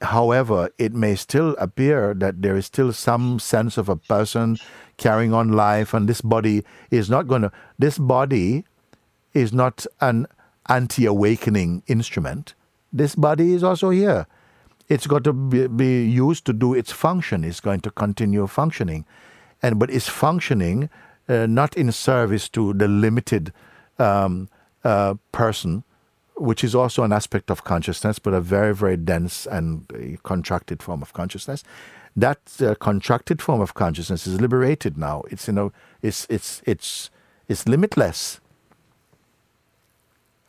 however, 0.00 0.70
it 0.78 0.92
may 0.92 1.14
still 1.14 1.56
appear 1.58 2.14
that 2.14 2.42
there 2.42 2.56
is 2.56 2.66
still 2.66 2.92
some 2.92 3.38
sense 3.38 3.78
of 3.78 3.88
a 3.88 3.96
person 3.96 4.58
carrying 4.96 5.32
on 5.32 5.52
life, 5.52 5.94
and 5.94 6.08
this 6.08 6.20
body 6.20 6.64
is 6.90 7.10
not 7.10 7.26
going 7.26 7.42
to, 7.42 7.52
this 7.78 7.98
body 7.98 8.64
is 9.32 9.52
not 9.52 9.86
an 10.00 10.26
anti 10.68 11.06
awakening 11.06 11.82
instrument. 11.86 12.54
This 12.92 13.14
body 13.14 13.54
is 13.54 13.64
also 13.64 13.90
here. 13.90 14.26
It's 14.88 15.06
got 15.06 15.24
to 15.24 15.32
be, 15.32 15.66
be, 15.66 16.04
used 16.04 16.44
to 16.46 16.52
do 16.52 16.74
its 16.74 16.92
function. 16.92 17.42
It's 17.42 17.60
going 17.60 17.80
to 17.80 17.90
continue 17.90 18.46
functioning. 18.46 19.04
And, 19.62 19.78
but 19.78 19.90
it's 19.90 20.08
functioning 20.08 20.90
uh, 21.28 21.46
not 21.46 21.76
in 21.76 21.92
service 21.92 22.48
to 22.50 22.72
the 22.72 22.88
limited 22.88 23.52
um, 23.98 24.48
uh, 24.82 25.14
person, 25.32 25.84
which 26.36 26.64
is 26.64 26.74
also 26.74 27.02
an 27.02 27.12
aspect 27.12 27.50
of 27.50 27.64
consciousness, 27.64 28.18
but 28.18 28.34
a 28.34 28.40
very, 28.40 28.74
very 28.74 28.96
dense 28.96 29.46
and 29.46 29.90
uh, 29.92 30.16
contracted 30.22 30.82
form 30.82 31.02
of 31.02 31.12
consciousness 31.12 31.64
that 32.16 32.38
uh, 32.60 32.74
contracted 32.76 33.42
form 33.42 33.60
of 33.60 33.74
consciousness 33.74 34.26
is 34.26 34.40
liberated 34.40 34.96
now. 34.96 35.22
It's 35.30 35.48
you 35.48 35.54
know, 35.54 35.72
it's 36.02 36.26
it's 36.30 36.62
it's 36.64 37.10
it's 37.48 37.66
limitless. 37.66 38.40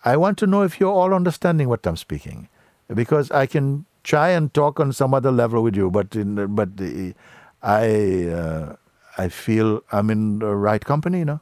I 0.04 0.18
want 0.18 0.38
to 0.40 0.48
know 0.48 0.62
if 0.62 0.80
you're 0.80 0.94
all 0.94 1.14
understanding 1.14 1.68
what 1.68 1.86
I'm 1.88 1.98
speaking, 1.98 2.48
because 2.94 3.32
I 3.32 3.48
can 3.48 3.86
try 4.04 4.30
and 4.30 4.54
talk 4.54 4.80
on 4.80 4.94
some 4.94 5.16
other 5.16 5.32
level 5.32 5.64
with 5.64 5.76
you, 5.76 5.90
but 5.90 6.16
in, 6.16 6.56
but 6.56 6.78
the, 6.78 7.16
I 7.64 8.28
uh, 8.28 8.76
I 9.18 9.30
feel 9.30 9.84
I'm 9.92 10.10
in 10.10 10.40
the 10.40 10.56
right 10.56 10.84
company, 10.84 11.20
you 11.20 11.26
know. 11.26 11.40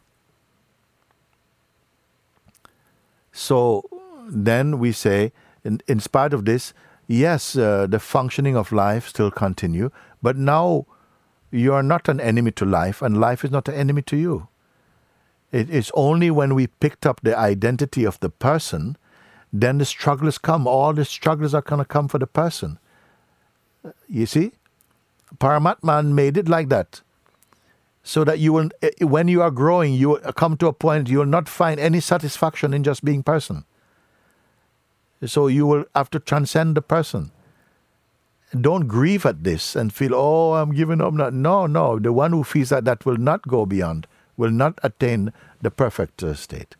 So 3.31 3.89
then 4.29 4.79
we 4.79 4.91
say, 4.91 5.31
in, 5.63 5.81
in 5.87 5.99
spite 5.99 6.33
of 6.33 6.45
this, 6.45 6.73
yes, 7.07 7.55
uh, 7.55 7.87
the 7.87 7.99
functioning 7.99 8.55
of 8.55 8.71
life 8.71 9.07
still 9.07 9.31
continue, 9.31 9.89
but 10.21 10.37
now 10.37 10.85
you 11.51 11.73
are 11.73 11.83
not 11.83 12.07
an 12.07 12.19
enemy 12.19 12.51
to 12.51 12.65
life, 12.65 13.01
and 13.01 13.19
life 13.19 13.43
is 13.43 13.51
not 13.51 13.67
an 13.67 13.75
enemy 13.75 14.01
to 14.03 14.17
you. 14.17 14.47
It 15.51 15.69
is 15.69 15.91
only 15.93 16.31
when 16.31 16.55
we 16.55 16.67
picked 16.67 17.05
up 17.05 17.21
the 17.21 17.37
identity 17.37 18.03
of 18.05 18.19
the 18.19 18.29
person, 18.29 18.97
then 19.51 19.77
the 19.77 19.85
struggles 19.85 20.39
come. 20.39 20.65
All 20.65 20.93
the 20.93 21.05
struggles 21.05 21.53
are 21.53 21.61
going 21.61 21.79
to 21.79 21.85
come 21.85 22.07
for 22.07 22.17
the 22.17 22.25
person. 22.25 22.79
You 24.07 24.25
see? 24.25 24.53
Paramatman 25.37 26.13
made 26.13 26.37
it 26.37 26.49
like 26.49 26.69
that. 26.69 27.01
So 28.03 28.23
that 28.25 28.39
you 28.39 28.51
will, 28.51 28.69
eh, 28.81 28.91
when 29.01 29.27
you 29.29 29.41
are 29.41 29.51
growing, 29.51 29.93
you 29.93 30.17
come 30.35 30.57
to 30.57 30.67
a 30.67 30.73
point 30.73 31.09
you 31.09 31.19
will 31.19 31.25
not 31.25 31.47
find 31.47 31.79
any 31.79 31.99
satisfaction 31.99 32.73
in 32.73 32.83
just 32.83 33.03
being 33.03 33.23
person. 33.23 33.65
So 35.25 35.47
you 35.47 35.65
will 35.65 35.85
have 35.95 36.09
to 36.11 36.19
transcend 36.19 36.75
the 36.75 36.81
person 36.81 37.31
don't 38.59 38.87
grieve 38.87 39.25
at 39.25 39.43
this 39.43 39.75
and 39.75 39.93
feel, 39.93 40.13
oh, 40.13 40.53
I'm 40.53 40.73
giving 40.73 41.01
up. 41.01 41.13
No, 41.13 41.65
no. 41.65 41.99
The 41.99 42.13
one 42.13 42.31
who 42.31 42.43
feels 42.43 42.69
that 42.69 42.85
that 42.85 43.05
will 43.05 43.17
not 43.17 43.47
go 43.47 43.65
beyond, 43.65 44.07
will 44.37 44.51
not 44.51 44.79
attain 44.83 45.33
the 45.61 45.71
perfect 45.71 46.23
uh, 46.23 46.33
state. 46.33 46.75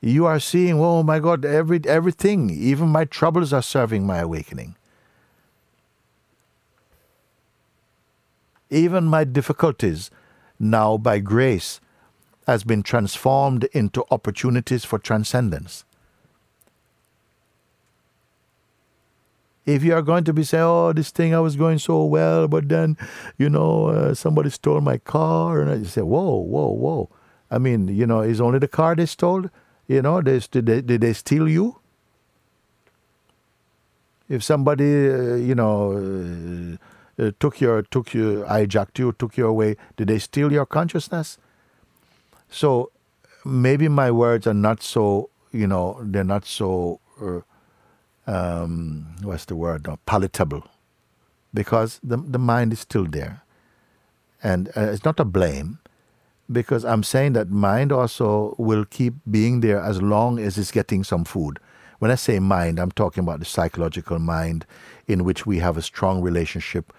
You 0.00 0.26
are 0.26 0.40
seeing, 0.40 0.80
oh 0.80 1.02
my 1.02 1.18
God, 1.18 1.44
every 1.44 1.80
everything, 1.86 2.50
even 2.50 2.88
my 2.88 3.04
troubles 3.04 3.52
are 3.52 3.62
serving 3.62 4.06
my 4.06 4.18
awakening. 4.18 4.76
Even 8.70 9.04
my 9.04 9.24
difficulties, 9.24 10.10
now 10.58 10.96
by 10.96 11.18
grace, 11.18 11.80
has 12.46 12.64
been 12.64 12.82
transformed 12.82 13.64
into 13.72 14.04
opportunities 14.10 14.84
for 14.84 14.98
transcendence. 14.98 15.84
If 19.66 19.84
you 19.84 19.94
are 19.94 20.02
going 20.02 20.24
to 20.24 20.32
be 20.32 20.42
saying, 20.42 20.64
"Oh, 20.64 20.92
this 20.92 21.10
thing 21.10 21.34
I 21.34 21.40
was 21.40 21.54
going 21.54 21.78
so 21.78 22.04
well, 22.04 22.48
but 22.48 22.68
then, 22.68 22.96
you 23.38 23.50
know, 23.50 23.88
uh, 23.88 24.14
somebody 24.14 24.50
stole 24.50 24.80
my 24.80 24.98
car," 24.98 25.60
and 25.60 25.70
I 25.70 25.82
say, 25.84 26.00
"Whoa, 26.00 26.38
whoa, 26.38 26.70
whoa!" 26.70 27.08
I 27.50 27.58
mean, 27.58 27.88
you 27.88 28.06
know, 28.06 28.20
is 28.20 28.40
only 28.40 28.58
the 28.58 28.68
car 28.68 28.96
they 28.96 29.06
stole? 29.06 29.44
You 29.86 30.02
know, 30.02 30.22
they, 30.22 30.38
did 30.38 30.66
they 30.66 30.80
did 30.80 31.00
they 31.02 31.12
steal 31.12 31.48
you? 31.48 31.76
If 34.28 34.42
somebody, 34.42 35.10
uh, 35.10 35.34
you 35.34 35.54
know, 35.54 35.92
uh, 35.92 36.76
uh, 37.20 37.30
took 37.38 37.60
your 37.60 37.82
took 37.82 38.14
you 38.14 38.44
hijacked 38.48 38.98
you, 38.98 39.12
took 39.12 39.36
you 39.36 39.46
away, 39.46 39.76
did 39.96 40.08
they 40.08 40.18
steal 40.18 40.50
your 40.50 40.66
consciousness? 40.66 41.38
So 42.48 42.90
maybe 43.44 43.88
my 43.88 44.10
words 44.10 44.46
are 44.46 44.54
not 44.54 44.82
so, 44.82 45.30
you 45.52 45.66
know, 45.66 46.00
they're 46.02 46.24
not 46.24 46.46
so. 46.46 47.00
Uh, 47.20 47.40
um, 48.26 49.06
what's 49.22 49.44
the 49.46 49.56
word? 49.56 49.86
No, 49.86 49.98
palatable, 50.06 50.64
because 51.52 52.00
the 52.02 52.16
the 52.16 52.38
mind 52.38 52.72
is 52.72 52.80
still 52.80 53.04
there, 53.04 53.42
and 54.42 54.68
uh, 54.76 54.92
it's 54.92 55.04
not 55.04 55.20
a 55.20 55.24
blame, 55.24 55.78
because 56.50 56.84
I'm 56.84 57.02
saying 57.02 57.32
that 57.34 57.50
mind 57.50 57.92
also 57.92 58.54
will 58.58 58.84
keep 58.84 59.14
being 59.30 59.60
there 59.60 59.80
as 59.80 60.00
long 60.00 60.38
as 60.38 60.58
it's 60.58 60.70
getting 60.70 61.04
some 61.04 61.24
food. 61.24 61.58
When 61.98 62.10
I 62.10 62.14
say 62.14 62.38
mind, 62.38 62.78
I'm 62.78 62.92
talking 62.92 63.24
about 63.24 63.40
the 63.40 63.44
psychological 63.44 64.18
mind 64.18 64.64
in 65.06 65.24
which 65.24 65.44
we 65.44 65.58
have 65.58 65.76
a 65.76 65.82
strong 65.82 66.22
relationship 66.22 66.92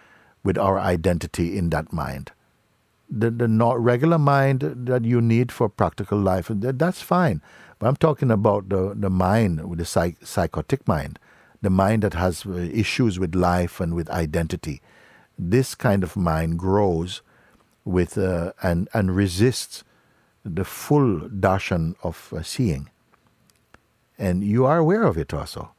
with 0.43 0.57
our 0.57 0.79
identity 0.79 1.57
in 1.57 1.69
that 1.69 1.93
mind. 1.93 2.31
The, 3.09 3.29
the 3.29 3.47
not 3.47 3.79
regular 3.79 4.17
mind 4.17 4.61
that 4.61 5.03
you 5.03 5.21
need 5.21 5.51
for 5.51 5.67
practical 5.69 6.17
life, 6.17 6.47
that's 6.49 7.01
fine. 7.01 7.41
But 7.79 7.87
I'm 7.87 7.95
talking 7.95 8.31
about 8.31 8.69
the, 8.69 8.93
the 8.95 9.09
mind, 9.09 9.59
the 9.77 9.85
psych, 9.85 10.17
psychotic 10.25 10.87
mind, 10.87 11.19
the 11.61 11.69
mind 11.69 12.03
that 12.03 12.13
has 12.13 12.45
uh, 12.45 12.51
issues 12.51 13.19
with 13.19 13.35
life 13.35 13.79
and 13.79 13.93
with 13.93 14.09
identity. 14.09 14.81
This 15.37 15.75
kind 15.75 16.03
of 16.03 16.15
mind 16.15 16.57
grows 16.57 17.21
with 17.83 18.17
uh, 18.17 18.53
and, 18.61 18.87
and 18.93 19.15
resists 19.15 19.83
the 20.45 20.63
full 20.63 21.21
darshan 21.29 21.95
of 22.03 22.31
uh, 22.35 22.41
seeing 22.43 22.89
and 24.21 24.43
you 24.43 24.65
are 24.65 24.77
aware 24.77 25.03
of 25.03 25.17
it 25.17 25.33
also. 25.33 25.71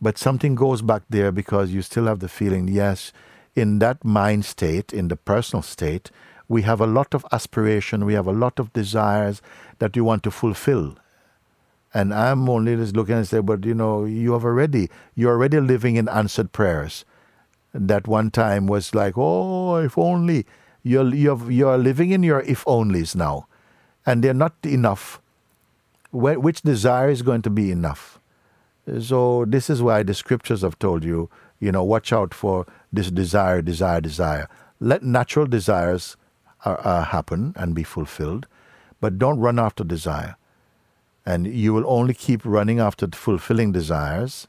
But 0.00 0.18
something 0.18 0.54
goes 0.54 0.82
back 0.82 1.02
there 1.08 1.32
because 1.32 1.70
you 1.70 1.82
still 1.82 2.04
have 2.04 2.20
the 2.20 2.28
feeling, 2.28 2.68
yes, 2.68 3.12
in 3.60 3.78
that 3.80 4.04
mind 4.04 4.44
state, 4.44 4.92
in 4.92 5.08
the 5.08 5.16
personal 5.16 5.62
state, 5.62 6.10
we 6.48 6.62
have 6.62 6.80
a 6.80 6.86
lot 6.86 7.14
of 7.14 7.26
aspiration, 7.32 8.04
we 8.04 8.14
have 8.14 8.26
a 8.26 8.32
lot 8.32 8.58
of 8.58 8.72
desires 8.72 9.42
that 9.78 9.96
you 9.96 10.04
want 10.04 10.22
to 10.22 10.30
fulfill. 10.30 10.96
And 11.92 12.12
I'm 12.12 12.48
only 12.48 12.76
just 12.76 12.96
looking 12.96 13.16
and 13.16 13.26
say, 13.26 13.40
but 13.40 13.64
you 13.64 13.74
know, 13.74 14.04
you 14.04 14.32
have 14.32 14.44
already, 14.44 14.90
you're 15.14 15.32
already 15.32 15.60
living 15.60 15.96
in 15.96 16.08
answered 16.08 16.52
prayers. 16.52 17.04
That 17.74 18.06
one 18.06 18.30
time 18.30 18.66
was 18.66 18.94
like, 18.94 19.14
oh, 19.16 19.76
if 19.76 19.96
only. 19.98 20.46
You're, 20.82 21.14
you're, 21.14 21.50
you're 21.50 21.76
living 21.76 22.10
in 22.10 22.22
your 22.22 22.40
if 22.40 22.64
onlys 22.64 23.14
now. 23.14 23.46
And 24.06 24.24
they're 24.24 24.32
not 24.32 24.54
enough 24.64 25.20
which 26.10 26.62
desire 26.62 27.10
is 27.10 27.22
going 27.22 27.42
to 27.42 27.50
be 27.50 27.70
enough. 27.70 28.18
So 29.00 29.44
this 29.44 29.68
is 29.68 29.82
why 29.82 30.02
the 30.02 30.14
scriptures 30.14 30.62
have 30.62 30.78
told 30.78 31.04
you, 31.04 31.28
you 31.60 31.70
know, 31.70 31.84
watch 31.84 32.12
out 32.12 32.32
for 32.32 32.66
this 32.92 33.10
desire, 33.10 33.62
desire, 33.62 34.00
desire. 34.00 34.48
Let 34.80 35.02
natural 35.02 35.46
desires 35.46 36.16
uh, 36.64 36.70
uh, 36.70 37.04
happen 37.04 37.52
and 37.56 37.74
be 37.74 37.82
fulfilled, 37.82 38.46
but 39.00 39.18
don't 39.18 39.38
run 39.38 39.58
after 39.58 39.84
desire. 39.84 40.36
And 41.26 41.46
you 41.46 41.74
will 41.74 41.84
only 41.86 42.14
keep 42.14 42.44
running 42.44 42.80
after 42.80 43.06
fulfilling 43.08 43.72
desires 43.72 44.48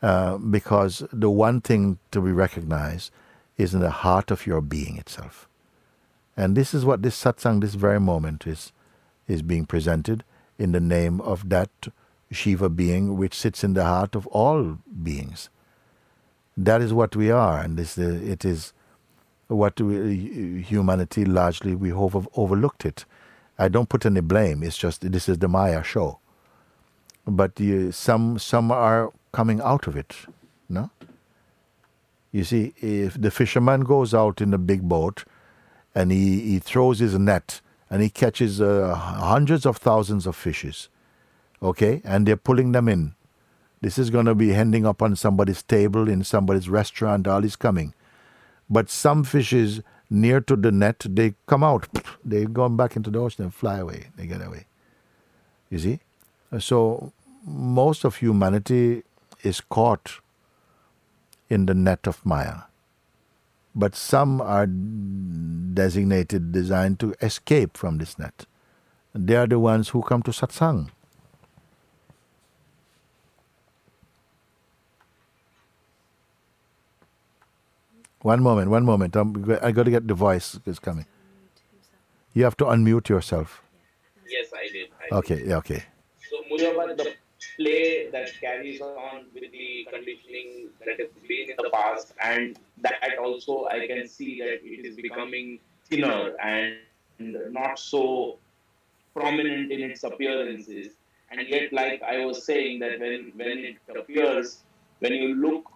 uh, 0.00 0.38
because 0.38 1.02
the 1.12 1.30
one 1.30 1.60
thing 1.60 1.98
to 2.12 2.20
be 2.20 2.32
recognized 2.32 3.10
is 3.56 3.74
in 3.74 3.80
the 3.80 3.90
heart 3.90 4.30
of 4.30 4.46
your 4.46 4.60
being 4.60 4.96
itself. 4.96 5.48
And 6.36 6.56
this 6.56 6.72
is 6.72 6.84
what 6.84 7.02
this 7.02 7.20
satsang, 7.20 7.60
this 7.60 7.74
very 7.74 7.98
moment, 7.98 8.46
is, 8.46 8.72
is 9.26 9.42
being 9.42 9.66
presented 9.66 10.24
in 10.58 10.72
the 10.72 10.80
name 10.80 11.20
of 11.20 11.48
that 11.48 11.70
Shiva 12.30 12.68
being 12.68 13.16
which 13.16 13.34
sits 13.34 13.64
in 13.64 13.74
the 13.74 13.84
heart 13.84 14.14
of 14.14 14.26
all 14.28 14.78
beings. 15.02 15.50
That 16.60 16.82
is 16.82 16.92
what 16.92 17.14
we 17.14 17.30
are, 17.30 17.60
and 17.60 17.76
this, 17.76 17.96
uh, 17.96 18.18
it 18.20 18.44
is 18.44 18.72
what 19.46 19.80
we, 19.80 20.60
humanity 20.60 21.24
largely 21.24 21.76
we 21.76 21.90
have 21.90 22.28
overlooked 22.34 22.84
it. 22.84 23.04
I 23.58 23.68
don't 23.68 23.88
put 23.88 24.04
any 24.04 24.20
blame. 24.20 24.64
It's 24.64 24.76
just 24.76 25.10
this 25.12 25.28
is 25.28 25.38
the 25.38 25.46
Maya 25.46 25.84
show. 25.84 26.18
But 27.24 27.60
uh, 27.60 27.92
some 27.92 28.40
some 28.40 28.72
are 28.72 29.12
coming 29.30 29.60
out 29.60 29.86
of 29.86 29.96
it. 29.96 30.16
No. 30.68 30.90
You 32.32 32.42
see, 32.42 32.74
if 32.78 33.20
the 33.20 33.30
fisherman 33.30 33.82
goes 33.82 34.12
out 34.12 34.40
in 34.40 34.52
a 34.52 34.58
big 34.58 34.82
boat, 34.82 35.24
and 35.94 36.10
he, 36.10 36.40
he 36.40 36.58
throws 36.58 36.98
his 36.98 37.18
net 37.18 37.60
and 37.90 38.02
he 38.02 38.10
catches 38.10 38.60
uh, 38.60 38.94
hundreds 38.94 39.64
of 39.64 39.76
thousands 39.78 40.26
of 40.26 40.36
fishes. 40.36 40.88
Okay, 41.62 42.02
and 42.04 42.26
they're 42.26 42.36
pulling 42.36 42.72
them 42.72 42.88
in. 42.88 43.14
This 43.80 43.98
is 43.98 44.10
going 44.10 44.26
to 44.26 44.34
be 44.34 44.54
ending 44.54 44.86
up 44.86 45.02
on 45.02 45.16
somebody's 45.16 45.62
table 45.62 46.08
in 46.08 46.24
somebody's 46.24 46.68
restaurant. 46.68 47.28
All 47.28 47.44
is 47.44 47.56
coming, 47.56 47.94
but 48.68 48.90
some 48.90 49.24
fishes 49.24 49.80
near 50.10 50.40
to 50.40 50.56
the 50.56 50.72
net 50.72 51.04
they 51.08 51.34
come 51.46 51.62
out. 51.62 51.86
They 52.24 52.44
go 52.44 52.68
back 52.68 52.96
into 52.96 53.10
the 53.10 53.20
ocean 53.20 53.44
and 53.44 53.54
fly 53.54 53.78
away. 53.78 54.08
They 54.16 54.26
get 54.26 54.42
away. 54.42 54.66
You 55.70 55.78
see, 55.78 56.00
so 56.58 57.12
most 57.44 58.04
of 58.04 58.16
humanity 58.16 59.04
is 59.42 59.60
caught 59.60 60.20
in 61.48 61.66
the 61.66 61.74
net 61.74 62.06
of 62.06 62.24
Maya 62.26 62.68
but 63.78 63.94
some 63.94 64.40
are 64.40 64.66
designated, 64.66 66.50
designed 66.50 66.98
to 66.98 67.14
escape 67.22 67.76
from 67.76 67.98
this 67.98 68.18
net. 68.18 68.44
They 69.14 69.36
are 69.36 69.46
the 69.46 69.60
ones 69.60 69.90
who 69.90 70.02
come 70.02 70.22
to 70.24 70.32
satsang. 70.32 70.90
One 78.22 78.42
moment, 78.42 78.70
one 78.70 78.84
moment. 78.84 79.14
I'm, 79.16 79.58
I 79.62 79.70
got 79.70 79.84
to 79.84 79.90
get 79.90 80.08
the 80.08 80.14
voice 80.14 80.58
is 80.66 80.78
coming. 80.78 81.06
You 82.34 82.44
have 82.44 82.56
to 82.58 82.64
unmute 82.64 83.08
yourself. 83.08 83.62
Yes, 84.28 84.48
I 84.54 84.72
did. 84.72 84.88
I 85.10 85.14
okay, 85.16 85.36
did. 85.36 85.52
okay. 85.52 85.84
So, 86.28 86.36
Mujaba, 86.50 86.96
the 86.96 87.14
play 87.56 88.10
that 88.10 88.30
carries 88.40 88.80
on 88.80 89.26
with 89.32 89.50
the 89.52 89.86
conditioning 89.92 90.68
that 90.84 90.98
has 91.00 91.08
been 91.28 91.50
in 91.50 91.56
the 91.56 91.70
past, 91.70 92.12
and 92.22 92.58
that 92.82 93.18
also 93.20 93.66
I 93.66 93.86
can 93.86 94.08
see 94.08 94.38
that 94.40 94.60
it 94.64 94.84
is 94.84 94.96
becoming 94.96 95.60
thinner 95.88 96.36
and 96.42 96.76
not 97.50 97.78
so 97.78 98.38
prominent 99.14 99.72
in 99.72 99.80
its 99.80 100.04
appearances. 100.04 100.92
And 101.30 101.46
yet, 101.48 101.72
like 101.72 102.02
I 102.02 102.24
was 102.24 102.44
saying, 102.44 102.80
that 102.80 103.00
when, 103.00 103.32
when 103.36 103.58
it 103.58 103.76
appears, 103.96 104.62
when 105.00 105.12
you 105.12 105.34
look 105.34 105.70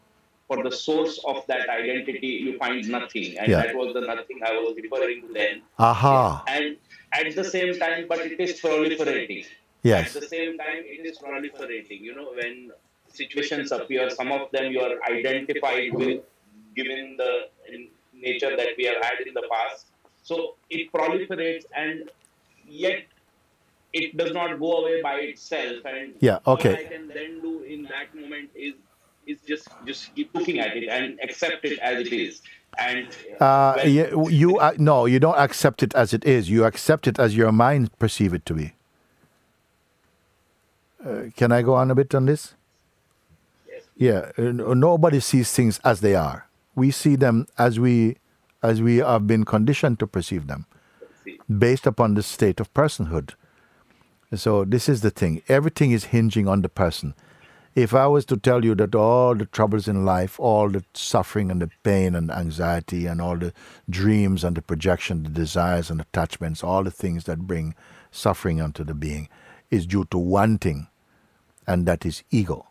for 0.53 0.63
the 0.63 0.75
source 0.75 1.19
of 1.25 1.45
that 1.47 1.69
identity, 1.69 2.27
you 2.27 2.59
find 2.59 2.89
nothing. 2.89 3.39
And 3.39 3.49
yeah. 3.49 3.63
that 3.63 3.75
was 3.75 3.95
the 3.95 4.01
nothing 4.01 4.41
I 4.45 4.53
was 4.53 4.77
referring 4.77 5.23
to 5.23 5.33
then. 5.33 5.63
Aha. 5.79 6.45
And 6.47 6.77
at 7.13 7.35
the 7.35 7.45
same 7.45 7.79
time, 7.79 8.07
but 8.09 8.21
it 8.21 8.39
is 8.39 8.61
proliferating. 8.61 9.47
Yes. 9.83 10.15
At 10.15 10.23
the 10.23 10.29
same 10.29 10.59
time, 10.59 10.83
it 10.85 11.07
is 11.07 11.19
proliferating. 11.19 12.01
You 12.01 12.15
know, 12.15 12.33
when 12.35 12.71
situations 13.09 13.73
appear, 13.73 14.11
some 14.11 14.31
of 14.31 14.51
them 14.53 14.73
you 14.73 14.81
are 14.81 14.97
identified 15.11 15.95
with, 15.95 16.21
given 16.77 17.17
the 17.17 17.33
nature 18.15 18.57
that 18.57 18.69
we 18.77 18.85
have 18.85 19.03
had 19.03 19.27
in 19.27 19.35
the 19.35 19.47
past. 19.51 19.87
So 20.23 20.57
it 20.71 20.93
proliferates, 20.93 21.65
and 21.75 22.11
yet 22.67 23.05
it 23.93 24.17
does 24.17 24.33
not 24.33 24.59
go 24.61 24.73
away 24.79 25.03
by 25.03 25.17
itself. 25.17 25.85
And 25.85 26.15
yeah, 26.21 26.39
okay. 26.47 26.71
All 26.71 26.77
I 26.77 26.85
can 26.85 27.09
then 27.09 27.41
do 27.41 27.63
in 27.63 27.83
that 27.85 28.15
moment 28.15 28.51
is 28.55 28.75
is 29.27 29.39
just 29.47 29.69
just 29.87 30.15
keep 30.15 30.35
looking 30.35 30.59
at 30.59 30.77
it 30.77 30.89
and 30.89 31.19
accept 31.23 31.65
it 31.65 31.79
as 31.79 32.07
it 32.07 32.13
is. 32.13 32.43
And 32.79 33.09
uh, 33.39 33.81
you, 33.85 34.29
you 34.31 34.59
uh, 34.59 34.73
no, 34.79 35.07
you 35.07 35.21
don't 35.21 35.39
accept 35.39 35.83
it 35.83 35.95
as 35.95 36.15
it 36.15 36.25
is. 36.25 36.49
You 36.49 36.65
accept 36.65 37.07
it 37.07 37.19
as 37.19 37.37
your 37.37 37.53
mind 37.53 37.97
perceive 37.99 38.33
it 38.33 38.47
to 38.47 38.55
be. 38.55 38.73
Uh, 41.05 41.25
can 41.37 41.53
I 41.53 41.63
go 41.63 41.75
on 41.75 41.91
a 41.91 41.95
bit 41.95 42.15
on 42.15 42.27
this? 42.27 42.55
Yes. 43.69 43.83
Yeah, 43.97 44.31
uh, 44.39 44.53
nobody 44.75 45.21
sees 45.21 45.53
things 45.53 45.81
as 45.85 46.01
they 46.01 46.15
are. 46.15 46.47
We 46.75 46.91
see 46.91 47.17
them 47.17 47.47
as 47.59 47.79
we 47.79 48.17
as 48.63 48.81
we 48.81 48.99
have 48.99 49.27
been 49.27 49.45
conditioned 49.45 49.99
to 49.99 50.07
perceive 50.07 50.47
them, 50.47 50.67
based 51.59 51.87
upon 51.87 52.15
the 52.15 52.23
state 52.23 52.61
of 52.61 52.73
personhood. 52.73 53.35
So 54.35 54.65
this 54.65 54.89
is 54.89 55.03
the 55.03 55.11
thing. 55.11 55.43
Everything 55.49 55.91
is 55.91 56.05
hinging 56.05 56.49
on 56.49 56.63
the 56.63 56.69
person. 56.71 57.15
If 57.75 57.95
I 57.95 58.07
was 58.07 58.27
to 58.27 58.37
tell 58.37 58.67
you 58.67 58.75
that 58.75 58.95
all 58.95 59.35
the 59.35 59.47
troubles 59.47 59.89
in 59.89 60.05
life, 60.05 60.39
all 60.39 60.69
the 60.69 60.85
suffering 60.93 61.51
and 61.51 61.63
the 61.63 61.71
pain 61.83 62.15
and 62.15 62.31
anxiety 62.31 63.07
and 63.07 63.21
all 63.21 63.39
the 63.39 63.55
dreams 63.89 64.45
and 64.45 64.55
the 64.55 64.61
projection, 64.61 65.23
the 65.23 65.31
desires 65.31 65.91
and 65.91 65.99
attachments, 65.99 66.63
all 66.63 66.85
the 66.85 66.91
things 66.91 67.25
that 67.25 67.47
bring 67.47 67.75
suffering 68.11 68.61
unto 68.61 68.85
the 68.85 68.93
being, 68.93 69.29
is 69.71 69.87
due 69.87 70.05
to 70.11 70.19
one 70.19 70.59
thing, 70.59 70.89
and 71.67 71.87
that 71.87 72.05
is 72.05 72.23
ego. 72.31 72.67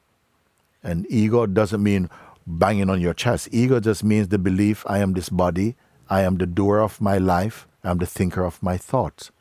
And 0.84 1.08
ego 1.10 1.47
doesn't 1.47 1.82
mean 1.82 2.08
banging 2.45 2.91
on 2.91 3.02
your 3.02 3.16
chest. 3.16 3.49
Ego 3.52 3.80
just 3.80 4.04
means 4.04 4.28
the 4.28 4.38
belief 4.38 4.84
I 4.88 4.99
am 4.99 5.14
this 5.14 5.30
body, 5.30 5.76
I 6.12 6.22
am 6.22 6.38
the 6.38 6.45
doer 6.45 6.80
of 6.80 7.02
my 7.02 7.18
life, 7.18 7.68
I'm 7.84 7.97
the 7.97 8.06
thinker 8.06 8.45
of 8.45 8.62
my 8.62 8.78
thoughts. 8.78 9.32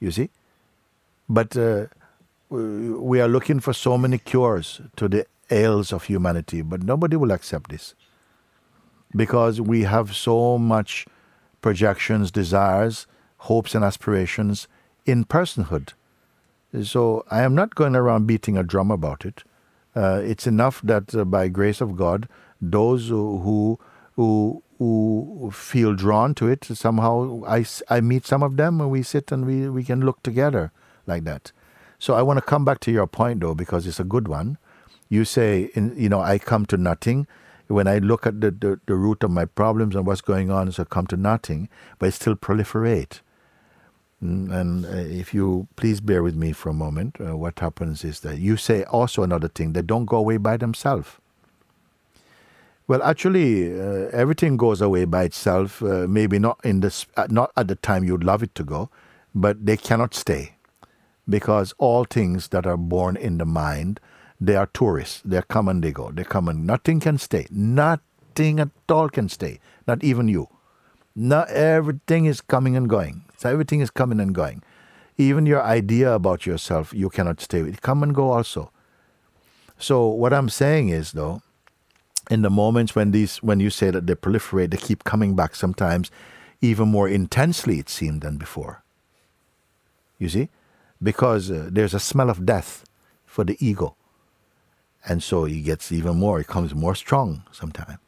You 0.00 0.10
see? 0.10 0.30
But 1.28 1.56
uh, 1.56 1.86
we 2.50 3.20
are 3.20 3.28
looking 3.28 3.60
for 3.60 3.72
so 3.72 3.98
many 3.98 4.18
cures 4.18 4.80
to 4.96 5.08
the 5.08 5.26
ails 5.50 5.92
of 5.92 6.04
humanity, 6.04 6.62
but 6.62 6.82
nobody 6.82 7.16
will 7.16 7.32
accept 7.32 7.70
this 7.70 7.94
because 9.14 9.60
we 9.60 9.82
have 9.82 10.14
so 10.14 10.58
much 10.58 11.06
projections, 11.60 12.30
desires, 12.30 13.06
hopes, 13.38 13.74
and 13.74 13.84
aspirations 13.84 14.68
in 15.06 15.24
personhood. 15.24 15.92
So 16.82 17.24
I 17.30 17.42
am 17.42 17.54
not 17.54 17.74
going 17.74 17.96
around 17.96 18.26
beating 18.26 18.58
a 18.58 18.62
drum 18.62 18.90
about 18.90 19.24
it. 19.24 19.42
Uh, 19.96 20.20
it's 20.22 20.46
enough 20.46 20.80
that 20.82 21.14
uh, 21.14 21.24
by 21.24 21.48
grace 21.48 21.80
of 21.80 21.96
God, 21.96 22.28
those 22.60 23.08
who 23.08 23.78
who 24.16 24.62
who 24.78 25.50
feel 25.52 25.94
drawn 25.94 26.34
to 26.34 26.46
it 26.48 26.64
somehow 26.64 27.42
I, 27.46 27.64
I 27.88 28.00
meet 28.00 28.26
some 28.26 28.42
of 28.42 28.56
them 28.56 28.80
and 28.80 28.90
we 28.90 29.02
sit 29.02 29.32
and 29.32 29.44
we, 29.44 29.68
we 29.68 29.82
can 29.82 30.04
look 30.04 30.22
together 30.22 30.72
like 31.06 31.24
that. 31.24 31.52
So 31.98 32.14
I 32.14 32.22
want 32.22 32.38
to 32.38 32.42
come 32.42 32.64
back 32.64 32.80
to 32.80 32.90
your 32.90 33.06
point 33.06 33.40
though 33.40 33.54
because 33.54 33.86
it's 33.86 34.00
a 34.00 34.04
good 34.04 34.28
one. 34.28 34.58
You 35.08 35.24
say 35.24 35.70
in, 35.74 35.94
you 35.96 36.08
know 36.08 36.20
I 36.20 36.38
come 36.38 36.66
to 36.66 36.76
nothing 36.76 37.26
when 37.68 37.86
I 37.86 37.98
look 37.98 38.26
at 38.26 38.40
the, 38.40 38.50
the, 38.50 38.80
the 38.86 38.94
root 38.94 39.22
of 39.22 39.30
my 39.30 39.44
problems 39.44 39.94
and 39.94 40.06
what's 40.06 40.22
going 40.22 40.50
on, 40.50 40.72
so 40.72 40.82
I 40.82 40.86
come 40.86 41.06
to 41.08 41.16
nothing, 41.16 41.68
but 41.98 42.06
it 42.06 42.12
still 42.12 42.34
proliferate. 42.34 43.20
Mm, 44.24 44.50
and 44.50 44.86
uh, 44.86 44.88
if 44.88 45.32
you 45.32 45.68
please 45.76 46.00
bear 46.00 46.22
with 46.22 46.34
me 46.34 46.52
for 46.52 46.70
a 46.70 46.74
moment, 46.74 47.16
uh, 47.20 47.36
what 47.36 47.58
happens 47.58 48.04
is 48.04 48.20
that 48.20 48.38
you 48.38 48.56
say 48.56 48.84
also 48.84 49.22
another 49.22 49.48
thing, 49.48 49.74
they 49.74 49.82
don't 49.82 50.06
go 50.06 50.16
away 50.16 50.38
by 50.38 50.56
themselves. 50.56 51.10
Well, 52.88 53.02
actually, 53.02 53.78
uh, 53.78 54.08
everything 54.12 54.56
goes 54.56 54.80
away 54.80 55.04
by 55.04 55.24
itself. 55.24 55.82
Uh, 55.82 56.06
maybe 56.08 56.38
not 56.38 56.58
in 56.64 56.80
this, 56.80 57.04
uh, 57.18 57.26
not 57.28 57.52
at 57.54 57.68
the 57.68 57.76
time 57.76 58.02
you'd 58.02 58.24
love 58.24 58.42
it 58.42 58.54
to 58.54 58.64
go, 58.64 58.88
but 59.34 59.66
they 59.66 59.76
cannot 59.76 60.14
stay, 60.14 60.54
because 61.28 61.74
all 61.78 62.04
things 62.04 62.48
that 62.48 62.66
are 62.66 62.76
born 62.76 63.16
in 63.16 63.38
the 63.38 63.44
mind 63.44 64.00
they 64.40 64.54
are 64.54 64.66
tourists. 64.66 65.20
They 65.24 65.40
come 65.48 65.68
and 65.68 65.82
they 65.82 65.92
go. 65.92 66.10
They 66.10 66.24
come 66.24 66.48
and 66.48 66.66
nothing 66.66 67.00
can 67.00 67.18
stay. 67.18 67.46
Nothing 67.50 68.60
at 68.60 68.70
all 68.88 69.08
can 69.08 69.28
stay. 69.28 69.60
Not 69.86 70.04
even 70.04 70.28
you. 70.28 70.48
Not 71.14 71.50
everything 71.50 72.26
is 72.26 72.40
coming 72.40 72.76
and 72.76 72.88
going. 72.88 73.24
So 73.36 73.50
everything 73.50 73.80
is 73.80 73.90
coming 73.90 74.20
and 74.20 74.34
going. 74.34 74.62
Even 75.16 75.46
your 75.46 75.62
idea 75.62 76.12
about 76.12 76.46
yourself, 76.46 76.94
you 76.94 77.08
cannot 77.08 77.40
stay 77.40 77.62
with. 77.62 77.82
Come 77.82 78.04
and 78.04 78.14
go 78.14 78.30
also. 78.30 78.70
So 79.78 80.06
what 80.06 80.32
I'm 80.32 80.48
saying 80.48 80.90
is 80.90 81.12
though, 81.12 81.42
in 82.30 82.42
the 82.42 82.50
moments 82.50 82.94
when 82.94 83.10
these 83.10 83.38
when 83.38 83.58
you 83.58 83.70
say 83.70 83.90
that 83.90 84.06
they 84.06 84.14
proliferate, 84.14 84.70
they 84.70 84.76
keep 84.76 85.02
coming 85.02 85.34
back 85.34 85.56
sometimes 85.56 86.10
even 86.60 86.88
more 86.88 87.08
intensely 87.08 87.78
it 87.78 87.88
seemed 87.88 88.20
than 88.20 88.36
before. 88.36 88.82
You 90.18 90.28
see? 90.28 90.48
Because 91.02 91.50
uh, 91.50 91.68
there's 91.70 91.94
a 91.94 92.00
smell 92.00 92.30
of 92.30 92.44
death 92.44 92.84
for 93.24 93.44
the 93.44 93.56
ego. 93.64 93.94
And 95.06 95.22
so 95.22 95.44
he 95.44 95.62
gets 95.62 95.92
even 95.92 96.16
more, 96.16 96.38
he 96.38 96.44
comes 96.44 96.74
more 96.74 96.94
strong 96.94 97.44
sometimes. 97.52 97.98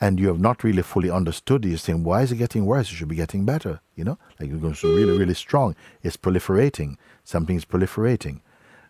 And 0.00 0.20
you 0.20 0.28
have 0.28 0.38
not 0.38 0.62
really 0.62 0.82
fully 0.82 1.10
understood. 1.10 1.64
You're 1.64 1.76
saying, 1.78 2.04
why 2.04 2.22
is 2.22 2.30
it 2.30 2.36
getting 2.36 2.66
worse? 2.66 2.90
It 2.92 2.94
should 2.94 3.08
be 3.08 3.16
getting 3.16 3.44
better. 3.44 3.80
You 3.96 4.04
know, 4.04 4.18
like 4.38 4.50
it 4.50 4.62
goes 4.62 4.84
really, 4.84 5.18
really 5.18 5.34
strong. 5.34 5.74
It's 6.02 6.16
proliferating. 6.16 6.96
Something's 7.24 7.64
proliferating. 7.64 8.40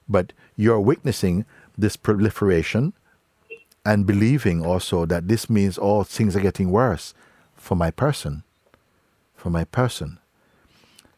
But 0.07 0.35
you're 0.57 0.81
witnessing 0.81 1.47
this 1.79 1.97
proliferation 1.97 2.93
and 3.87 4.07
believing 4.07 4.65
also 4.65 5.07
that 5.07 5.29
this 5.29 5.49
means 5.49 5.79
all 5.79 6.05
things 6.05 6.37
are 6.37 6.41
getting 6.41 6.71
worse 6.71 7.15
for 7.55 7.75
my 7.75 7.91
person. 7.91 8.43
For 9.35 9.49
my 9.49 9.65
person. 9.65 10.19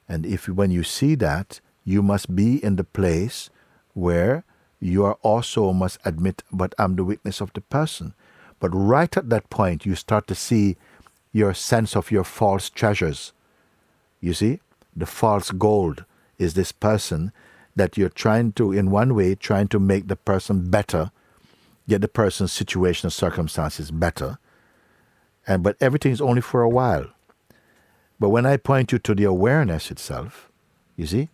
And 0.09 0.25
if 0.25 0.49
when 0.49 0.71
you 0.71 0.85
see 0.85 1.17
that, 1.17 1.61
you 1.91 2.03
must 2.03 2.37
be 2.37 2.63
in 2.65 2.77
the 2.77 2.85
place 2.85 3.51
where 3.95 4.45
you 4.79 5.05
are 5.05 5.19
also 5.23 5.73
must 5.73 5.99
admit, 6.05 6.45
but 6.53 6.73
I'm 6.79 6.95
the 6.95 7.03
witness 7.05 7.41
of 7.41 7.53
the 7.53 7.61
person. 7.63 8.15
But 8.61 8.71
right 8.73 9.15
at 9.17 9.29
that 9.31 9.51
point, 9.51 9.85
you 9.85 9.97
start 9.97 10.29
to 10.29 10.37
see 10.37 10.77
your 11.33 11.53
sense 11.53 11.97
of 11.97 12.13
your 12.13 12.23
false 12.23 12.71
treasures. 12.71 13.33
You 14.21 14.35
see, 14.35 14.61
the 14.95 15.07
false 15.07 15.51
gold 15.51 16.05
is 16.39 16.55
this 16.55 16.71
person 16.71 17.33
that 17.75 17.99
you're 17.99 18.09
trying 18.09 18.53
to, 18.53 18.73
in 18.73 18.93
one 18.93 19.15
way, 19.17 19.35
trying 19.35 19.67
to 19.69 19.81
make 19.81 20.07
the 20.07 20.17
person 20.17 20.71
better, 20.71 21.11
get 21.89 22.03
the 22.03 22.09
person's 22.09 22.53
situation 22.53 23.07
and 23.07 23.13
circumstances 23.13 23.91
better. 23.91 24.39
And 25.45 25.65
but 25.65 25.77
everything 25.81 26.13
is 26.13 26.21
only 26.21 26.41
for 26.41 26.63
a 26.63 26.69
while. 26.69 27.09
But 28.21 28.29
when 28.29 28.47
I 28.47 28.59
point 28.59 28.93
you 28.93 28.99
to 29.01 29.15
the 29.15 29.25
awareness 29.25 29.91
itself, 29.91 30.51
you 30.97 31.07
see, 31.07 31.31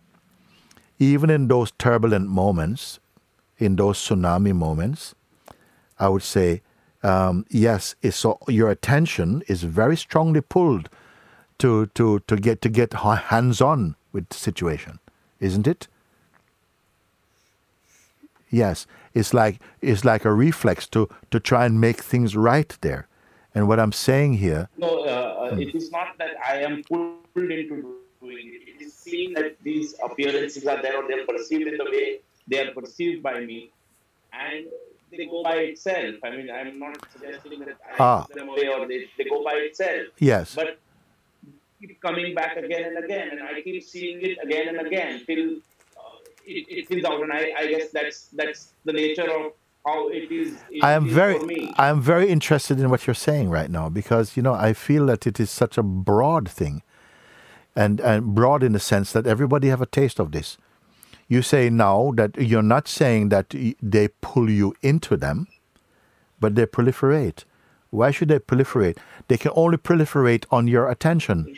even 0.99 1.29
in 1.29 1.47
those 1.47 1.71
turbulent 1.77 2.29
moments, 2.29 2.99
in 3.57 3.75
those 3.75 3.97
tsunami 3.97 4.55
moments, 4.55 5.15
I 5.99 6.09
would 6.09 6.23
say, 6.23 6.61
um, 7.03 7.45
yes, 7.49 7.95
so 8.11 8.39
your 8.47 8.69
attention 8.69 9.43
is 9.47 9.63
very 9.63 9.97
strongly 9.97 10.41
pulled 10.41 10.89
to, 11.59 11.87
to, 11.87 12.19
to 12.19 12.35
get 12.35 12.61
to 12.61 12.69
get 12.69 12.93
hands 12.93 13.61
on 13.61 13.95
with 14.11 14.29
the 14.29 14.35
situation, 14.35 14.99
isn't 15.39 15.67
it? 15.67 15.87
Yes, 18.49 18.87
it's 19.13 19.33
like 19.33 19.59
it's 19.81 20.05
like 20.05 20.23
a 20.23 20.31
reflex 20.31 20.87
to 20.89 21.09
to 21.31 21.39
try 21.39 21.65
and 21.65 21.81
make 21.81 22.01
things 22.01 22.35
right 22.35 22.77
there. 22.81 23.07
And 23.53 23.67
what 23.67 23.79
I'm 23.79 23.91
saying 23.91 24.33
here. 24.33 24.69
No, 24.77 25.03
uh, 25.03 25.53
hmm. 25.53 25.61
it 25.61 25.75
is 25.75 25.91
not 25.91 26.17
that 26.19 26.35
I 26.47 26.61
am 26.61 26.83
pulled 26.83 27.51
into 27.51 27.97
doing 28.27 28.47
it. 28.55 28.61
It 28.71 28.81
is 28.85 28.93
seen 28.93 29.33
that 29.33 29.57
these 29.63 29.95
appearances 30.03 30.65
are 30.65 30.81
there 30.81 30.97
or 30.97 31.07
they're 31.07 31.25
perceived 31.25 31.67
in 31.67 31.77
the 31.77 31.89
way 31.95 32.19
they 32.47 32.59
are 32.65 32.71
perceived 32.73 33.21
by 33.21 33.39
me, 33.41 33.71
and 34.31 34.67
they 35.11 35.25
go 35.25 35.43
by 35.43 35.57
itself. 35.71 36.15
I 36.23 36.31
mean, 36.31 36.49
I'm 36.49 36.79
not 36.79 36.97
suggesting 37.11 37.59
that 37.59 37.77
I 37.85 37.95
ah. 37.99 38.27
them 38.33 38.49
away 38.49 38.67
or 38.67 38.87
they, 38.87 39.05
they 39.17 39.25
go 39.25 39.43
by 39.43 39.55
itself. 39.67 40.07
Yes. 40.19 40.55
But 40.55 40.79
keep 41.79 42.01
coming 42.01 42.33
back 42.33 42.57
again 42.57 42.85
and 42.85 43.03
again, 43.03 43.29
and 43.31 43.41
I 43.43 43.61
keep 43.61 43.83
seeing 43.83 44.21
it 44.21 44.37
again 44.43 44.69
and 44.69 44.87
again 44.87 45.23
till 45.25 45.57
uh, 45.97 46.19
it, 46.45 46.65
it 46.69 46.87
fills 46.87 47.05
out. 47.05 47.21
And 47.21 47.33
I, 47.33 47.51
I 47.57 47.67
guess 47.67 47.89
that's 47.91 48.27
that's 48.33 48.73
the 48.85 48.93
nature 48.93 49.29
of 49.29 49.53
how 49.85 50.09
it 50.09 50.31
is. 50.31 50.57
It 50.71 50.83
I 50.83 50.93
am 50.93 51.07
is 51.07 51.13
very, 51.13 51.73
I 51.77 51.87
am 51.89 52.01
very 52.01 52.29
interested 52.29 52.79
in 52.79 52.89
what 52.89 53.07
you're 53.07 53.13
saying 53.13 53.49
right 53.49 53.69
now 53.69 53.89
because 53.89 54.35
you 54.37 54.43
know 54.43 54.53
I 54.53 54.73
feel 54.73 55.05
that 55.07 55.27
it 55.27 55.39
is 55.39 55.49
such 55.49 55.77
a 55.77 55.83
broad 55.83 56.49
thing, 56.49 56.81
and 57.77 58.01
and 58.01 58.33
broad 58.35 58.63
in 58.63 58.73
the 58.73 58.79
sense 58.79 59.11
that 59.13 59.27
everybody 59.27 59.69
have 59.69 59.81
a 59.81 59.91
taste 59.99 60.19
of 60.19 60.31
this 60.31 60.57
you 61.27 61.41
say 61.41 61.69
now 61.69 62.13
that 62.15 62.37
you're 62.37 62.63
not 62.63 62.87
saying 62.87 63.29
that 63.29 63.53
they 63.81 64.07
pull 64.21 64.49
you 64.49 64.73
into 64.81 65.17
them, 65.17 65.47
but 66.39 66.55
they 66.55 66.65
proliferate. 66.65 67.43
Why 67.89 68.11
should 68.11 68.29
they 68.29 68.39
proliferate? 68.39 68.97
They 69.27 69.37
can 69.37 69.51
only 69.55 69.77
proliferate 69.77 70.45
on 70.51 70.67
your 70.67 70.89
attention. 70.89 71.55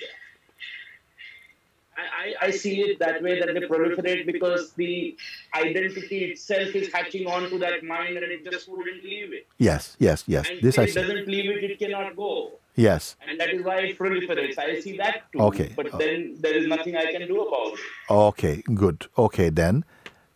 I, 1.98 2.48
I, 2.48 2.52
see 2.52 2.82
it 2.82 3.00
that 3.00 3.22
way 3.24 3.40
that 3.40 3.48
they 3.54 3.62
proliferate 3.62 4.26
because 4.26 4.74
the 4.74 5.16
identity 5.56 6.26
itself 6.26 6.76
is 6.76 6.92
hatching 6.92 7.28
on 7.28 7.50
to 7.50 7.58
that 7.60 7.84
mind 7.84 8.18
and 8.18 8.26
it 8.26 8.50
just 8.50 8.68
wouldn't 8.70 9.04
leave 9.04 9.34
it. 9.34 9.48
Yes, 9.58 9.96
yes, 10.00 10.24
yes. 10.28 10.50
And 10.50 10.62
this 10.62 10.76
if 10.76 10.80
I 10.80 10.84
it 10.84 10.88
see. 10.90 11.02
doesn't 11.02 11.28
leave 11.28 11.50
it, 11.50 11.64
it 11.64 11.80
cannot 11.80 12.16
go. 12.16 12.59
Yes. 12.80 13.18
And 13.28 13.38
that 13.40 13.50
is 13.50 13.62
why 13.62 13.80
it 13.80 14.00
proliferates. 14.00 14.58
I 14.58 14.80
see 14.80 14.96
that 14.98 15.24
too. 15.34 15.40
Okay. 15.40 15.74
But 15.76 15.98
then 16.00 16.38
there 16.40 16.56
is 16.56 16.66
nothing 16.66 16.96
I 16.96 17.12
can 17.12 17.28
do 17.28 17.42
about 17.42 17.74
it. 17.74 17.80
Okay, 18.10 18.64
good. 18.74 19.08
Okay, 19.18 19.50
then 19.50 19.84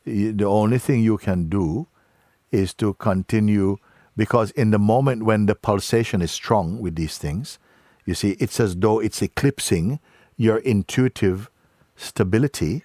the 0.06 0.44
only 0.46 0.78
thing 0.78 1.02
you 1.02 1.18
can 1.18 1.48
do 1.48 1.88
is 2.52 2.74
to 2.76 2.96
continue 2.96 3.78
because 4.18 4.52
in 4.52 4.72
the 4.72 4.80
moment 4.80 5.24
when 5.24 5.46
the 5.46 5.56
pulsation 5.56 6.22
is 6.22 6.32
strong 6.32 6.82
with 6.82 6.96
these 6.96 7.18
things, 7.18 7.60
you 8.06 8.14
see, 8.14 8.32
it's 8.40 8.60
as 8.60 8.76
though 8.76 9.00
it's 9.00 9.22
eclipsing 9.22 10.00
your 10.36 10.58
intuitive 10.58 11.50
stability 11.96 12.84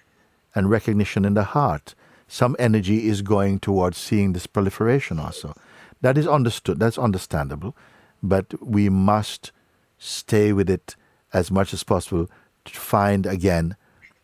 and 0.55 0.69
recognition 0.69 1.25
in 1.25 1.33
the 1.33 1.43
heart. 1.43 1.95
Some 2.29 2.55
energy 2.57 3.07
is 3.09 3.21
going 3.21 3.59
towards 3.59 3.97
seeing 3.97 4.31
this 4.31 4.47
proliferation 4.47 5.19
also. 5.19 5.53
That 5.99 6.17
is 6.17 6.27
understood, 6.27 6.79
that's 6.79 6.97
understandable, 6.97 7.75
but 8.21 8.53
we 8.61 8.89
must 8.89 9.51
stay 9.97 10.53
with 10.53 10.69
it 10.69 10.95
as 11.33 11.51
much 11.51 11.73
as 11.73 11.83
possible 11.83 12.29
to 12.65 12.79
find 12.79 13.25
again 13.25 13.75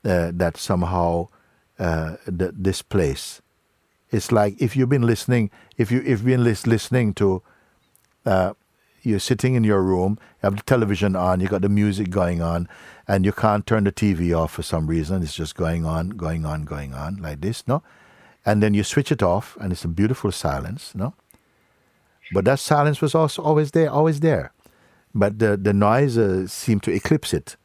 uh, 0.03 0.31
that 0.33 0.57
somehow 0.57 1.27
uh, 1.79 2.15
the, 2.25 2.53
this 2.55 2.81
place. 2.81 3.41
It's 4.11 4.31
like 4.31 4.61
if 4.61 4.75
you've 4.75 4.89
been 4.89 5.05
listening, 5.05 5.51
if 5.77 5.91
you 5.91 6.01
if 6.05 6.23
been 6.23 6.43
listening 6.43 7.13
to, 7.15 7.41
uh, 8.25 8.53
you're 9.01 9.19
sitting 9.19 9.55
in 9.55 9.63
your 9.63 9.81
room, 9.81 10.17
you 10.21 10.47
have 10.47 10.55
the 10.55 10.63
television 10.63 11.15
on, 11.15 11.39
you 11.39 11.47
got 11.47 11.61
the 11.61 11.69
music 11.69 12.09
going 12.09 12.41
on, 12.41 12.69
and 13.07 13.25
you 13.25 13.31
can't 13.31 13.65
turn 13.65 13.83
the 13.83 13.91
TV 13.91 14.35
off 14.37 14.53
for 14.53 14.63
some 14.63 14.87
reason. 14.87 15.21
It's 15.21 15.35
just 15.35 15.55
going 15.55 15.85
on, 15.85 16.09
going 16.09 16.45
on, 16.45 16.63
going 16.63 16.93
on 16.93 17.17
like 17.17 17.41
this, 17.41 17.67
no? 17.67 17.83
And 18.45 18.61
then 18.61 18.73
you 18.73 18.83
switch 18.83 19.11
it 19.11 19.23
off, 19.23 19.57
and 19.59 19.71
it's 19.71 19.83
a 19.83 19.87
beautiful 19.87 20.31
silence, 20.31 20.93
no? 20.95 21.13
But 22.31 22.45
that 22.45 22.59
silence 22.59 23.01
was 23.01 23.15
also 23.15 23.41
always 23.41 23.71
there, 23.71 23.89
always 23.89 24.19
there. 24.19 24.51
But 25.13 25.39
the, 25.39 25.55
the 25.57 25.73
noise 25.73 26.17
uh, 26.17 26.47
seemed 26.47 26.83
to 26.83 26.91
eclipse 26.91 27.33
it. 27.33 27.55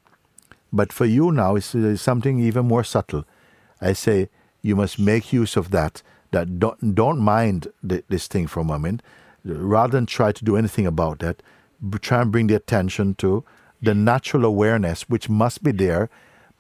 But 0.73 0.93
for 0.93 1.05
you 1.05 1.33
now, 1.33 1.57
it's 1.57 1.75
uh, 1.75 1.97
something 1.97 2.39
even 2.39 2.67
more 2.67 2.85
subtle. 2.85 3.25
I 3.81 3.93
say 3.95 4.29
you 4.63 4.77
must 4.77 4.99
make 4.99 5.33
use 5.33 5.57
of 5.57 5.71
that. 5.71 6.03
That 6.33 6.61
don't 6.61 6.95
don't 6.95 7.19
mind 7.19 7.67
the, 7.83 8.05
this 8.09 8.29
thing 8.29 8.47
for 8.47 8.61
a 8.61 8.65
moment, 8.65 9.03
rather 9.45 9.91
than 9.91 10.07
try 10.07 10.31
to 10.31 10.45
do 10.45 10.57
anything 10.57 10.87
about 10.87 11.19
that. 11.19 11.43
Try 12.01 12.23
and 12.23 12.31
bring 12.31 12.47
the 12.47 12.55
attention 12.55 13.15
to 13.15 13.43
the 13.83 13.95
natural 13.95 14.45
awareness 14.45 15.09
which 15.09 15.29
must 15.29 15.65
be 15.65 15.73
there 15.73 16.09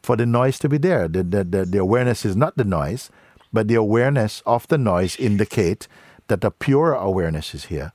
for 0.02 0.16
the 0.16 0.26
noise 0.26 0.58
to 0.60 0.68
be 0.68 0.78
there. 0.78 1.06
The, 1.06 1.22
the, 1.22 1.44
the, 1.44 1.64
the 1.64 1.78
awareness 1.78 2.24
is 2.24 2.34
not 2.34 2.56
the 2.56 2.64
noise, 2.64 3.10
but 3.52 3.68
the 3.68 3.74
awareness 3.76 4.42
of 4.44 4.66
the 4.68 4.78
noise 4.78 5.14
indicate 5.20 5.86
that 6.30 6.40
the 6.40 6.50
pure 6.50 6.94
awareness 6.94 7.54
is 7.54 7.66
here. 7.66 7.92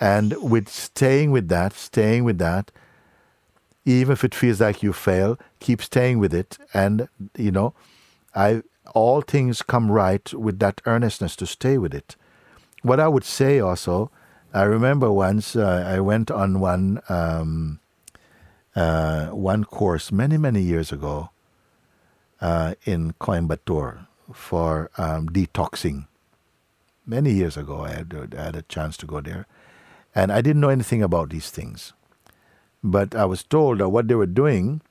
And 0.00 0.34
with 0.42 0.68
staying 0.68 1.30
with 1.30 1.48
that, 1.48 1.72
staying 1.74 2.24
with 2.24 2.38
that, 2.38 2.72
even 3.84 4.12
if 4.12 4.24
it 4.24 4.34
feels 4.34 4.60
like 4.60 4.82
you 4.82 4.92
fail, 4.92 5.38
keep 5.60 5.80
staying 5.82 6.18
with 6.18 6.34
it. 6.34 6.58
And 6.74 7.08
you 7.36 7.52
know, 7.52 7.74
I 8.34 8.62
all 8.94 9.20
things 9.20 9.62
come 9.62 9.92
right 9.92 10.32
with 10.32 10.58
that 10.58 10.80
earnestness 10.86 11.36
to 11.36 11.46
stay 11.46 11.78
with 11.78 11.94
it. 11.94 12.16
What 12.82 13.00
I 13.00 13.08
would 13.08 13.24
say 13.24 13.60
also, 13.60 14.10
I 14.54 14.62
remember 14.62 15.12
once 15.12 15.54
uh, 15.56 15.84
I 15.86 16.00
went 16.00 16.30
on 16.30 16.60
one 16.60 17.00
um, 17.08 17.80
uh, 18.74 19.26
one 19.28 19.64
course 19.64 20.10
many 20.12 20.38
many 20.38 20.62
years 20.62 20.92
ago 20.92 21.30
uh, 22.40 22.74
in 22.84 23.12
Coimbatore 23.20 24.06
for 24.32 24.90
um, 24.96 25.28
detoxing. 25.28 26.06
Many 27.08 27.32
years 27.32 27.56
ago, 27.56 27.84
I 27.84 27.92
had, 27.92 28.34
I 28.36 28.42
had 28.44 28.56
a 28.56 28.62
chance 28.62 28.98
to 28.98 29.06
go 29.06 29.22
there, 29.22 29.46
and 30.14 30.30
I 30.30 30.42
didn't 30.42 30.60
know 30.60 30.68
anything 30.68 31.02
about 31.02 31.30
these 31.30 31.48
things. 31.50 31.94
But 32.84 33.14
I 33.14 33.24
was 33.24 33.42
told 33.42 33.78
that 33.78 33.88
what 33.88 34.08
they 34.08 34.14
were 34.14 34.26
doing, 34.26 34.82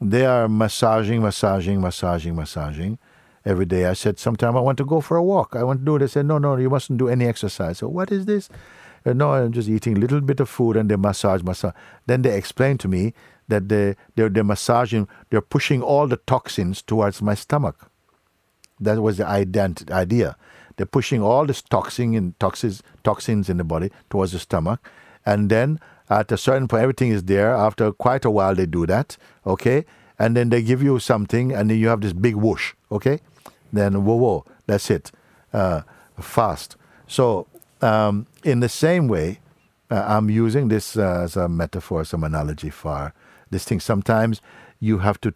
they 0.00 0.24
are 0.24 0.48
massaging, 0.48 1.20
massaging, 1.20 1.80
massaging, 1.80 2.36
massaging 2.36 2.98
every 3.44 3.66
day. 3.66 3.86
I 3.86 3.94
said, 3.94 4.20
sometime 4.20 4.56
I 4.56 4.60
want 4.60 4.78
to 4.78 4.84
go 4.84 5.00
for 5.00 5.16
a 5.16 5.22
walk. 5.22 5.56
I 5.56 5.64
want 5.64 5.80
to 5.80 5.84
do 5.84 5.96
it. 5.96 5.98
They 5.98 6.06
said, 6.06 6.26
no, 6.26 6.38
no, 6.38 6.54
you 6.56 6.70
mustn't 6.70 7.00
do 7.00 7.08
any 7.08 7.26
exercise. 7.26 7.78
So 7.78 7.88
what 7.88 8.12
is 8.12 8.26
this? 8.26 8.48
Uh, 9.04 9.12
no, 9.12 9.32
I'm 9.32 9.50
just 9.50 9.68
eating 9.68 9.96
a 9.96 10.00
little 10.00 10.20
bit 10.20 10.38
of 10.38 10.48
food 10.48 10.76
and 10.76 10.88
they 10.88 10.94
massage, 10.96 11.42
massage. 11.42 11.74
Then 12.06 12.22
they 12.22 12.36
explained 12.36 12.78
to 12.80 12.88
me 12.88 13.14
that 13.48 13.68
they, 13.68 13.96
they're, 14.14 14.28
they're 14.28 14.44
massaging, 14.44 15.08
they're 15.30 15.40
pushing 15.40 15.82
all 15.82 16.06
the 16.06 16.18
toxins 16.18 16.82
towards 16.82 17.20
my 17.20 17.34
stomach. 17.34 17.90
That 18.80 19.02
was 19.02 19.16
the 19.18 19.26
idea. 19.26 20.36
They're 20.76 20.86
pushing 20.86 21.22
all 21.22 21.46
this 21.46 21.62
toxin 21.62 22.14
and 22.14 22.38
toxins, 22.38 22.82
toxins 23.04 23.48
in 23.48 23.56
the 23.56 23.64
body 23.64 23.90
towards 24.10 24.32
the 24.32 24.38
stomach. 24.38 24.80
And 25.24 25.50
then 25.50 25.78
at 26.10 26.32
a 26.32 26.36
certain 26.36 26.68
point, 26.68 26.82
everything 26.82 27.10
is 27.10 27.24
there. 27.24 27.54
After 27.54 27.92
quite 27.92 28.24
a 28.24 28.30
while, 28.30 28.54
they 28.54 28.66
do 28.66 28.86
that, 28.86 29.16
okay? 29.46 29.84
And 30.18 30.36
then 30.36 30.50
they 30.50 30.62
give 30.62 30.82
you 30.82 30.98
something, 30.98 31.52
and 31.52 31.70
then 31.70 31.78
you 31.78 31.88
have 31.88 32.00
this 32.00 32.12
big 32.12 32.36
whoosh, 32.36 32.74
okay? 32.90 33.20
Then 33.72 34.04
whoa, 34.04 34.16
whoa, 34.16 34.44
that's 34.66 34.90
it. 34.90 35.10
Uh, 35.52 35.82
fast. 36.20 36.76
So, 37.06 37.46
um, 37.80 38.26
in 38.44 38.60
the 38.60 38.68
same 38.68 39.08
way, 39.08 39.40
uh, 39.90 40.04
I'm 40.06 40.30
using 40.30 40.68
this 40.68 40.96
uh, 40.96 41.22
as 41.24 41.36
a 41.36 41.48
metaphor, 41.48 42.04
some 42.04 42.24
analogy 42.24 42.70
for 42.70 43.12
this 43.50 43.64
thing. 43.64 43.80
Sometimes 43.80 44.40
you 44.80 44.98
have 44.98 45.20
to, 45.22 45.34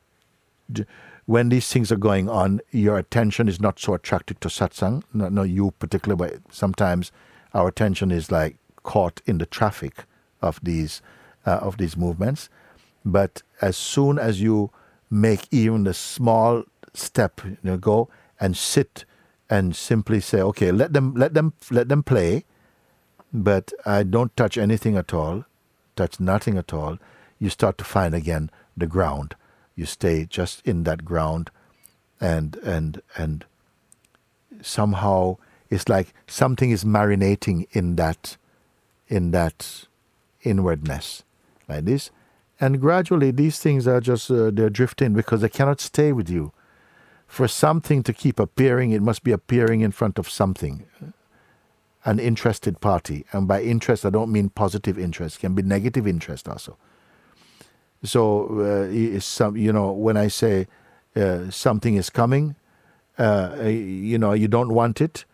when 1.26 1.48
these 1.48 1.68
things 1.72 1.90
are 1.92 1.96
going 1.96 2.28
on, 2.28 2.60
your 2.70 2.96
attention 2.98 3.48
is 3.48 3.60
not 3.60 3.78
so 3.78 3.94
attracted 3.94 4.40
to 4.40 4.48
satsang. 4.48 5.02
Not, 5.12 5.32
not 5.32 5.44
you 5.44 5.72
particularly, 5.78 6.18
but 6.30 6.54
sometimes 6.54 7.12
our 7.52 7.68
attention 7.68 8.10
is 8.12 8.30
like 8.30 8.56
caught 8.84 9.20
in 9.26 9.38
the 9.38 9.46
traffic 9.46 10.04
of 10.40 10.60
these 10.62 11.02
uh, 11.44 11.58
of 11.62 11.78
these 11.78 11.96
movements. 11.96 12.48
But 13.04 13.42
as 13.60 13.76
soon 13.76 14.18
as 14.18 14.40
you 14.40 14.70
make 15.10 15.46
even 15.50 15.84
the 15.84 15.94
small 15.94 16.64
step, 16.94 17.40
you 17.44 17.56
know, 17.62 17.76
go 17.76 18.08
and 18.38 18.56
sit 18.56 19.04
and 19.48 19.74
simply 19.74 20.20
say, 20.20 20.40
okay, 20.40 20.70
let 20.70 20.92
them 20.92 21.14
let 21.14 21.34
them 21.34 21.54
let 21.70 21.88
them 21.88 22.02
play, 22.02 22.44
but 23.32 23.72
I 23.84 24.04
don't 24.04 24.36
touch 24.36 24.56
anything 24.56 24.96
at 24.96 25.12
all, 25.12 25.44
touch 25.96 26.20
nothing 26.20 26.56
at 26.56 26.72
all. 26.72 26.98
You 27.38 27.50
start 27.50 27.78
to 27.78 27.84
find 27.84 28.14
again 28.14 28.50
the 28.76 28.86
ground. 28.86 29.34
You 29.76 29.84
stay 29.84 30.24
just 30.24 30.66
in 30.66 30.84
that 30.84 31.04
ground, 31.04 31.50
and 32.18 32.56
and 32.56 33.02
and 33.16 33.44
somehow 34.62 35.36
it's 35.68 35.88
like 35.88 36.14
something 36.26 36.70
is 36.70 36.82
marinating 36.82 37.66
in 37.72 37.96
that 37.96 38.38
in 39.06 39.32
that 39.32 39.86
inwardness 40.42 41.24
like 41.68 41.84
this. 41.84 42.10
And 42.58 42.80
gradually 42.80 43.30
these 43.30 43.58
things 43.58 43.86
are 43.86 44.00
just 44.00 44.30
uh, 44.30 44.50
they're 44.50 44.70
drifting 44.70 45.12
because 45.12 45.42
they 45.42 45.50
cannot 45.50 45.80
stay 45.80 46.10
with 46.10 46.30
you. 46.30 46.52
For 47.26 47.46
something 47.46 48.02
to 48.04 48.14
keep 48.14 48.38
appearing 48.40 48.92
it 48.92 49.02
must 49.02 49.22
be 49.24 49.32
appearing 49.32 49.82
in 49.82 49.92
front 49.92 50.18
of 50.18 50.30
something 50.30 50.86
an 52.04 52.20
interested 52.20 52.80
party. 52.80 53.26
And 53.32 53.46
by 53.46 53.62
interest 53.62 54.06
i 54.06 54.10
don't 54.10 54.32
mean 54.32 54.48
positive 54.48 54.98
interest 54.98 55.36
it 55.36 55.40
can 55.40 55.54
be 55.54 55.62
negative 55.62 56.06
interest 56.06 56.48
also 56.48 56.78
so 58.02 58.60
uh, 58.60 59.20
some 59.20 59.56
you 59.56 59.72
know 59.72 59.92
when 59.92 60.16
i 60.16 60.28
say 60.28 60.66
uh, 61.16 61.50
something 61.50 61.96
is 61.96 62.10
coming 62.10 62.54
uh, 63.18 63.56
you 63.64 64.18
know 64.18 64.32
you 64.32 64.48
don't 64.48 64.72
want 64.72 65.00
it 65.00 65.24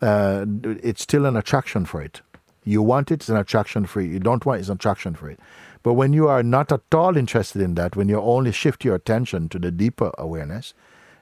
uh, 0.00 0.46
it's 0.82 1.02
still 1.02 1.26
an 1.26 1.36
attraction 1.36 1.84
for 1.84 2.00
it 2.00 2.22
you 2.68 2.82
want 2.82 3.10
it, 3.10 3.14
it's 3.14 3.30
an 3.30 3.36
attraction 3.38 3.86
for 3.86 4.02
you. 4.02 4.12
You 4.12 4.20
don't 4.20 4.44
want 4.44 4.58
it, 4.58 4.60
it's 4.60 4.68
an 4.68 4.74
attraction 4.74 5.14
for 5.14 5.30
it. 5.30 5.40
But 5.82 5.94
when 5.94 6.12
you 6.12 6.28
are 6.28 6.42
not 6.42 6.70
at 6.70 6.82
all 6.92 7.16
interested 7.16 7.62
in 7.62 7.76
that, 7.76 7.96
when 7.96 8.10
you 8.10 8.20
only 8.20 8.52
shift 8.52 8.84
your 8.84 8.94
attention 8.94 9.48
to 9.48 9.58
the 9.58 9.70
deeper 9.70 10.12
awareness, 10.18 10.74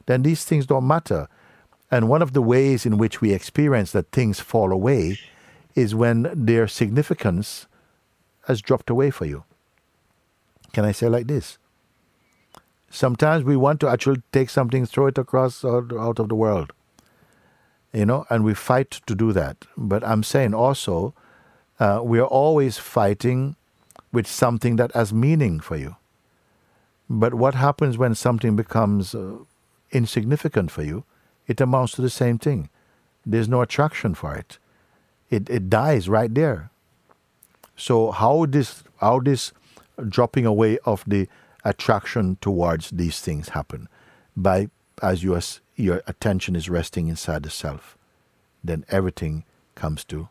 then 0.07 0.23
these 0.23 0.45
things 0.45 0.67
don't 0.67 0.87
matter. 0.87 1.29
And 1.89 2.09
one 2.09 2.21
of 2.21 2.33
the 2.33 2.43
ways 2.43 2.85
in 2.85 2.99
which 2.99 3.21
we 3.21 3.33
experience 3.33 3.93
that 3.93 4.11
things 4.11 4.41
fall 4.41 4.73
away 4.73 5.19
is 5.77 5.95
when 5.95 6.29
their 6.35 6.67
significance 6.67 7.69
has 8.49 8.61
dropped 8.61 8.91
away 8.91 9.11
for 9.11 9.25
you. 9.25 9.45
Can 10.77 10.85
I 10.85 10.93
say 10.93 11.09
like 11.09 11.27
this? 11.27 11.57
Sometimes 12.91 13.45
we 13.45 13.57
want 13.57 13.81
to 13.81 13.89
actually 13.89 14.21
take 14.31 14.51
something, 14.51 14.85
throw 14.85 15.07
it 15.07 15.17
across 15.17 15.65
out, 15.65 15.91
out 15.99 16.19
of 16.19 16.29
the 16.29 16.35
world, 16.35 16.71
you 17.95 18.05
know, 18.05 18.27
and 18.29 18.45
we 18.45 18.53
fight 18.53 18.91
to 19.07 19.15
do 19.15 19.33
that. 19.33 19.65
But 19.79 20.05
I'm 20.05 20.23
saying 20.23 20.53
also 20.53 21.15
uh, 21.81 22.03
we 22.05 22.19
are 22.19 22.27
always 22.27 22.77
fighting 22.77 23.57
with 24.13 24.27
something 24.27 24.77
that 24.77 24.93
has 24.93 25.15
meaning 25.15 25.61
for 25.61 25.79
you. 25.79 25.97
But 27.09 27.33
what 27.33 27.55
happens 27.55 27.97
when 27.97 28.15
something 28.15 28.55
becomes 28.55 29.15
uh, 29.15 29.37
insignificant 29.93 30.71
for 30.71 30.83
you? 30.83 31.05
It 31.47 31.59
amounts 31.59 31.95
to 31.95 32.03
the 32.03 32.11
same 32.11 32.37
thing. 32.37 32.69
There's 33.25 33.49
no 33.49 33.63
attraction 33.63 34.15
for 34.15 34.35
it. 34.35 34.59
It, 35.31 35.49
it 35.49 35.71
dies 35.71 36.07
right 36.07 36.35
there. 36.35 36.69
So 37.77 38.11
how 38.11 38.45
this 38.45 38.85
how 39.01 39.21
this 39.21 39.55
dropping 40.09 40.47
away 40.47 40.79
of 40.85 41.05
the 41.07 41.29
attraction 41.65 42.39
towards 42.41 42.91
these 42.91 43.21
things 43.21 43.51
happen? 43.51 43.89
By 44.37 44.71
as 45.03 45.23
your 45.23 45.41
your 45.75 46.03
attention 46.07 46.57
is 46.57 46.71
resting 46.71 47.09
inside 47.09 47.43
the 47.43 47.51
self, 47.51 47.97
then 48.65 48.85
everything 48.89 49.45
comes 49.75 50.05
to 50.05 50.29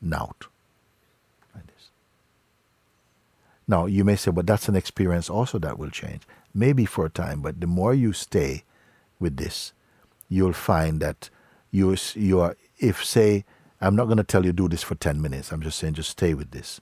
naught. 0.00 0.46
Now, 3.68 3.84
you 3.84 4.02
may 4.02 4.16
say, 4.16 4.30
but 4.30 4.46
that's 4.46 4.68
an 4.68 4.76
experience 4.76 5.28
also 5.28 5.58
that 5.58 5.78
will 5.78 5.90
change. 5.90 6.22
Maybe 6.54 6.86
for 6.86 7.04
a 7.04 7.10
time, 7.10 7.42
but 7.42 7.60
the 7.60 7.66
more 7.66 7.92
you 7.92 8.14
stay 8.14 8.64
with 9.20 9.36
this, 9.36 9.74
you'll 10.30 10.54
find 10.54 11.00
that 11.00 11.28
you, 11.70 11.94
you 12.14 12.40
are, 12.40 12.56
if 12.78 13.04
say, 13.04 13.44
I'm 13.80 13.94
not 13.94 14.06
going 14.06 14.16
to 14.16 14.24
tell 14.24 14.46
you 14.46 14.52
do 14.52 14.68
this 14.68 14.82
for 14.82 14.94
10 14.94 15.20
minutes, 15.20 15.52
I'm 15.52 15.60
just 15.60 15.78
saying 15.78 15.94
just 15.94 16.10
stay 16.10 16.32
with 16.32 16.50
this. 16.50 16.80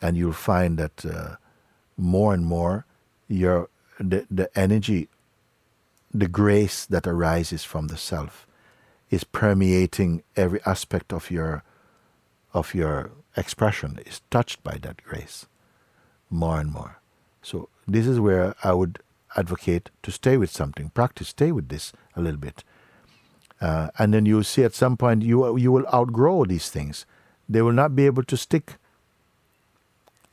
And 0.00 0.16
you'll 0.16 0.32
find 0.32 0.78
that 0.78 1.04
uh, 1.04 1.36
more 1.96 2.34
and 2.34 2.44
more 2.44 2.84
your, 3.28 3.68
the, 3.98 4.26
the 4.30 4.50
energy, 4.58 5.08
the 6.12 6.28
grace 6.28 6.86
that 6.86 7.06
arises 7.06 7.64
from 7.64 7.88
the 7.88 7.96
self 7.96 8.46
is 9.10 9.24
permeating 9.24 10.22
every 10.34 10.60
aspect 10.66 11.12
of 11.12 11.30
your, 11.30 11.62
of 12.52 12.74
your 12.74 13.12
expression, 13.36 13.98
is 14.04 14.20
touched 14.30 14.62
by 14.62 14.78
that 14.82 15.02
grace 15.02 15.46
more 16.30 16.60
and 16.60 16.72
more. 16.72 16.98
So 17.42 17.68
this 17.86 18.06
is 18.06 18.18
where 18.18 18.54
I 18.64 18.72
would 18.72 18.98
advocate 19.36 19.90
to 20.02 20.10
stay 20.10 20.36
with 20.36 20.50
something, 20.50 20.90
practice, 20.90 21.28
stay 21.28 21.52
with 21.52 21.68
this 21.68 21.92
a 22.14 22.20
little 22.20 22.40
bit. 22.40 22.64
Uh, 23.60 23.88
and 23.98 24.12
then 24.12 24.26
you'll 24.26 24.44
see 24.44 24.64
at 24.64 24.74
some 24.74 24.96
point 24.96 25.22
you, 25.22 25.56
you 25.56 25.72
will 25.72 25.86
outgrow 25.92 26.44
these 26.44 26.70
things. 26.70 27.06
They 27.48 27.62
will 27.62 27.72
not 27.72 27.94
be 27.94 28.06
able 28.06 28.24
to 28.24 28.36
stick. 28.36 28.76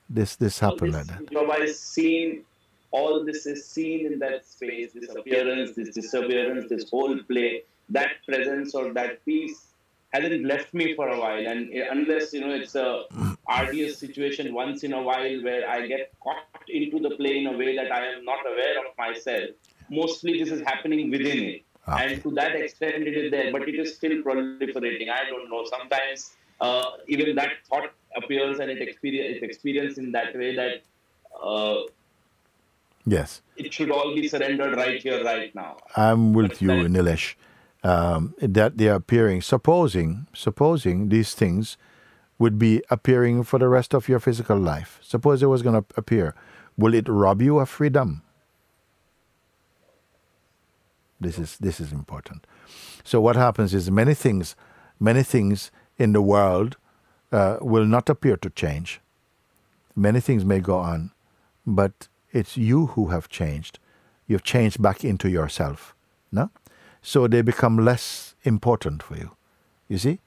This 0.09 0.35
this 0.35 0.59
happen 0.59 0.91
this, 0.91 1.07
like 1.07 1.29
that. 1.29 1.61
Is 1.61 1.79
seen, 1.79 2.43
all 2.91 3.23
this 3.23 3.45
is 3.45 3.65
seen 3.65 4.05
in 4.05 4.19
that 4.19 4.45
space, 4.45 4.91
this 4.93 5.09
appearance, 5.09 5.75
this 5.75 5.89
disappearance, 5.95 6.69
this 6.69 6.89
whole 6.89 7.17
play, 7.23 7.63
that 7.89 8.11
presence 8.27 8.75
or 8.75 8.93
that 8.93 9.23
peace 9.25 9.67
hasn't 10.13 10.45
left 10.45 10.73
me 10.73 10.95
for 10.95 11.07
a 11.09 11.19
while. 11.19 11.45
And 11.47 11.73
eh, 11.73 11.87
unless 11.89 12.33
you 12.33 12.41
know 12.41 12.53
it's 12.53 12.75
a 12.75 13.05
arduous 13.47 13.97
situation 13.97 14.53
once 14.53 14.83
in 14.83 14.93
a 14.93 15.01
while 15.01 15.43
where 15.43 15.69
I 15.69 15.87
get 15.87 16.11
caught 16.21 16.69
into 16.69 16.99
the 16.99 17.15
play 17.15 17.39
in 17.39 17.47
a 17.47 17.57
way 17.57 17.75
that 17.75 17.91
I 17.91 18.05
am 18.07 18.23
not 18.23 18.45
aware 18.45 18.79
of 18.79 18.97
myself, 18.97 19.49
mostly 19.89 20.43
this 20.43 20.51
is 20.51 20.61
happening 20.61 21.09
within 21.09 21.43
it. 21.43 21.61
Okay. 21.87 22.13
And 22.13 22.23
to 22.23 22.31
that 22.31 22.55
extent, 22.55 23.03
it 23.03 23.17
is 23.17 23.31
there, 23.31 23.51
but 23.51 23.67
it 23.67 23.75
is 23.75 23.95
still 23.95 24.21
proliferating. 24.23 25.09
I 25.09 25.29
don't 25.29 25.49
know. 25.49 25.65
Sometimes 25.65 26.31
uh, 26.61 26.83
even 27.07 27.35
that 27.35 27.51
thought 27.69 27.91
appears 28.15 28.59
and 28.59 28.69
it 28.69 28.81
experience 28.81 29.35
it's 29.35 29.43
experienced 29.43 29.97
in 29.97 30.11
that 30.11 30.35
way 30.35 30.55
that 30.55 30.83
uh, 31.43 31.81
Yes. 33.05 33.41
it 33.57 33.73
should 33.73 33.91
all 33.91 34.15
be 34.15 34.27
surrendered 34.29 34.77
right 34.77 35.01
here, 35.01 35.23
right 35.25 35.53
now. 35.53 35.77
I'm 35.97 36.31
with 36.33 36.61
you, 36.61 36.69
Right. 36.69 36.85
Nilesh. 36.85 37.35
Um, 37.83 38.33
that 38.39 38.77
they 38.77 38.87
are 38.87 38.95
appearing. 38.95 39.41
Supposing, 39.41 40.27
supposing 40.33 41.09
these 41.09 41.33
things 41.33 41.75
would 42.39 42.57
be 42.57 42.81
appearing 42.89 43.43
for 43.43 43.59
the 43.59 43.67
rest 43.67 43.93
of 43.93 44.07
your 44.07 44.19
physical 44.19 44.57
life. 44.57 44.99
Suppose 45.01 45.43
it 45.43 45.47
was 45.47 45.61
going 45.61 45.75
to 45.81 45.85
appear. 45.97 46.33
Will 46.77 46.93
it 46.93 47.09
rob 47.09 47.41
you 47.41 47.59
of 47.59 47.67
freedom? 47.67 48.21
This 51.19 51.37
is 51.37 51.57
this 51.57 51.79
is 51.79 51.91
important. 51.91 52.45
So 53.03 53.19
what 53.21 53.35
happens 53.35 53.73
is 53.73 53.89
many 53.91 54.13
things, 54.13 54.55
many 54.99 55.23
things 55.23 55.71
in 55.97 56.13
the 56.13 56.21
world 56.21 56.77
uh, 57.31 57.57
will 57.61 57.85
not 57.85 58.09
appear 58.09 58.37
to 58.37 58.49
change. 58.49 58.99
Many 59.95 60.19
things 60.19 60.43
may 60.43 60.59
go 60.59 60.77
on, 60.77 61.11
but 61.65 62.07
it's 62.31 62.57
you 62.57 62.87
who 62.87 63.07
have 63.07 63.29
changed. 63.29 63.79
You've 64.27 64.43
changed 64.43 64.81
back 64.81 65.03
into 65.03 65.29
yourself. 65.29 65.93
No? 66.31 66.49
So 67.01 67.27
they 67.27 67.41
become 67.41 67.77
less 67.77 68.35
important 68.43 69.03
for 69.03 69.15
you. 69.17 69.31
You 69.87 69.97
see? 69.97 70.19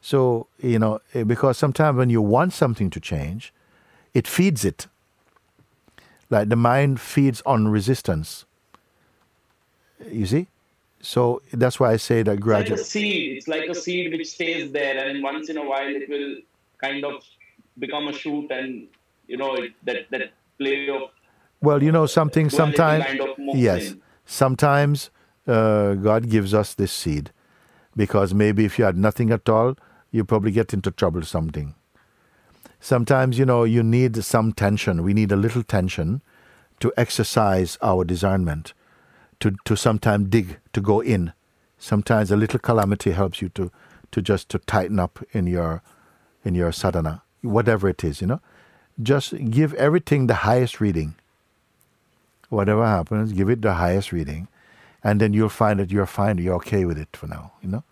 So, 0.00 0.48
you 0.58 0.78
know, 0.78 1.00
eh, 1.14 1.24
because 1.24 1.58
sometimes 1.58 1.96
when 1.96 2.10
you 2.10 2.20
want 2.20 2.52
something 2.52 2.90
to 2.90 3.00
change, 3.00 3.52
it 4.14 4.26
feeds 4.26 4.64
it. 4.64 4.86
Like 6.28 6.48
the 6.48 6.56
mind 6.56 7.00
feeds 7.00 7.42
on 7.46 7.68
resistance. 7.68 8.44
You 10.10 10.26
see? 10.26 10.46
So 11.02 11.42
that's 11.52 11.80
why 11.80 11.92
I 11.92 11.96
say 11.96 12.22
that 12.22 12.30
like 12.30 12.40
gradually. 12.40 12.80
a 12.80 12.84
seed. 12.84 13.36
It's 13.36 13.48
like 13.48 13.68
a 13.68 13.74
seed 13.74 14.12
which 14.12 14.28
stays 14.28 14.70
there, 14.70 14.96
and 15.08 15.22
once 15.22 15.50
in 15.50 15.58
a 15.58 15.64
while 15.68 15.88
it 15.88 16.08
will 16.08 16.36
kind 16.78 17.04
of 17.04 17.24
become 17.78 18.06
a 18.08 18.12
shoot, 18.12 18.50
and 18.50 18.86
you 19.26 19.36
know 19.36 19.54
it, 19.56 19.72
that 19.82 20.08
that 20.10 20.32
play 20.58 20.88
of 20.88 21.10
Well, 21.60 21.82
you 21.82 21.90
know 21.90 22.06
something. 22.06 22.48
Sometimes, 22.50 23.04
kind 23.04 23.20
of 23.20 23.36
yes. 23.54 23.90
in. 23.90 24.02
Sometimes 24.24 25.10
uh, 25.46 25.94
God 25.94 26.30
gives 26.30 26.54
us 26.54 26.74
this 26.74 26.92
seed 26.92 27.32
because 27.96 28.32
maybe 28.32 28.64
if 28.64 28.78
you 28.78 28.84
had 28.84 28.96
nothing 28.96 29.32
at 29.32 29.48
all, 29.48 29.76
you 30.12 30.24
probably 30.24 30.52
get 30.52 30.72
into 30.72 30.92
trouble. 30.92 31.22
Something. 31.22 31.74
Sometimes 32.78 33.38
you 33.40 33.44
know 33.44 33.64
you 33.64 33.82
need 33.82 34.22
some 34.24 34.52
tension. 34.52 35.02
We 35.02 35.14
need 35.14 35.32
a 35.32 35.36
little 35.36 35.64
tension 35.64 36.22
to 36.78 36.92
exercise 36.96 37.76
our 37.82 38.04
discernment, 38.04 38.72
to 39.42 39.56
to 39.64 39.76
sometimes 39.76 40.28
dig, 40.28 40.58
to 40.72 40.80
go 40.80 41.00
in. 41.00 41.32
Sometimes 41.78 42.30
a 42.30 42.36
little 42.36 42.60
calamity 42.60 43.12
helps 43.12 43.42
you 43.42 43.48
to 43.50 43.70
to 44.12 44.22
just 44.22 44.48
to 44.50 44.58
tighten 44.58 44.98
up 44.98 45.24
in 45.32 45.46
your 45.46 45.82
in 46.44 46.54
your 46.54 46.72
sadhana, 46.72 47.22
whatever 47.42 47.88
it 47.88 48.02
is. 48.04 48.20
You 48.20 48.28
know, 48.28 48.40
just 49.02 49.34
give 49.50 49.74
everything 49.74 50.26
the 50.26 50.42
highest 50.48 50.80
reading 50.80 51.14
whatever 52.52 52.86
happens, 52.86 53.32
give 53.32 53.48
it 53.48 53.62
the 53.62 53.74
highest 53.74 54.12
reading, 54.12 54.46
and 55.02 55.20
then 55.20 55.32
you'll 55.32 55.48
find 55.48 55.80
that 55.80 55.90
you're 55.90 56.06
fine, 56.06 56.38
you're 56.38 56.54
okay 56.56 56.84
with 56.84 56.98
it 56.98 57.08
for 57.16 57.26
now, 57.26 57.52
you 57.62 57.68
know, 57.68 57.82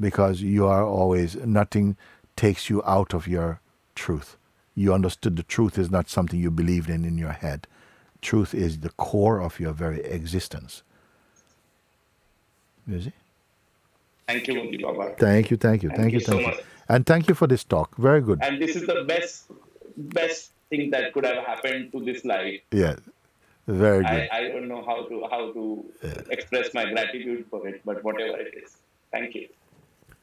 because 0.00 0.40
you 0.40 0.66
are 0.66 0.84
always, 0.84 1.34
nothing 1.36 1.96
takes 2.36 2.70
you 2.70 2.82
out 2.84 3.12
of 3.12 3.26
your 3.26 3.60
truth. 3.94 4.36
You 4.74 4.94
understood 4.94 5.36
the 5.36 5.42
truth 5.42 5.78
is 5.78 5.90
not 5.90 6.08
something 6.08 6.38
you 6.38 6.50
believed 6.50 6.88
in 6.88 7.04
in 7.04 7.18
your 7.18 7.32
head. 7.32 7.66
Truth 8.22 8.54
is 8.54 8.80
the 8.80 8.90
core 8.90 9.40
of 9.40 9.58
your 9.58 9.72
very 9.72 10.00
existence. 10.04 10.82
Thank 12.88 14.48
you, 14.48 14.78
Baba. 14.82 15.14
Thank 15.18 15.50
you, 15.50 15.56
thank 15.56 15.82
you, 15.82 15.90
Thank 15.90 16.00
thank 16.00 16.12
you, 16.14 16.20
so 16.20 16.32
thank 16.32 16.42
you. 16.42 16.46
much. 16.48 16.64
And 16.88 17.06
thank 17.06 17.28
you 17.28 17.34
for 17.34 17.46
this 17.46 17.64
talk. 17.64 17.96
Very 17.96 18.20
good. 18.20 18.40
And 18.42 18.60
this 18.60 18.76
is 18.76 18.86
the 18.86 19.04
best 19.04 19.50
best 19.96 20.52
thing 20.70 20.90
that 20.90 21.12
could 21.12 21.24
have 21.24 21.44
happened 21.44 21.92
to 21.92 22.04
this 22.04 22.24
life. 22.24 22.60
Yeah, 22.70 22.96
very 23.66 24.02
good. 24.04 24.10
I, 24.10 24.28
I 24.32 24.48
don't 24.48 24.68
know 24.68 24.84
how 24.84 25.06
to 25.08 25.26
how 25.30 25.52
to 25.52 25.84
express 26.30 26.74
my 26.74 26.90
gratitude 26.92 27.46
for 27.50 27.66
it, 27.66 27.82
but 27.84 28.02
whatever 28.04 28.38
it 28.38 28.54
is. 28.62 28.76
Thank 29.12 29.34
you. 29.34 29.48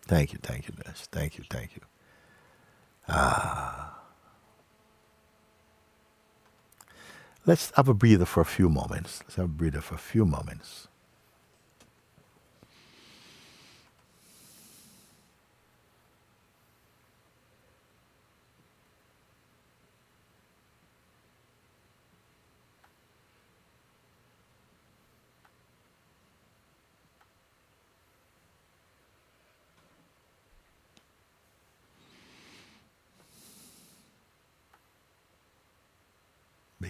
Thank 0.03 0.33
you, 0.33 0.39
thank 0.41 0.67
you, 0.67 0.73
Des. 0.75 1.07
Thank 1.11 1.37
you, 1.37 1.43
thank 1.49 1.75
you. 1.75 1.81
Ah. 3.07 3.99
Let's 7.45 7.71
have 7.75 7.89
a 7.89 7.93
breather 7.93 8.25
for 8.25 8.39
a 8.41 8.45
few 8.45 8.69
moments. 8.69 9.21
Let's 9.23 9.35
have 9.35 9.45
a 9.45 9.49
breather 9.49 9.81
for 9.81 9.95
a 9.95 9.97
few 9.97 10.25
moments. 10.25 10.87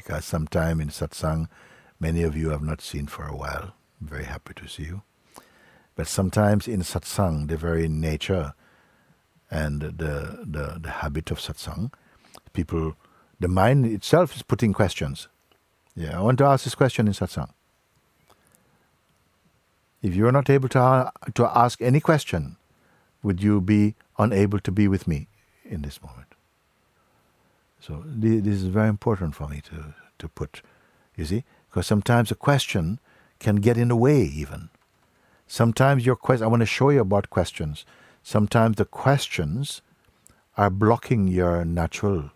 Because 0.04 0.26
sometime 0.26 0.82
in 0.82 0.90
satsang, 0.90 1.48
many 2.00 2.24
of 2.24 2.36
you 2.36 2.50
have 2.50 2.62
not 2.62 2.82
seen 2.82 3.08
for 3.08 3.24
a 3.26 3.36
while. 3.36 3.74
I'm 4.02 4.08
very 4.08 4.26
happy 4.26 4.54
to 4.56 4.68
see 4.68 4.84
you. 4.84 5.02
But 5.96 6.08
sometimes 6.08 6.68
in 6.68 6.82
satsang, 6.82 7.48
the 7.48 7.56
very 7.56 7.88
nature 7.88 8.54
and 9.50 9.82
the, 9.82 10.40
the, 10.46 10.80
the 10.82 10.90
habit 10.90 11.32
of 11.32 11.40
satsang, 11.40 11.94
people, 12.52 12.96
the 13.40 13.48
mind 13.48 13.86
itself 13.86 14.36
is 14.36 14.42
putting 14.42 14.74
questions. 14.74 15.28
Yeah, 15.96 16.18
I 16.18 16.22
want 16.22 16.40
to 16.40 16.46
ask 16.46 16.64
this 16.64 16.76
question 16.76 17.08
in 17.08 17.14
satsang. 17.14 17.52
If 20.02 20.16
you're 20.16 20.32
not 20.32 20.50
able 20.50 20.68
to, 20.70 20.82
a- 20.82 21.12
to 21.36 21.46
ask 21.58 21.82
any 21.82 22.00
question, 22.02 22.58
would 23.22 23.42
you 23.42 23.62
be 23.62 23.96
unable 24.18 24.60
to 24.60 24.72
be 24.72 24.88
with 24.88 25.08
me 25.08 25.28
in 25.64 25.84
this 25.84 26.02
moment? 26.02 26.33
So 27.86 28.02
this 28.06 28.48
is 28.48 28.64
very 28.64 28.88
important 28.88 29.36
for 29.36 29.50
me 29.50 29.60
to, 29.66 29.94
to 30.20 30.28
put, 30.30 30.62
you 31.18 31.26
see, 31.26 31.44
because 31.70 31.86
sometimes 31.86 32.32
a 32.32 32.36
question 32.36 33.00
can 33.40 33.58
get 33.58 33.78
in 33.78 33.90
the 33.90 33.96
way 33.98 34.22
even. 34.22 34.70
Sometimes 35.48 36.06
your 36.06 36.16
question, 36.16 36.46
I 36.46 36.48
want 36.48 36.62
to 36.62 36.66
show 36.66 36.92
you 36.92 37.02
about 37.02 37.30
questions. 37.30 37.84
Sometimes 38.24 38.78
the 38.78 38.86
questions 38.86 39.82
are 40.56 40.70
blocking 40.70 41.28
your 41.28 41.66
natural 41.66 42.32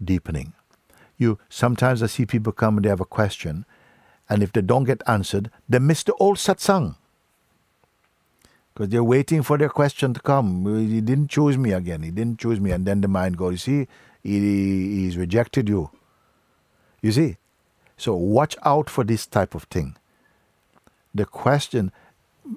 deepening. 0.00 0.52
You 1.18 1.40
sometimes 1.48 2.00
I 2.00 2.06
see 2.06 2.24
people 2.24 2.52
come 2.52 2.76
and 2.76 2.84
they 2.84 2.90
have 2.90 3.00
a 3.00 3.04
question, 3.04 3.64
and 4.28 4.44
if 4.44 4.52
they 4.52 4.62
don't 4.62 4.84
get 4.84 5.02
answered, 5.08 5.50
they 5.68 5.80
miss 5.80 6.04
the 6.04 6.14
old 6.14 6.36
satsang 6.36 6.94
because 8.74 8.88
they're 8.88 9.04
waiting 9.04 9.42
for 9.42 9.58
their 9.58 9.68
question 9.68 10.14
to 10.14 10.20
come. 10.20 10.64
He 10.88 11.00
didn't 11.00 11.28
choose 11.28 11.58
me 11.58 11.72
again. 11.72 12.02
He 12.02 12.10
didn't 12.10 12.38
choose 12.38 12.60
me, 12.60 12.70
and 12.70 12.86
then 12.86 13.00
the 13.00 13.08
mind 13.08 13.36
goes, 13.36 13.52
"You 13.52 13.84
see, 13.84 13.88
he, 14.22 14.38
he's 15.02 15.16
rejected 15.16 15.68
you." 15.68 15.90
You 17.00 17.12
see, 17.12 17.36
so 17.96 18.14
watch 18.14 18.56
out 18.64 18.88
for 18.88 19.04
this 19.04 19.26
type 19.26 19.54
of 19.54 19.64
thing. 19.64 19.96
The 21.14 21.26
question, 21.26 21.92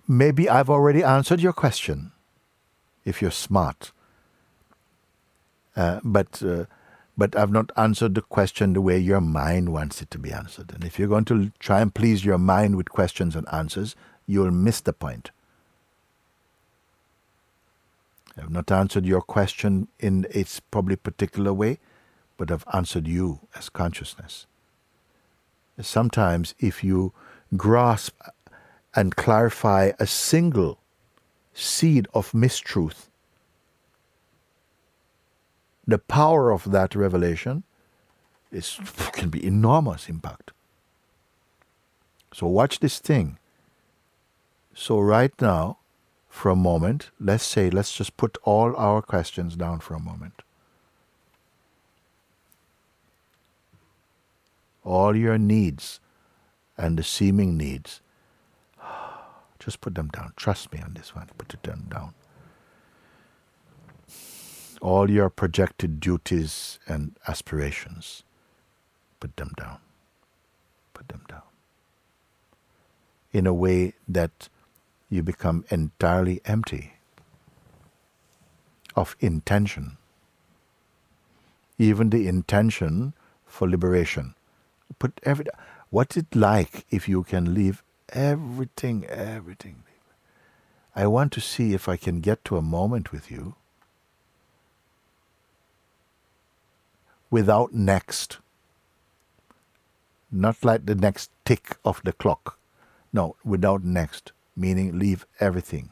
maybe 0.08 0.48
I've 0.48 0.70
already 0.70 1.04
answered 1.04 1.42
your 1.42 1.54
question, 1.54 2.12
if 3.04 3.22
you're 3.22 3.32
smart. 3.32 3.92
Uh, 5.76 6.00
but 6.04 6.42
uh, 6.42 6.66
but 7.18 7.36
I've 7.36 7.52
not 7.52 7.72
answered 7.78 8.16
the 8.16 8.22
question 8.22 8.74
the 8.74 8.82
way 8.82 8.98
your 8.98 9.22
mind 9.22 9.72
wants 9.72 10.02
it 10.02 10.12
to 10.12 10.20
be 10.20 10.32
answered. 10.32 10.72
And 10.74 10.84
if 10.84 11.00
you're 11.00 11.08
going 11.08 11.26
to 11.26 11.52
try 11.60 11.82
and 11.82 11.94
please 11.94 12.26
your 12.26 12.38
mind 12.38 12.76
with 12.76 12.90
questions 12.90 13.36
and 13.36 13.48
answers, 13.52 13.96
you'll 14.26 14.52
miss 14.52 14.82
the 14.82 14.94
point. 14.94 15.32
I've 18.38 18.50
not 18.50 18.72
answered 18.72 19.06
your 19.06 19.22
question 19.22 19.88
in 20.00 20.28
its 20.30 20.60
probably 20.60 20.96
particular 20.96 21.54
way, 21.54 21.80
but 22.38 22.52
I've 22.52 22.66
answered 22.74 23.08
you 23.08 23.40
as 23.56 23.70
consciousness. 23.70 24.46
Sometimes, 25.80 26.54
if 26.60 26.84
you 26.84 27.14
grasp 27.56 28.20
and 28.96 29.16
clarify 29.16 29.92
a 30.00 30.08
single 30.08 30.80
seed 31.54 32.08
of 32.14 32.32
mistruth, 32.32 33.08
the 35.88 35.98
power 35.98 36.52
of 36.52 36.72
that 36.72 36.96
revelation 36.96 37.64
is 38.52 38.80
can 39.14 39.30
be 39.30 39.46
enormous 39.46 40.10
impact. 40.10 40.52
So 42.34 42.48
watch 42.48 42.80
this 42.80 43.00
thing. 43.00 43.38
So 44.74 45.00
right 45.00 45.34
now, 45.42 45.78
for 46.36 46.50
a 46.50 46.56
moment, 46.56 47.12
let's 47.18 47.46
say, 47.46 47.70
let's 47.70 47.94
just 47.94 48.18
put 48.18 48.38
all 48.44 48.76
our 48.76 49.02
questions 49.02 49.56
down 49.56 49.80
for 49.80 49.94
a 49.94 50.00
moment. 50.00 50.42
All 54.84 55.16
your 55.16 55.38
needs 55.38 56.02
and 56.78 57.00
the 57.00 57.04
seeming 57.04 57.56
needs, 57.56 58.02
just 59.60 59.80
put 59.80 59.96
them 59.96 60.10
down. 60.10 60.34
Trust 60.36 60.74
me 60.74 60.82
on 60.82 60.94
this 60.94 61.16
one. 61.16 61.30
Put 61.38 61.54
it 61.54 61.64
down. 61.64 62.14
All 64.82 65.10
your 65.10 65.30
projected 65.30 66.02
duties 66.02 66.80
and 66.86 67.16
aspirations, 67.30 68.24
put 69.22 69.38
them 69.38 69.52
down. 69.56 69.78
Put 70.94 71.08
them 71.08 71.22
down. 71.30 71.48
In 73.32 73.48
a 73.48 73.54
way 73.54 73.94
that 74.06 74.50
you 75.10 75.22
become 75.22 75.66
entirely 75.70 76.42
empty 76.46 76.94
of 78.96 79.16
intention. 79.20 79.98
Even 81.78 82.10
the 82.10 82.28
intention 82.28 83.14
for 83.46 83.70
liberation. 83.70 84.34
Put 85.00 85.20
every, 85.24 85.46
what's 85.90 86.18
it 86.18 86.36
like 86.36 86.86
if 86.90 87.08
you 87.10 87.24
can 87.24 87.54
leave 87.54 87.84
everything, 88.10 89.06
everything? 89.06 89.84
I 90.96 91.08
want 91.08 91.34
to 91.34 91.42
see 91.42 91.74
if 91.74 91.90
I 91.90 91.98
can 91.98 92.22
get 92.22 92.46
to 92.46 92.58
a 92.58 92.62
moment 92.62 93.12
with 93.12 93.30
you 93.30 93.56
without 97.30 97.74
next. 97.74 98.38
Not 100.32 100.64
like 100.64 100.86
the 100.86 100.96
next 100.96 101.30
tick 101.44 101.78
of 101.84 102.02
the 102.04 102.14
clock. 102.14 102.58
No, 103.12 103.36
without 103.44 103.84
next 103.84 104.32
meaning 104.56 104.98
leave 104.98 105.26
everything. 105.40 105.92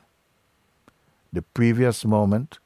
The 1.32 1.42
previous 1.42 2.06
moment, 2.06 2.60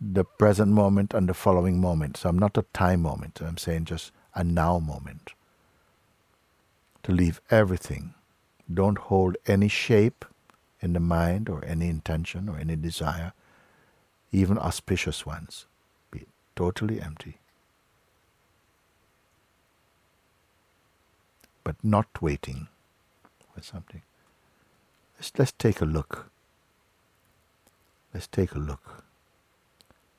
the 0.00 0.24
present 0.24 0.70
moment, 0.72 1.12
and 1.12 1.28
the 1.28 1.34
following 1.34 1.80
moment. 1.80 2.16
So 2.16 2.28
I'm 2.28 2.38
not 2.38 2.56
a 2.56 2.64
time 2.72 3.02
moment, 3.02 3.40
I'm 3.40 3.58
saying 3.58 3.86
just 3.86 4.12
a 4.34 4.44
now 4.44 4.78
moment. 4.78 5.32
To 7.04 7.12
leave 7.12 7.40
everything. 7.50 8.14
Don't 8.72 8.98
hold 8.98 9.36
any 9.46 9.68
shape 9.68 10.24
in 10.80 10.92
the 10.92 11.00
mind 11.00 11.48
or 11.48 11.64
any 11.64 11.88
intention 11.88 12.48
or 12.48 12.58
any 12.58 12.76
desire, 12.76 13.32
even 14.30 14.58
auspicious 14.58 15.26
ones. 15.26 15.66
Be 16.10 16.26
totally 16.54 17.00
empty. 17.00 17.38
But 21.64 21.76
not 21.82 22.22
waiting 22.22 22.68
for 23.54 23.62
something. 23.62 24.02
Let's, 25.18 25.32
let's 25.36 25.52
take 25.52 25.80
a 25.80 25.84
look. 25.84 26.30
Let's 28.14 28.28
take 28.28 28.52
a 28.52 28.58
look. 28.58 29.04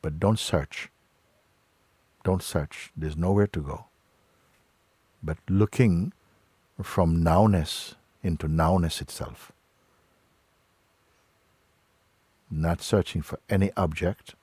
But 0.02 0.20
don't 0.20 0.40
search. 0.40 0.90
Don't 2.24 2.44
search. 2.44 2.92
There's 2.96 3.18
nowhere 3.18 3.48
to 3.48 3.62
go. 3.62 3.86
But 5.24 5.38
looking 5.50 6.14
from 6.82 7.24
nowness 7.24 7.96
into 8.24 8.48
nowness 8.48 9.02
itself. 9.02 9.52
Not 12.52 12.82
searching 12.82 13.22
for 13.22 13.40
any 13.50 13.72
object. 13.78 14.36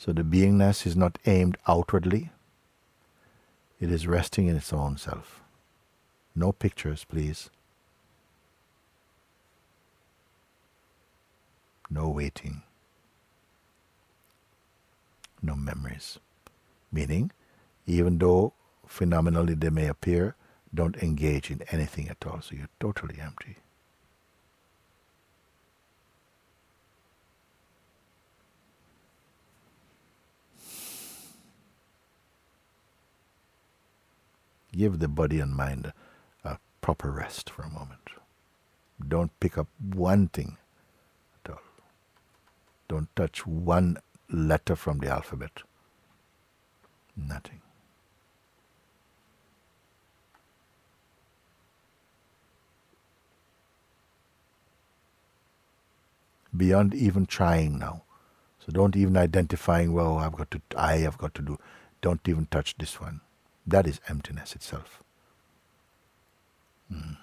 So 0.00 0.14
the 0.14 0.22
beingness 0.22 0.86
is 0.86 0.96
not 0.96 1.18
aimed 1.26 1.58
outwardly, 1.68 2.30
it 3.78 3.92
is 3.92 4.06
resting 4.06 4.46
in 4.46 4.56
its 4.56 4.72
own 4.72 4.96
self. 4.96 5.42
No 6.34 6.52
pictures, 6.52 7.04
please. 7.04 7.50
No 11.90 12.08
waiting. 12.08 12.62
No 15.42 15.54
memories. 15.54 16.18
Meaning, 16.90 17.30
even 17.86 18.16
though 18.16 18.54
phenomenally 18.86 19.52
they 19.52 19.68
may 19.68 19.86
appear, 19.86 20.34
don't 20.74 20.96
engage 20.96 21.50
in 21.50 21.60
anything 21.70 22.08
at 22.08 22.26
all, 22.26 22.40
so 22.40 22.54
you're 22.54 22.70
totally 22.80 23.20
empty. 23.20 23.58
Give 34.72 34.98
the 34.98 35.08
body 35.08 35.40
and 35.40 35.54
mind 35.54 35.92
a 36.44 36.58
proper 36.80 37.10
rest 37.10 37.50
for 37.50 37.62
a 37.62 37.70
moment. 37.70 38.10
Don't 39.06 39.38
pick 39.40 39.58
up 39.58 39.68
one 39.94 40.28
thing 40.28 40.58
at 41.44 41.52
all. 41.52 41.60
Don't 42.88 43.14
touch 43.16 43.46
one 43.46 43.98
letter 44.30 44.76
from 44.76 44.98
the 44.98 45.08
alphabet. 45.08 45.62
Nothing. 47.16 47.60
Beyond 56.56 56.94
even 56.94 57.26
trying 57.26 57.78
now. 57.78 58.02
So 58.58 58.72
don't 58.72 58.96
even 58.96 59.16
identifying, 59.16 59.92
well, 59.92 60.18
I've 60.18 60.36
got 60.36 60.50
to, 60.52 60.60
I 60.76 60.98
have 60.98 61.16
got 61.18 61.34
to 61.36 61.42
do. 61.42 61.58
Don't 62.02 62.20
even 62.28 62.46
touch 62.46 62.76
this 62.78 63.00
one. 63.00 63.20
That 63.66 63.86
is 63.86 64.00
emptiness 64.08 64.54
itself. 64.54 65.02
Mm. 66.92 67.16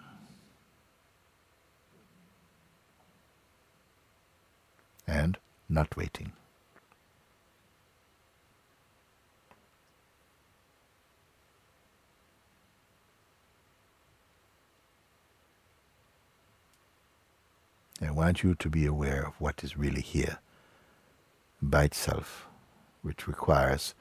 And 5.07 5.37
not 5.69 5.95
waiting. 5.97 6.33
I 17.99 18.11
want 18.11 18.43
you 18.43 18.53
to 18.53 18.69
be 18.69 18.85
aware 18.85 19.23
of 19.25 19.41
what 19.41 19.63
is 19.63 19.75
really 19.75 20.01
here 20.01 20.37
by 21.61 21.85
itself, 21.85 22.47
which 23.01 23.27
requires 23.27 23.95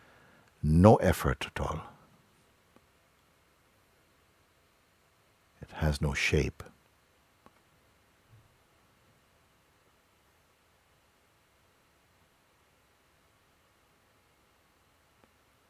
no 0.63 0.97
effort 0.97 1.47
at 1.47 1.61
all. 1.61 1.96
Has 5.77 6.01
no 6.01 6.15
shape. 6.15 6.63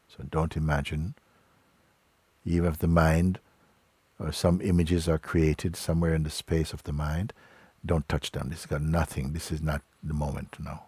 So 0.08 0.24
don't 0.30 0.56
imagine, 0.56 1.14
even 2.44 2.70
if 2.70 2.78
the 2.78 2.86
mind 2.86 3.38
or 4.18 4.32
some 4.32 4.60
images 4.62 5.08
are 5.08 5.18
created 5.18 5.76
somewhere 5.76 6.14
in 6.14 6.22
the 6.22 6.30
space 6.30 6.72
of 6.72 6.84
the 6.84 6.92
mind, 6.92 7.32
don't 7.84 8.08
touch 8.08 8.32
them. 8.32 8.48
This 8.48 8.62
has 8.62 8.66
got 8.66 8.82
nothing. 8.82 9.32
This 9.32 9.52
is 9.52 9.60
not 9.60 9.82
the 10.02 10.14
moment 10.14 10.56
now. 10.58 10.84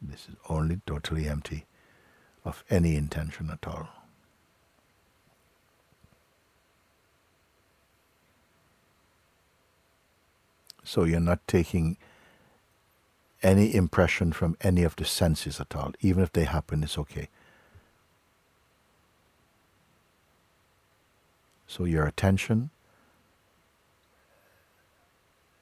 This 0.00 0.28
is 0.28 0.36
only 0.48 0.80
totally 0.86 1.28
empty 1.28 1.66
of 2.44 2.64
any 2.70 2.94
intention 2.94 3.50
at 3.50 3.66
all. 3.66 3.88
So 10.90 11.04
you're 11.04 11.20
not 11.20 11.46
taking 11.46 11.98
any 13.44 13.72
impression 13.72 14.32
from 14.32 14.56
any 14.60 14.82
of 14.82 14.96
the 14.96 15.04
senses 15.04 15.60
at 15.60 15.76
all. 15.76 15.92
Even 16.00 16.24
if 16.24 16.32
they 16.32 16.42
happen, 16.42 16.82
it's 16.82 16.98
okay. 16.98 17.28
So 21.68 21.84
your 21.84 22.06
attention 22.06 22.70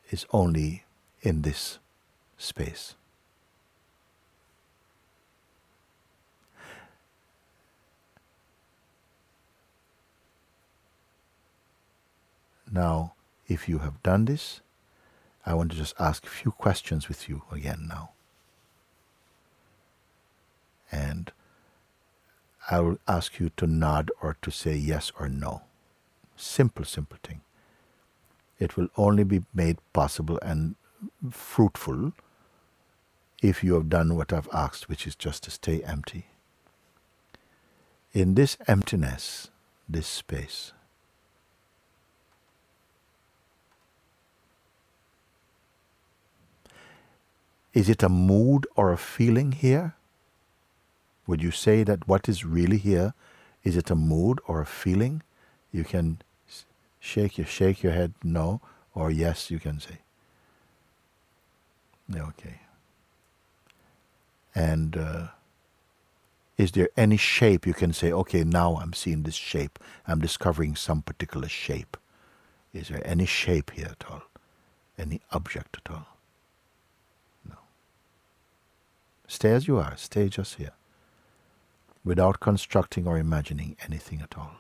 is 0.09 0.25
only 0.33 0.85
in 1.21 1.43
this 1.43 1.79
space. 2.39 2.95
Now, 12.73 13.13
if 13.47 13.69
you 13.69 13.81
have 13.81 14.03
done 14.03 14.25
this, 14.25 14.63
I 15.49 15.55
want 15.55 15.71
to 15.73 15.79
just 15.79 15.95
ask 15.99 16.27
a 16.27 16.31
few 16.31 16.53
questions 16.53 17.09
with 17.09 17.29
you 17.29 17.43
again 17.51 17.87
now. 17.89 18.11
And 20.93 21.33
I 22.71 22.81
will 22.81 22.99
ask 23.09 23.41
you 23.41 23.51
to 23.57 23.67
nod 23.67 24.11
or 24.23 24.37
to 24.43 24.51
say 24.51 24.77
yes 24.77 25.13
or 25.19 25.29
no. 25.29 25.63
Simple, 26.37 26.85
simple 26.85 27.19
thing. 27.23 27.41
It 28.59 28.77
will 28.77 28.89
only 28.97 29.25
be 29.25 29.45
made 29.55 29.79
possible 29.93 30.39
and 30.43 30.77
fruitful 31.31 32.13
if 33.43 33.65
you 33.65 33.75
have 33.75 33.89
done 33.89 34.17
what 34.17 34.33
I've 34.33 34.49
asked, 34.53 34.89
which 34.89 35.07
is 35.07 35.15
just 35.17 35.45
to 35.45 35.51
stay 35.51 35.83
empty. 35.85 36.27
in 38.13 38.35
this 38.35 38.57
emptiness, 38.67 39.51
this 39.89 40.07
space, 40.07 40.73
is 47.79 47.89
it 47.89 48.03
a 48.03 48.09
mood 48.09 48.67
or 48.77 48.93
a 48.93 48.99
feeling 48.99 49.53
here? 49.53 49.95
Would 51.27 51.43
you 51.43 51.51
say 51.51 51.85
that 51.85 52.09
what 52.09 52.29
is 52.29 52.45
really 52.45 52.79
here 52.79 53.15
is 53.65 53.77
it 53.77 53.91
a 53.91 53.95
mood 53.95 54.41
or 54.47 54.61
a 54.61 54.67
feeling? 54.67 55.23
You 55.73 55.85
can 55.85 56.19
shake 57.01 57.39
your 57.39 57.47
shake 57.47 57.83
your 57.83 57.93
head 57.93 58.15
no 58.25 58.61
or 58.95 59.11
yes 59.11 59.51
you 59.51 59.59
can 59.59 59.79
say. 59.81 59.99
Okay. 62.15 62.61
And 64.55 64.97
uh, 64.97 65.27
is 66.57 66.73
there 66.73 66.89
any 66.97 67.17
shape 67.17 67.67
you 67.67 67.75
can 67.75 67.93
say, 67.93 68.13
okay, 68.13 68.43
now 68.45 68.77
I'm 68.77 68.93
seeing 68.93 69.23
this 69.23 69.35
shape. 69.37 69.79
I'm 70.07 70.21
discovering 70.21 70.75
some 70.75 71.03
particular 71.03 71.49
shape. 71.49 71.97
Is 72.73 72.89
there 72.89 73.07
any 73.07 73.27
shape 73.27 73.71
here 73.73 73.91
at 73.93 74.05
all? 74.11 74.23
Any 74.99 75.21
object 75.31 75.79
at 75.85 75.93
all? 75.93 76.07
No. 77.49 77.57
Stay 79.29 79.53
as 79.53 79.69
you 79.69 79.79
are. 79.79 79.97
Stay 79.97 80.29
just 80.29 80.57
here. 80.57 80.73
Without 82.05 82.41
constructing 82.41 83.07
or 83.07 83.19
imagining 83.19 83.77
anything 83.85 84.21
at 84.21 84.37
all. 84.37 84.57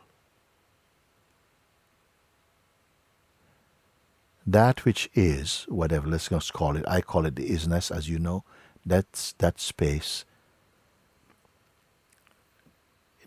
That 4.46 4.84
which 4.84 5.10
is, 5.14 5.66
whatever, 5.68 6.06
let's 6.06 6.28
just 6.28 6.52
call 6.52 6.76
it, 6.76 6.84
I 6.86 7.00
call 7.00 7.26
it 7.26 7.34
the 7.34 7.50
isness, 7.50 7.94
as 7.94 8.08
you 8.08 8.20
know, 8.20 8.44
that's 8.86 9.32
that 9.38 9.58
space 9.60 10.24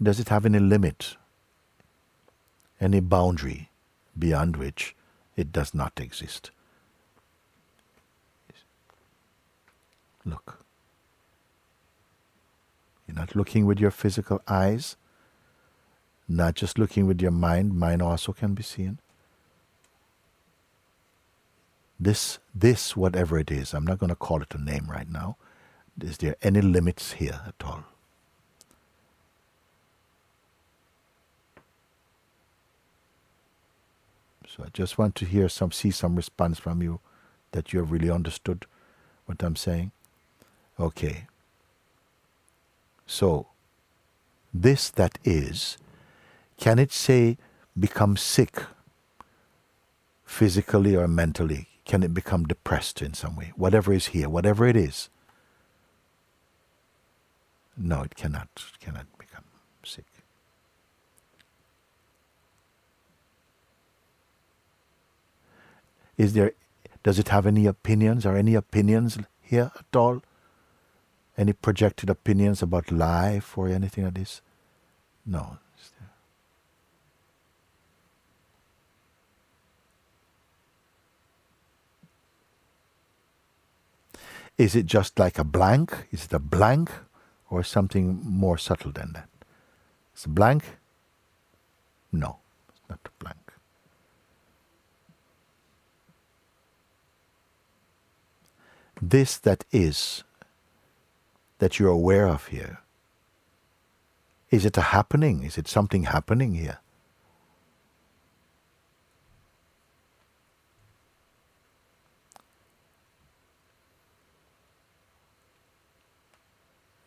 does 0.02 0.20
it 0.20 0.30
have 0.30 0.46
any 0.46 0.60
limit, 0.60 1.16
any 2.80 3.00
boundary 3.00 3.70
beyond 4.18 4.56
which 4.56 4.96
it 5.36 5.52
does 5.52 5.74
not 5.74 6.00
exist? 6.00 6.50
Look. 10.26 10.61
You're 13.12 13.20
not 13.20 13.36
looking 13.36 13.66
with 13.66 13.78
your 13.78 13.92
physical 13.92 14.42
eyes, 14.48 14.96
not 16.30 16.56
just 16.56 16.80
looking 16.80 17.08
with 17.08 17.22
your 17.22 17.32
mind, 17.32 17.78
mind 17.78 18.02
also 18.02 18.32
can 18.32 18.54
be 18.54 18.64
seen. 18.64 19.00
This, 22.00 22.40
this, 22.56 22.96
whatever 22.96 23.38
it 23.38 23.52
is, 23.52 23.74
I'm 23.74 23.84
not 23.84 24.00
going 24.00 24.12
to 24.12 24.16
call 24.16 24.42
it 24.42 24.56
a 24.56 24.58
name 24.58 24.88
right 24.90 25.10
now. 25.10 25.36
Is 26.00 26.20
there 26.20 26.38
any 26.42 26.62
limits 26.62 27.14
here 27.14 27.42
at 27.46 27.56
all? 27.66 27.84
So 34.48 34.64
I 34.64 34.70
just 34.72 34.98
want 34.98 35.16
to 35.16 35.26
hear 35.26 35.50
some, 35.50 35.74
see 35.74 35.92
some 35.92 36.16
response 36.16 36.60
from 36.60 36.82
you 36.82 37.02
that 37.52 37.74
you 37.74 37.80
have 37.80 37.92
really 37.92 38.10
understood 38.10 38.66
what 39.26 39.44
I'm 39.44 39.58
saying. 39.58 39.92
Okay. 40.80 41.28
So, 43.06 43.48
this 44.54 44.90
that 44.92 45.18
is, 45.24 45.78
can 46.58 46.80
it 46.80 46.92
say 46.92 47.38
become 47.78 48.18
sick 48.18 48.64
physically 50.26 50.96
or 50.96 51.08
mentally? 51.08 51.68
Can 51.86 52.04
it 52.04 52.14
become 52.14 52.46
depressed 52.46 53.02
in 53.02 53.14
some 53.14 53.36
way? 53.36 53.52
Whatever 53.56 53.92
is 53.94 54.08
here, 54.08 54.30
whatever 54.30 54.68
it 54.68 54.76
is. 54.76 55.10
No, 57.76 58.02
it 58.04 58.16
cannot, 58.16 58.48
it 58.56 58.80
cannot 58.80 59.08
become 59.18 59.44
sick. 59.84 60.06
Is 66.18 66.34
there, 66.34 66.52
does 67.04 67.18
it 67.18 67.30
have 67.30 67.48
any 67.48 67.66
opinions 67.66 68.26
or 68.26 68.36
any 68.36 68.54
opinions 68.54 69.18
here 69.42 69.72
at 69.76 69.96
all? 69.96 70.22
Any 71.38 71.54
projected 71.54 72.10
opinions 72.10 72.62
about 72.62 72.92
life 72.92 73.58
or 73.58 73.70
anything 73.70 74.04
like 74.04 74.16
this? 74.16 74.42
No. 75.26 75.58
Is 84.58 84.76
it 84.76 84.86
just 84.86 85.18
like 85.18 85.40
a 85.40 85.44
blank? 85.44 86.08
Is 86.12 86.26
it 86.26 86.34
a 86.34 86.40
blank 86.40 86.92
or 87.50 87.64
something 87.64 88.22
more 88.24 88.58
subtle 88.58 88.92
than 88.92 89.14
that? 89.14 89.30
It's 90.14 90.26
a 90.26 90.30
blank? 90.30 90.64
No, 92.12 92.38
it's 92.70 92.82
not 92.88 93.00
a 93.06 93.24
blank. 93.24 93.42
this 99.02 99.38
that 99.40 99.66
is, 99.72 100.24
that 101.62 101.78
you're 101.78 101.90
aware 101.90 102.28
of 102.28 102.48
here, 102.48 102.80
is 104.50 104.66
it 104.66 104.76
a 104.78 104.82
happening? 104.82 105.44
Is 105.44 105.60
it 105.60 105.68
something 105.68 106.06
happening 106.06 106.56
here? 106.56 106.80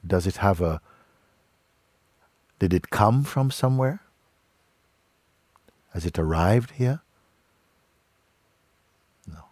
Does 0.07 0.25
it 0.29 0.37
have 0.37 0.61
a. 0.61 0.81
Did 2.61 2.73
it 2.73 2.91
come 2.91 3.25
from 3.25 3.51
somewhere? 3.51 4.03
Has 5.93 6.07
it 6.07 6.17
arrived 6.17 6.73
here? 6.73 7.01
No. 9.27 9.43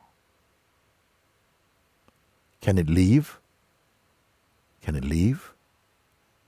Can 2.61 2.79
it 2.79 2.89
leave? 2.89 3.42
Can 4.83 4.97
it 4.97 5.05
leave? 5.05 5.53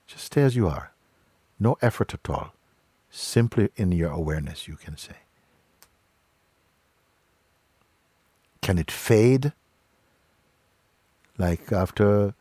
Just 0.07 0.25
stay 0.25 0.43
as 0.43 0.57
you 0.57 0.67
are. 0.67 0.93
No 1.59 1.79
effort 1.81 2.13
at 2.13 2.29
all. 2.29 2.53
Simply 3.11 3.71
in 3.77 3.93
your 3.93 4.11
awareness, 4.11 4.67
you 4.67 4.77
can 4.77 4.97
say. 4.97 5.17
Can 8.61 8.79
it 8.79 8.91
fade? 8.91 9.53
Like 11.39 11.73
after 11.73 12.35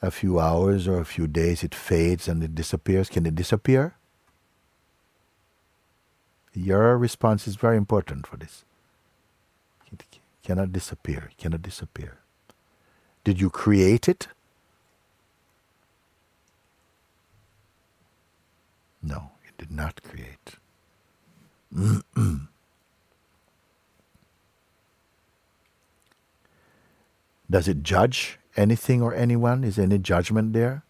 a 0.00 0.10
few 0.10 0.38
hours 0.38 0.86
or 0.86 1.00
a 1.00 1.04
few 1.04 1.26
days, 1.26 1.64
it 1.64 1.74
fades 1.74 2.28
and 2.28 2.42
it 2.44 2.54
disappears. 2.54 3.08
Can 3.08 3.26
it 3.26 3.34
disappear? 3.34 3.96
Your 6.52 6.96
response 6.96 7.48
is 7.48 7.56
very 7.56 7.76
important 7.76 8.26
for 8.26 8.36
this. 8.36 8.64
It 9.90 10.04
cannot 10.44 10.72
disappear. 10.72 11.30
It 11.32 11.38
cannot 11.38 11.62
disappear. 11.62 12.18
Did 13.24 13.40
you 13.40 13.50
create 13.50 14.08
it? 14.08 14.28
No, 19.06 19.32
you 19.44 19.50
did 19.58 19.70
not 19.70 20.02
create. 20.02 20.56
Does 27.50 27.68
it 27.68 27.82
judge 27.82 28.38
anything 28.56 29.02
or 29.02 29.14
anyone? 29.14 29.62
Is 29.62 29.76
there 29.76 29.84
any 29.84 29.98
judgment 29.98 30.54
there? 30.54 30.84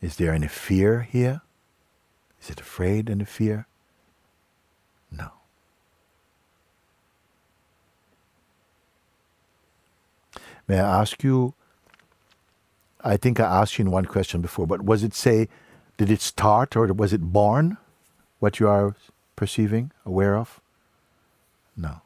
Is 0.00 0.16
there 0.16 0.32
any 0.32 0.48
fear 0.48 1.02
here? 1.02 1.42
Is 2.40 2.48
it 2.48 2.60
afraid, 2.60 3.10
any 3.10 3.26
fear? 3.26 3.66
No. 5.10 5.32
May 10.66 10.80
I 10.80 11.00
ask 11.00 11.22
you? 11.22 11.52
I 13.04 13.16
think 13.16 13.38
I 13.38 13.44
asked 13.44 13.78
you 13.78 13.84
in 13.84 13.90
one 13.90 14.06
question 14.06 14.40
before, 14.40 14.66
but 14.66 14.82
was 14.82 15.04
it 15.04 15.14
say, 15.14 15.48
did 15.96 16.10
it 16.10 16.20
start 16.20 16.76
or 16.76 16.92
was 16.92 17.12
it 17.12 17.20
born? 17.20 17.76
What 18.40 18.60
you 18.60 18.68
are 18.68 18.94
perceiving, 19.36 19.92
aware 20.04 20.36
of? 20.36 20.60
No. 21.76 22.02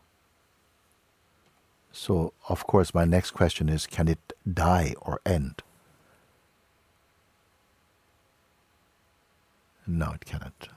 So, 1.93 2.33
of 2.49 2.67
course, 2.67 2.95
my 2.95 3.05
next 3.05 3.33
question 3.33 3.69
is 3.69 3.87
can 3.87 4.09
it 4.09 4.33
die 4.51 4.95
or 5.01 5.21
end? 5.27 5.63
No, 9.87 10.13
it 10.13 10.25
cannot. 10.25 10.69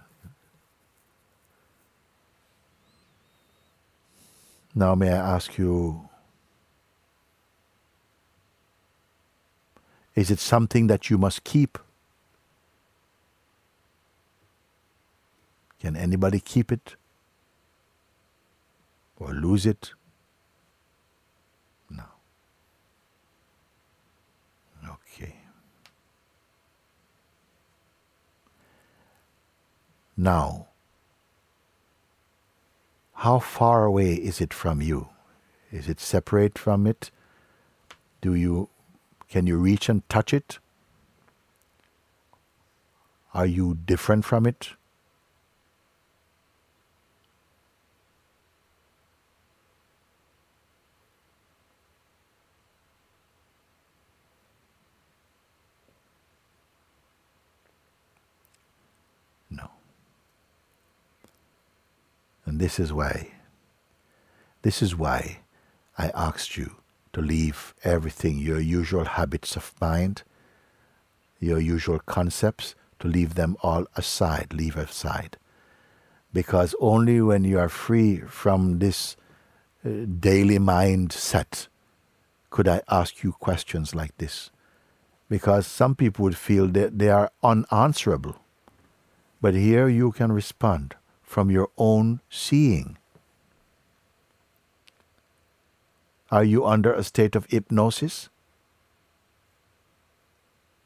Now, 4.73 4.93
may 4.93 5.09
I 5.09 5.35
ask 5.35 5.57
you 5.57 6.09
Is 10.15 10.31
it 10.31 10.39
something 10.39 10.87
that 10.87 11.09
you 11.09 11.17
must 11.17 11.43
keep? 11.43 11.77
Can 15.79 15.95
anybody 15.95 16.39
keep 16.39 16.71
it? 16.71 16.95
Or 19.17 19.33
lose 19.33 19.65
it? 19.65 19.91
No. 21.89 22.05
Okay. 24.87 25.35
Now, 30.17 30.67
how 33.15 33.39
far 33.39 33.83
away 33.83 34.13
is 34.13 34.39
it 34.39 34.53
from 34.53 34.81
you? 34.81 35.09
Is 35.71 35.89
it 35.89 35.99
separate 35.99 36.57
from 36.57 36.87
it? 36.87 37.11
Do 38.21 38.33
you 38.33 38.69
can 39.30 39.47
you 39.47 39.57
reach 39.57 39.89
and 39.89 40.07
touch 40.10 40.34
it? 40.34 40.60
Are 43.34 43.45
you 43.45 43.77
different 43.85 44.23
from 44.23 44.45
it? 44.45 44.69
No. 59.49 59.69
And 62.45 62.60
this 62.60 62.80
is 62.80 62.93
why, 62.93 63.31
this 64.61 64.81
is 64.81 64.95
why 64.95 65.39
I 65.97 66.10
asked 66.15 66.56
you 66.56 66.77
to 67.15 67.21
leave 67.21 67.73
everything, 67.85 68.37
your 68.37 68.59
usual 68.59 69.05
habits 69.05 69.55
of 69.55 69.73
mind, 69.79 70.23
your 71.39 71.59
usual 71.59 71.99
concepts, 71.99 72.75
to 72.99 73.07
leave 73.07 73.35
them 73.35 73.55
all 73.63 73.85
aside, 73.95 74.53
leave 74.53 74.75
aside. 74.75 75.37
Because 76.33 76.75
only 76.81 77.21
when 77.21 77.45
you 77.45 77.57
are 77.57 77.69
free 77.69 78.17
from 78.17 78.79
this 78.79 79.15
uh, 79.85 79.89
daily 80.19 80.59
mindset 80.59 81.69
could 82.49 82.67
I 82.67 82.81
ask 82.89 83.23
you 83.23 83.31
questions 83.31 83.95
like 83.95 84.17
this. 84.17 84.49
Because 85.29 85.65
some 85.65 85.95
people 85.95 86.23
would 86.23 86.37
feel 86.37 86.67
that 86.67 86.99
they 86.99 87.09
are 87.09 87.31
unanswerable. 87.41 88.35
But 89.41 89.53
here 89.53 89.87
you 89.87 90.11
can 90.11 90.33
respond 90.33 90.95
from 91.23 91.49
your 91.49 91.69
own 91.77 92.19
seeing. 92.29 92.97
Are 96.31 96.43
you 96.43 96.65
under 96.65 96.93
a 96.93 97.03
state 97.03 97.35
of 97.35 97.45
hypnosis? 97.45 98.30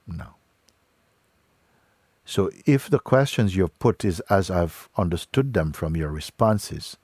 No. 0.08 0.36
So 2.26 2.52
if 2.66 2.90
the 2.90 3.00
questions 3.00 3.56
you've 3.56 3.78
put 3.80 4.06
is 4.06 4.20
as 4.30 4.52
I've 4.52 4.90
understood 4.98 5.54
them 5.54 5.72
from 5.72 5.96
your 5.96 6.10
responses, 6.10 6.98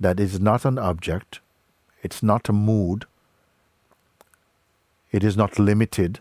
that 0.00 0.18
is 0.18 0.40
not 0.40 0.64
an 0.64 0.78
object, 0.78 1.40
it's 2.02 2.22
not 2.22 2.48
a 2.48 2.52
mood, 2.52 3.04
it 5.12 5.22
is 5.22 5.36
not 5.36 5.58
limited 5.58 6.20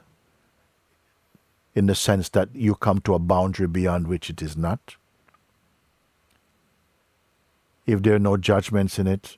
in 1.73 1.87
the 1.87 1.95
sense 1.95 2.29
that 2.29 2.49
you 2.53 2.75
come 2.75 2.99
to 3.01 3.13
a 3.13 3.19
boundary 3.19 3.67
beyond 3.67 4.07
which 4.07 4.29
it 4.29 4.41
is 4.41 4.57
not. 4.57 4.97
If 7.85 8.03
there 8.03 8.15
are 8.15 8.19
no 8.19 8.37
judgments 8.37 8.99
in 8.99 9.07
it, 9.07 9.37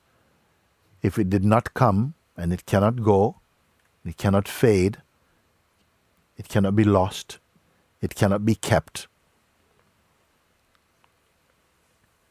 if 1.04 1.18
it 1.18 1.28
did 1.28 1.44
not 1.44 1.74
come 1.74 2.14
and 2.34 2.50
it 2.50 2.64
cannot 2.64 3.02
go, 3.02 3.36
it 4.06 4.16
cannot 4.16 4.48
fade, 4.48 4.96
it 6.38 6.48
cannot 6.48 6.74
be 6.74 6.82
lost, 6.82 7.38
it 8.00 8.14
cannot 8.14 8.46
be 8.46 8.54
kept. 8.54 9.06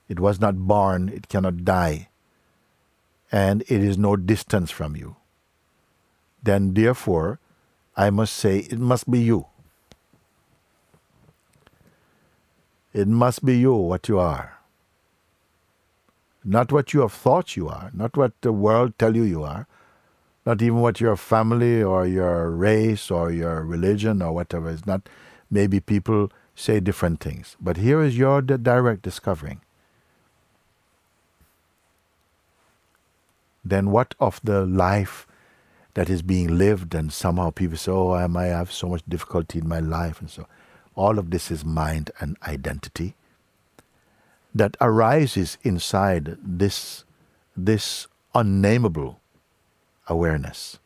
It 0.09 0.19
was 0.19 0.41
not 0.41 0.57
born, 0.57 1.07
it 1.09 1.29
cannot 1.29 1.63
die, 1.63 2.09
and 3.31 3.61
it 3.61 3.83
is 3.83 3.95
no 3.95 4.15
distance 4.15 4.71
from 4.71 4.95
you. 4.95 5.17
Then, 6.41 6.73
therefore, 6.73 7.39
I 7.95 8.09
must 8.09 8.33
say 8.33 8.57
it 8.57 8.79
must 8.79 9.09
be 9.09 9.19
you. 9.19 9.45
It 12.91 13.07
must 13.07 13.45
be 13.45 13.55
you 13.55 13.75
what 13.75 14.09
you 14.09 14.17
are. 14.17 14.52
Not 16.43 16.71
what 16.71 16.93
you 16.93 17.01
have 17.01 17.13
thought 17.13 17.55
you 17.55 17.69
are, 17.69 17.91
not 17.93 18.17
what 18.17 18.33
the 18.41 18.51
world 18.51 18.97
tell 18.97 19.15
you 19.15 19.23
you 19.23 19.43
are, 19.43 19.67
not 20.45 20.61
even 20.61 20.79
what 20.79 20.99
your 20.99 21.15
family 21.15 21.81
or 21.81 22.05
your 22.05 22.51
race 22.51 23.09
or 23.09 23.31
your 23.31 23.63
religion 23.63 24.21
or 24.21 24.33
whatever 24.33 24.69
is 24.69 24.85
not 24.85 25.07
maybe 25.49 25.79
people 25.79 26.31
say 26.55 26.79
different 26.79 27.19
things. 27.19 27.55
But 27.61 27.77
here 27.77 28.01
is 28.01 28.17
your 28.17 28.41
direct 28.41 29.03
discovering. 29.03 29.61
Then 33.63 33.91
what 33.91 34.13
of 34.19 34.41
the 34.43 34.65
life 34.65 35.25
that 35.93 36.09
is 36.09 36.21
being 36.21 36.57
lived 36.57 36.93
and 36.93 37.13
somehow 37.13 37.51
people 37.51 37.77
say, 37.77 37.91
Oh, 37.91 38.11
I 38.11 38.45
have 38.45 38.71
so 38.71 38.89
much 38.89 39.03
difficulty 39.07 39.59
in 39.59 39.67
my 39.67 39.79
life 39.79 40.19
and 40.19 40.29
so 40.29 40.47
all 40.95 41.17
of 41.17 41.29
this 41.31 41.49
is 41.49 41.63
mind 41.63 42.11
and 42.19 42.35
identity 42.45 43.15
that 44.53 44.77
arises 44.79 45.57
inside 45.63 46.37
this, 46.41 47.03
this 47.55 48.07
unnameable 48.35 49.19
awareness 50.07 50.79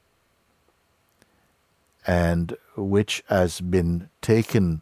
and 2.07 2.55
which 2.77 3.21
has 3.27 3.59
been 3.59 4.09
taken, 4.21 4.81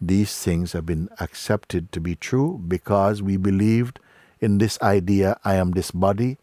these 0.00 0.38
things 0.38 0.72
have 0.72 0.84
been 0.84 1.08
accepted 1.18 1.90
to 1.90 2.00
be 2.00 2.14
true 2.14 2.62
because 2.68 3.22
we 3.22 3.38
believed 3.38 3.98
in 4.40 4.58
this 4.58 4.78
idea 4.82 5.38
I 5.42 5.54
am 5.54 5.70
this 5.70 5.90
body 5.90 6.36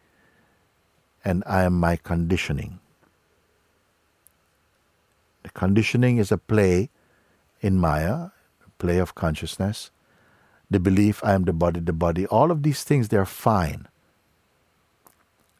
and 1.23 1.43
I 1.45 1.63
am 1.63 1.79
my 1.79 1.97
conditioning. 1.97 2.79
The 5.43 5.51
conditioning 5.51 6.17
is 6.17 6.31
a 6.31 6.37
play 6.37 6.89
in 7.61 7.77
Maya, 7.77 8.29
a 8.65 8.69
play 8.79 8.97
of 8.97 9.13
consciousness, 9.13 9.91
the 10.71 10.79
belief 10.79 11.23
I 11.23 11.33
am 11.33 11.43
the 11.43 11.53
body, 11.53 11.79
the 11.81 11.93
body, 11.93 12.25
all 12.25 12.49
of 12.49 12.63
these 12.63 12.83
things, 12.83 13.09
they're 13.09 13.25
fine. 13.25 13.87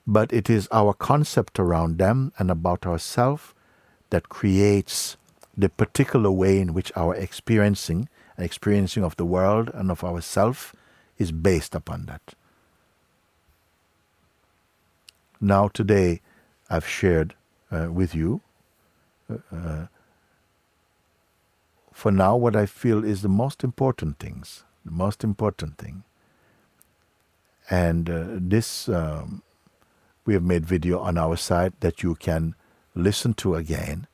But 0.07 0.33
it 0.33 0.49
is 0.49 0.67
our 0.71 0.93
concept 0.93 1.59
around 1.59 1.99
them 1.99 2.33
and 2.39 2.49
about 2.49 2.87
ourself 2.87 3.53
that 4.09 4.29
creates 4.29 5.17
the 5.55 5.69
particular 5.69 6.31
way 6.31 6.59
in 6.59 6.73
which 6.73 6.91
our 6.95 7.13
experiencing, 7.13 8.09
experiencing 8.37 9.03
of 9.03 9.15
the 9.17 9.25
world 9.25 9.69
and 9.73 9.91
of 9.91 10.03
ourself 10.03 10.73
is 11.17 11.31
based 11.31 11.75
upon 11.75 12.07
that. 12.07 12.33
Now, 15.39 15.67
today, 15.67 16.21
I've 16.69 16.87
shared 16.87 17.35
uh, 17.71 17.91
with 17.91 18.15
you 18.15 18.41
uh, 19.29 19.37
uh 19.55 19.85
for 22.01 22.11
now, 22.11 22.35
what 22.35 22.55
I 22.55 22.65
feel 22.65 23.03
is 23.03 23.21
the 23.21 23.29
most 23.29 23.63
important 23.63 24.17
things, 24.17 24.63
the 24.85 24.91
most 24.91 25.23
important 25.23 25.77
thing. 25.77 26.03
And 27.69 28.09
uh, 28.09 28.25
this, 28.29 28.89
um, 28.89 29.43
we 30.25 30.33
have 30.33 30.43
made 30.43 30.65
video 30.65 30.99
on 30.99 31.17
our 31.17 31.37
site 31.37 31.79
that 31.81 32.03
you 32.03 32.15
can 32.15 32.55
listen 32.95 33.33
to 33.35 33.55
again 33.55 34.07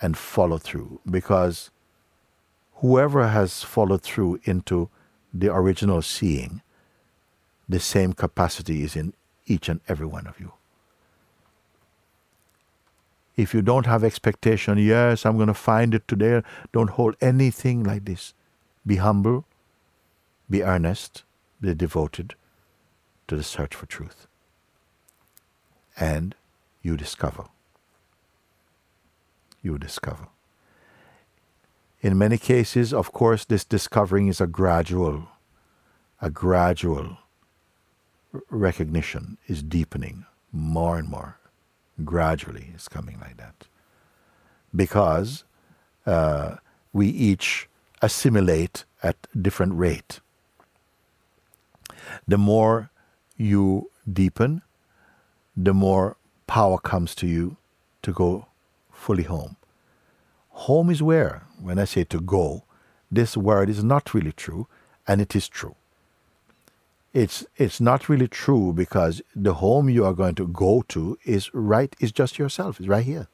and 0.00 0.16
follow 0.16 0.58
through 0.58 1.00
because 1.08 1.70
whoever 2.76 3.28
has 3.28 3.62
followed 3.62 4.02
through 4.02 4.40
into 4.44 4.88
the 5.32 5.52
original 5.52 6.02
seeing, 6.02 6.62
the 7.68 7.80
same 7.80 8.12
capacity 8.12 8.82
is 8.82 8.96
in 8.96 9.14
each 9.46 9.68
and 9.68 9.80
every 9.88 10.06
one 10.06 10.26
of 10.26 10.40
you 10.40 10.52
if 13.36 13.54
you 13.54 13.62
don't 13.62 13.86
have 13.86 14.04
expectation, 14.04 14.78
yes, 14.78 15.24
I'm 15.24 15.36
going 15.36 15.48
to 15.48 15.54
find 15.54 15.94
it 15.94 16.06
today, 16.06 16.42
don't 16.72 16.90
hold 16.90 17.16
anything 17.20 17.82
like 17.82 18.04
this. 18.04 18.34
Be 18.86 18.96
humble, 18.96 19.44
be 20.52 20.62
earnest, 20.62 21.24
be 21.62 21.74
devoted 21.74 22.34
to 23.26 23.36
the 23.36 23.42
search 23.42 23.74
for 23.74 23.86
truth. 23.86 24.26
And 25.98 26.34
you 26.82 26.96
discover. 26.96 27.44
You 29.62 29.78
discover. 29.78 30.28
In 32.02 32.18
many 32.18 32.36
cases, 32.36 32.92
of 32.92 33.12
course, 33.12 33.46
this 33.46 33.64
discovering 33.64 34.28
is 34.28 34.40
a 34.40 34.46
gradual, 34.46 35.28
a 36.20 36.28
gradual 36.28 37.16
recognition 38.50 39.38
is 39.46 39.62
deepening 39.62 40.26
more 40.52 40.98
and 40.98 41.08
more 41.08 41.38
gradually 42.04 42.72
it's 42.74 42.88
coming 42.88 43.18
like 43.20 43.36
that. 43.38 43.66
Because 44.74 45.44
uh, 46.04 46.56
we 46.92 47.06
each 47.08 47.68
assimilate 48.02 48.84
at 49.02 49.16
different 49.40 49.74
rate. 49.74 50.20
The 52.26 52.38
more 52.38 52.90
you 53.36 53.90
deepen, 54.10 54.62
the 55.56 55.74
more 55.74 56.16
power 56.46 56.78
comes 56.78 57.14
to 57.16 57.26
you 57.26 57.56
to 58.02 58.12
go 58.12 58.46
fully 58.90 59.24
home. 59.24 59.56
Home 60.50 60.90
is 60.90 61.02
where, 61.02 61.44
when 61.60 61.78
I 61.78 61.84
say 61.84 62.04
to 62.04 62.20
go, 62.20 62.64
this 63.10 63.36
word 63.36 63.68
is 63.68 63.82
not 63.84 64.14
really 64.14 64.32
true, 64.32 64.68
and 65.06 65.20
it 65.20 65.34
is 65.34 65.48
true. 65.48 65.76
It's 67.12 67.44
it's 67.56 67.80
not 67.80 68.08
really 68.08 68.28
true 68.28 68.72
because 68.72 69.20
the 69.36 69.54
home 69.54 69.90
you 69.90 70.04
are 70.06 70.14
going 70.14 70.34
to 70.36 70.46
go 70.46 70.82
to 70.88 71.18
is 71.24 71.52
right 71.52 71.94
is 72.00 72.10
just 72.10 72.38
yourself 72.38 72.80
it's 72.80 72.88
right 72.88 73.04
here. 73.04 73.28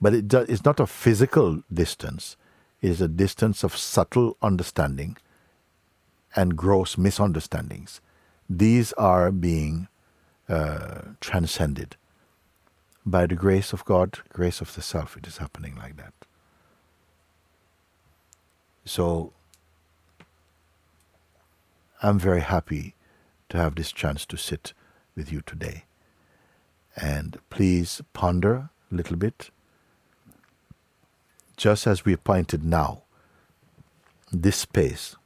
But 0.00 0.12
it 0.14 0.28
do, 0.28 0.40
it's 0.40 0.64
not 0.66 0.78
a 0.78 0.86
physical 0.86 1.62
distance 1.72 2.36
it 2.80 2.90
is 2.90 3.00
a 3.00 3.08
distance 3.08 3.64
of 3.64 3.76
subtle 3.76 4.36
understanding 4.42 5.16
and 6.36 6.56
gross 6.56 6.98
misunderstandings, 6.98 8.00
these 8.48 8.92
are 8.94 9.30
being 9.30 9.88
uh, 10.48 11.00
transcended 11.20 11.96
by 13.04 13.26
the 13.26 13.34
grace 13.34 13.72
of 13.72 13.84
God, 13.84 14.18
grace 14.30 14.60
of 14.60 14.74
the 14.74 14.82
self. 14.82 15.16
It 15.16 15.26
is 15.26 15.38
happening 15.38 15.76
like 15.76 15.96
that. 15.96 16.12
So 18.84 19.32
I'm 22.02 22.18
very 22.18 22.40
happy 22.40 22.94
to 23.48 23.56
have 23.58 23.74
this 23.74 23.92
chance 23.92 24.24
to 24.26 24.36
sit 24.36 24.72
with 25.16 25.32
you 25.32 25.40
today. 25.40 25.84
And 26.96 27.38
please 27.50 28.00
ponder 28.12 28.70
a 28.90 28.94
little 28.94 29.16
bit. 29.16 29.50
Just 31.56 31.86
as 31.86 32.04
we 32.04 32.16
pointed 32.16 32.64
now, 32.64 33.02
this 34.30 34.56
space, 34.56 35.16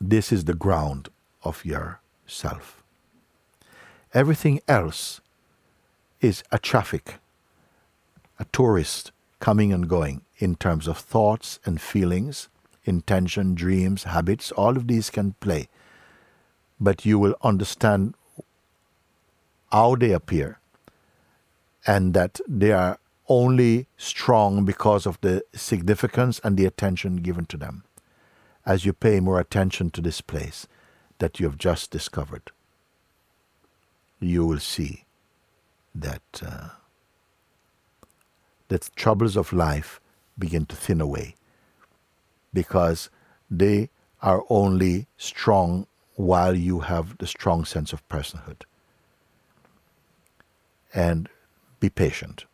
this 0.00 0.32
is 0.32 0.44
the 0.44 0.54
ground 0.54 1.08
of 1.42 1.64
your 1.64 2.00
self. 2.26 2.82
Everything 4.12 4.60
else 4.68 5.20
is 6.20 6.42
a 6.50 6.58
traffic, 6.58 7.16
a 8.38 8.46
tourist 8.52 9.12
coming 9.40 9.72
and 9.72 9.88
going 9.88 10.22
in 10.38 10.56
terms 10.56 10.86
of 10.86 10.98
thoughts 10.98 11.58
and 11.64 11.80
feelings, 11.80 12.48
intention, 12.84 13.54
dreams, 13.54 14.04
habits, 14.04 14.52
all 14.52 14.76
of 14.76 14.86
these 14.86 15.10
can 15.10 15.34
play. 15.40 15.68
But 16.80 17.04
you 17.04 17.18
will 17.18 17.36
understand 17.42 18.14
how 19.72 19.96
they 19.96 20.12
appear 20.12 20.58
and 21.86 22.14
that 22.14 22.40
they 22.46 22.72
are 22.72 22.98
only 23.28 23.86
strong 23.96 24.64
because 24.64 25.06
of 25.06 25.20
the 25.20 25.42
significance 25.54 26.40
and 26.44 26.56
the 26.56 26.66
attention 26.66 27.16
given 27.16 27.44
to 27.46 27.56
them 27.56 27.85
as 28.66 28.84
you 28.84 28.92
pay 28.92 29.20
more 29.20 29.38
attention 29.38 29.90
to 29.90 30.00
this 30.00 30.20
place 30.20 30.66
that 31.18 31.38
you 31.38 31.46
have 31.46 31.56
just 31.56 31.90
discovered. 31.90 32.50
You 34.18 34.44
will 34.44 34.58
see 34.58 35.04
that 35.94 36.42
uh, 36.44 36.68
the 38.68 38.78
troubles 38.96 39.36
of 39.36 39.52
life 39.52 40.00
begin 40.38 40.66
to 40.66 40.76
thin 40.76 41.00
away 41.00 41.36
because 42.52 43.08
they 43.50 43.88
are 44.20 44.42
only 44.48 45.06
strong 45.16 45.86
while 46.16 46.56
you 46.56 46.80
have 46.80 47.16
the 47.18 47.26
strong 47.26 47.64
sense 47.64 47.92
of 47.92 48.06
personhood. 48.08 48.62
And 50.94 51.28
be 51.78 51.90
patient. 51.90 52.46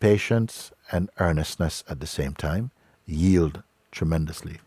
Patience 0.00 0.72
and 0.90 1.10
earnestness 1.18 1.84
at 1.88 2.00
the 2.00 2.06
same 2.06 2.34
time 2.34 2.70
yield 3.04 3.62
tremendously 3.90 4.58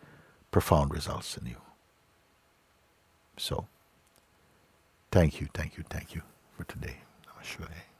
profound 0.51 0.93
results 0.93 1.37
in 1.37 1.47
you. 1.47 1.57
So, 3.37 3.67
thank 5.11 5.41
you, 5.41 5.47
thank 5.53 5.77
you, 5.77 5.83
thank 5.89 6.13
you 6.13 6.21
for 6.55 6.63
today. 6.65 6.97
Namaste. 7.27 7.92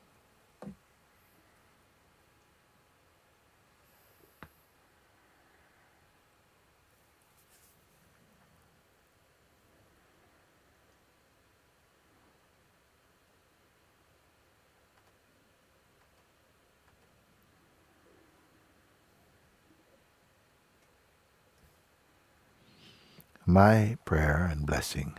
My 23.46 23.98
prayer 24.06 24.48
and 24.52 24.66
blessing 24.66 25.18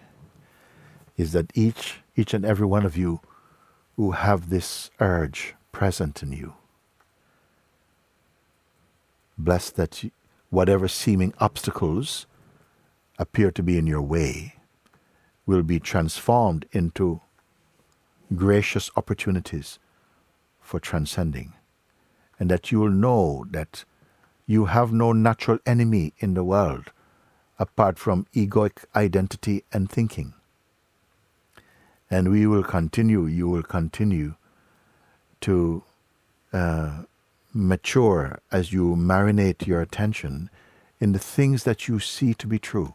is 1.17 1.33
that 1.33 1.51
each 1.55 2.01
each 2.17 2.35
and 2.35 2.45
every 2.45 2.67
one 2.67 2.87
of 2.87 2.97
you 2.97 3.21
who 3.97 4.13
have 4.13 4.51
this 4.51 4.91
urge 5.01 5.55
present 5.73 6.23
in 6.23 6.33
you 6.33 6.55
bless 9.37 9.71
that 9.71 10.05
whatever 10.51 10.89
seeming 10.89 11.35
obstacles 11.39 12.27
appear 13.19 13.51
to 13.51 13.63
be 13.63 13.79
in 13.79 13.87
your 13.87 14.03
way 14.03 14.55
will 15.47 15.63
be 15.63 15.79
transformed 15.81 16.67
into 16.73 17.21
gracious 18.35 18.91
opportunities 18.97 19.79
for 20.61 20.81
transcending. 20.81 21.53
And 22.39 22.51
that 22.51 22.73
you 22.73 22.81
will 22.81 22.91
know 22.91 23.47
that 23.51 23.85
you 24.47 24.67
have 24.67 24.93
no 24.93 25.13
natural 25.13 25.59
enemy 25.67 26.15
in 26.19 26.35
the 26.35 26.45
world 26.45 26.91
apart 27.59 27.99
from 27.99 28.27
egoic 28.35 28.85
identity 28.95 29.65
and 29.73 29.91
thinking. 29.91 30.35
And 32.11 32.31
we 32.31 32.47
will 32.47 32.65
continue, 32.65 33.27
you 33.27 33.49
will 33.49 33.63
continue 33.63 34.35
to 35.41 35.83
uh, 36.53 37.03
mature 37.53 38.41
as 38.51 38.73
you 38.73 38.97
marinate 38.97 39.67
your 39.67 39.81
attention 39.81 40.51
in 41.01 41.13
the 41.13 41.19
things 41.19 41.65
that 41.65 41.89
you 41.89 42.01
see 42.01 42.35
to 42.35 42.47
be 42.47 42.59
true. 42.59 42.95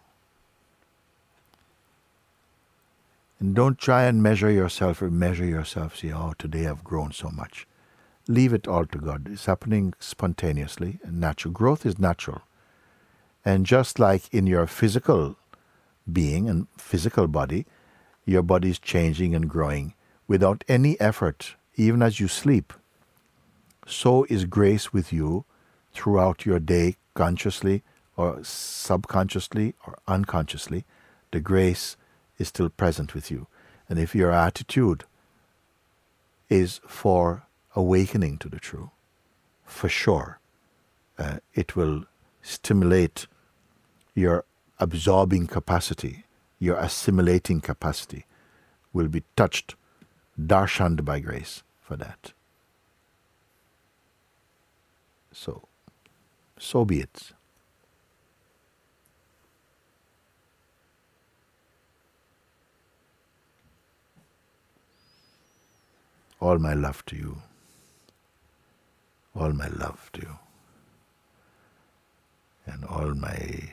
And 3.40 3.56
don't 3.56 3.78
try 3.78 4.04
and 4.04 4.22
measure 4.22 4.52
yourself 4.52 5.02
or 5.02 5.10
measure 5.10 5.46
yourself, 5.46 5.98
say, 5.98 6.12
oh, 6.12 6.34
today 6.38 6.68
I've 6.68 6.84
grown 6.84 7.14
so 7.14 7.30
much. 7.30 7.66
Leave 8.28 8.54
it 8.54 8.68
all 8.68 8.86
to 8.86 8.98
God. 8.98 9.30
It's 9.32 9.46
happening 9.46 9.94
spontaneously 10.00 11.00
and 11.04 11.20
natural. 11.20 11.54
Growth 11.54 11.86
is 11.86 11.98
natural. 11.98 12.42
And 13.50 13.66
just 13.66 13.98
like 13.98 14.32
in 14.32 14.46
your 14.46 14.68
physical 14.68 15.36
being 16.14 16.48
and 16.48 16.68
physical 16.78 17.28
body, 17.28 17.66
your 18.24 18.44
body 18.44 18.70
is 18.70 18.78
changing 18.78 19.34
and 19.34 19.50
growing 19.50 19.96
without 20.28 20.64
any 20.68 21.02
effort, 21.02 21.56
even 21.76 22.04
as 22.04 22.20
you 22.20 22.28
sleep. 22.28 22.74
So 23.88 24.28
is 24.30 24.46
grace 24.46 24.94
with 24.94 25.12
you 25.12 25.46
throughout 25.94 26.46
your 26.46 26.60
day, 26.60 26.98
consciously 27.16 27.82
or 28.16 28.38
subconsciously 28.44 29.74
or 29.88 29.98
unconsciously. 30.08 30.86
The 31.32 31.40
grace 31.40 31.98
is 32.38 32.50
still 32.50 32.70
present 32.70 33.16
with 33.16 33.32
you. 33.32 33.48
And 33.90 33.98
if 33.98 34.14
your 34.14 34.32
attitude 34.32 35.06
is 36.50 36.82
for 36.88 37.48
awakening 37.76 38.38
to 38.38 38.48
the 38.48 38.60
true, 38.60 38.92
for 39.66 39.90
sure, 39.90 40.40
uh, 41.18 41.40
it 41.56 41.76
will 41.76 42.04
stimulate 42.44 43.26
your 44.16 44.46
absorbing 44.80 45.48
capacity, 45.48 46.26
your 46.60 46.78
assimilating 46.78 47.62
capacity 47.62 48.26
will 48.94 49.08
be 49.08 49.24
touched, 49.36 49.76
darshaned 50.40 51.06
by 51.06 51.20
grace 51.20 51.64
for 51.82 51.96
that. 51.96 52.34
So, 55.32 55.68
so 56.58 56.86
be 56.86 57.02
it. 57.02 57.32
All 66.42 66.58
my 66.58 66.74
love 66.74 67.06
to 67.08 67.16
you. 67.16 67.42
All 69.36 69.52
my 69.54 69.68
love 69.68 70.10
to 70.14 70.22
you 70.22 70.40
and 72.66 72.86
all 72.86 73.14
my 73.14 73.72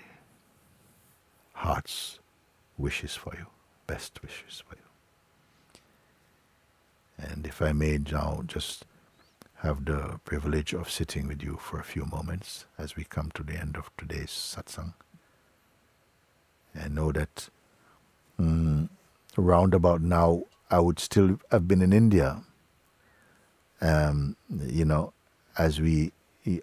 heart's 1.57 2.19
wishes 2.77 3.15
for 3.15 3.35
you, 3.37 3.47
best 3.87 4.23
wishes 4.23 4.62
for 4.69 4.77
you. 4.77 4.83
And 7.19 7.47
if 7.47 7.62
I 7.62 7.73
may 7.73 7.99
now 7.99 8.43
just 8.47 8.85
have 9.62 9.87
the 9.87 10.20
privilege 10.24 10.74
of 10.74 10.91
sitting 10.91 11.27
with 11.27 11.43
you 11.43 11.57
for 11.57 11.81
a 11.81 11.85
few 11.85 12.05
moments 12.05 12.66
as 12.78 12.95
we 12.95 13.05
come 13.05 13.31
to 13.35 13.43
the 13.43 13.55
end 13.55 13.77
of 13.77 13.91
today's 13.97 14.31
satsang. 14.31 14.93
And 16.74 16.95
know 16.95 17.11
that 17.12 17.49
mm, 18.39 18.91
around 19.39 19.73
about 19.73 20.03
now, 20.03 20.43
I 20.70 20.81
would 20.81 20.99
still 20.99 21.39
have 21.51 21.66
been 21.66 21.81
in 21.81 21.93
India, 21.93 22.43
um, 23.81 24.37
you 24.51 24.85
know, 24.85 25.15
as 25.57 25.81
we 25.81 26.12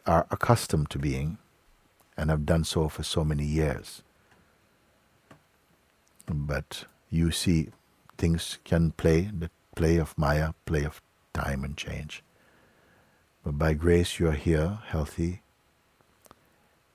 are 0.06 0.28
accustomed 0.30 0.92
to 0.92 1.00
being 1.00 1.40
and 2.16 2.30
have 2.30 2.46
done 2.46 2.64
so 2.64 2.90
for 2.90 3.02
so 3.02 3.24
many 3.24 3.44
years. 3.46 4.04
But 6.28 6.86
you 7.10 7.32
see, 7.32 7.70
things 8.18 8.60
can 8.64 8.92
play, 8.92 9.30
the 9.38 9.50
play 9.76 9.98
of 9.98 10.18
Maya, 10.18 10.54
play 10.66 10.84
of 10.84 11.02
time 11.34 11.64
and 11.64 11.76
change. 11.76 12.24
But 13.44 13.58
by 13.58 13.74
grace, 13.74 14.20
you 14.20 14.30
are 14.30 14.32
here, 14.32 14.80
healthy, 14.88 15.42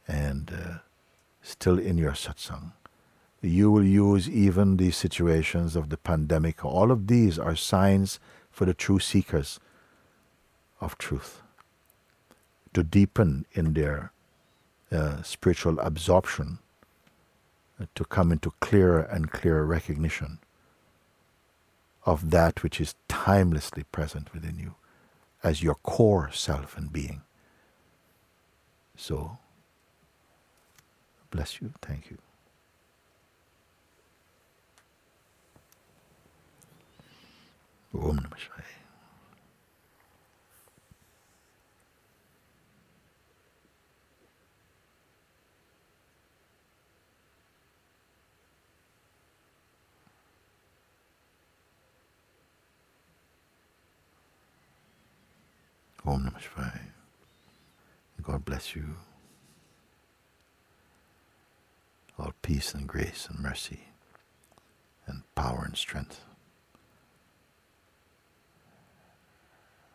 and 0.06 0.50
uh, 0.50 0.78
still 1.42 1.78
in 1.78 1.98
your 1.98 2.12
satsang. 2.12 2.72
You 3.42 3.70
will 3.70 3.84
use 3.84 4.28
even 4.28 4.76
these 4.76 4.96
situations 4.96 5.76
of 5.76 5.90
the 5.90 5.96
pandemic. 5.96 6.64
All 6.64 6.90
of 6.90 7.06
these 7.06 7.38
are 7.38 7.54
signs 7.54 8.18
for 8.50 8.64
the 8.64 8.74
true 8.74 8.98
seekers 8.98 9.60
of 10.80 10.98
truth 10.98 11.42
to 12.74 12.82
deepen 12.82 13.44
in 13.52 13.74
their 13.74 14.12
uh, 14.90 15.22
spiritual 15.22 15.78
absorption 15.80 16.58
to 17.94 18.04
come 18.04 18.32
into 18.32 18.52
clearer 18.60 19.00
and 19.00 19.30
clearer 19.30 19.64
recognition 19.64 20.38
of 22.04 22.30
that 22.30 22.62
which 22.62 22.80
is 22.80 22.94
timelessly 23.08 23.84
present 23.92 24.32
within 24.32 24.58
you 24.58 24.74
as 25.42 25.62
your 25.62 25.74
core 25.76 26.30
self 26.32 26.76
and 26.76 26.92
being. 26.92 27.22
So, 28.96 29.38
bless 31.30 31.60
you. 31.60 31.72
Thank 31.82 32.10
you. 32.10 32.18
Om 37.94 38.18
Namah 38.18 38.36
Shivaya. 38.36 38.77
Om 56.08 56.24
Namah 56.24 56.40
Shivaya. 56.40 56.80
God 58.22 58.42
bless 58.46 58.74
you. 58.74 58.96
All 62.18 62.32
peace 62.40 62.72
and 62.72 62.86
grace 62.88 63.28
and 63.28 63.38
mercy 63.40 63.80
and 65.06 65.22
power 65.34 65.64
and 65.66 65.76
strength 65.76 66.22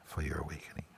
for 0.06 0.22
your 0.22 0.38
awakening. 0.38 0.93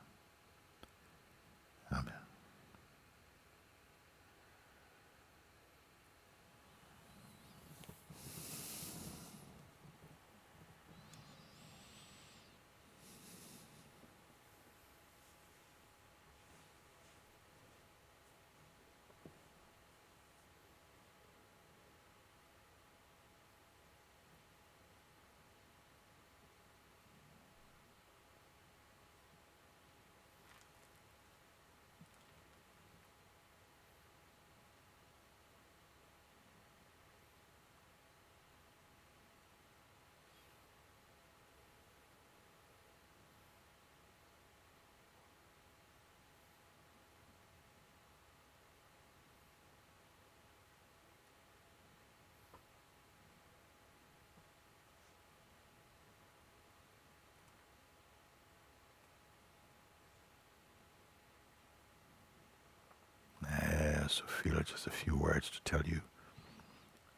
Feel 64.25 64.61
just 64.63 64.87
a 64.87 64.91
few 64.91 65.15
words 65.15 65.49
to 65.49 65.61
tell 65.61 65.81
you 65.85 66.01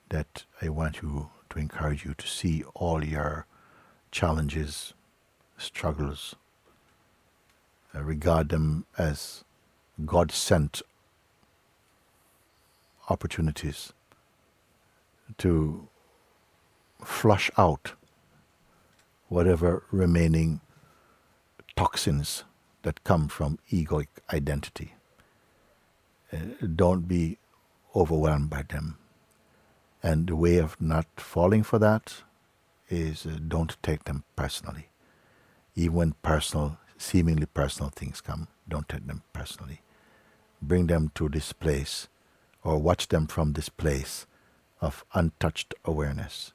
that 0.09 0.43
I 0.61 0.69
want 0.69 1.01
you 1.01 1.29
to 1.49 1.59
encourage 1.59 2.05
you 2.05 2.13
to 2.13 2.27
see 2.27 2.63
all 2.73 3.03
your 3.03 3.45
challenges, 4.11 4.93
struggles, 5.57 6.35
uh, 7.95 8.01
regard 8.01 8.49
them 8.49 8.85
as 8.97 9.43
God 10.05 10.31
sent 10.31 10.81
opportunities 13.09 13.93
to 15.37 15.87
flush 17.03 17.49
out 17.57 17.93
whatever 19.29 19.83
remaining 19.91 20.61
toxins 21.75 22.43
that 22.83 23.03
come 23.03 23.27
from 23.27 23.59
egoic 23.71 24.07
identity. 24.31 24.93
Uh, 26.31 26.65
don't 26.75 27.07
be 27.07 27.37
overwhelmed 27.95 28.49
by 28.49 28.63
them. 28.63 28.97
And 30.03 30.27
the 30.27 30.35
way 30.35 30.57
of 30.57 30.79
not 30.79 31.07
falling 31.17 31.63
for 31.63 31.79
that 31.79 32.23
is 32.89 33.25
uh, 33.25 33.37
don't 33.47 33.77
take 33.81 34.03
them 34.03 34.23
personally. 34.35 34.89
Even 35.75 35.95
when 35.95 36.11
personal, 36.21 36.77
seemingly 36.97 37.45
personal 37.45 37.89
things 37.89 38.21
come, 38.21 38.47
don't 38.67 38.89
take 38.89 39.07
them 39.07 39.23
personally. 39.33 39.81
Bring 40.61 40.87
them 40.87 41.11
to 41.15 41.29
this 41.29 41.53
place 41.53 42.07
or 42.63 42.77
watch 42.79 43.07
them 43.07 43.27
from 43.27 43.53
this 43.53 43.69
place 43.69 44.25
of 44.81 45.05
untouched 45.13 45.73
awareness. 45.85 46.53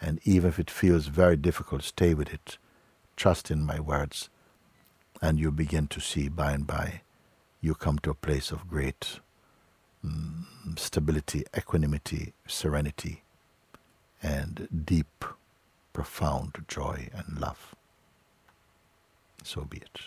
And 0.00 0.18
even 0.24 0.48
if 0.48 0.58
it 0.58 0.70
feels 0.70 1.06
very 1.06 1.36
difficult, 1.36 1.82
stay 1.82 2.14
with 2.14 2.32
it. 2.32 2.58
Trust 3.16 3.50
in 3.50 3.66
my 3.66 3.78
words, 3.78 4.30
and 5.20 5.38
you 5.38 5.50
begin 5.50 5.88
to 5.88 6.00
see 6.00 6.28
by 6.28 6.52
and 6.52 6.66
by 6.66 7.02
you 7.60 7.74
come 7.74 7.98
to 8.00 8.10
a 8.10 8.14
place 8.14 8.50
of 8.50 8.68
great 8.68 9.20
mm, 10.04 10.44
stability, 10.78 11.44
equanimity, 11.56 12.32
serenity, 12.46 13.22
and 14.22 14.68
deep, 14.84 15.24
profound 15.92 16.64
joy 16.68 17.08
and 17.12 17.38
love. 17.40 17.74
So 19.42 19.62
be 19.62 19.78
it. 19.78 20.00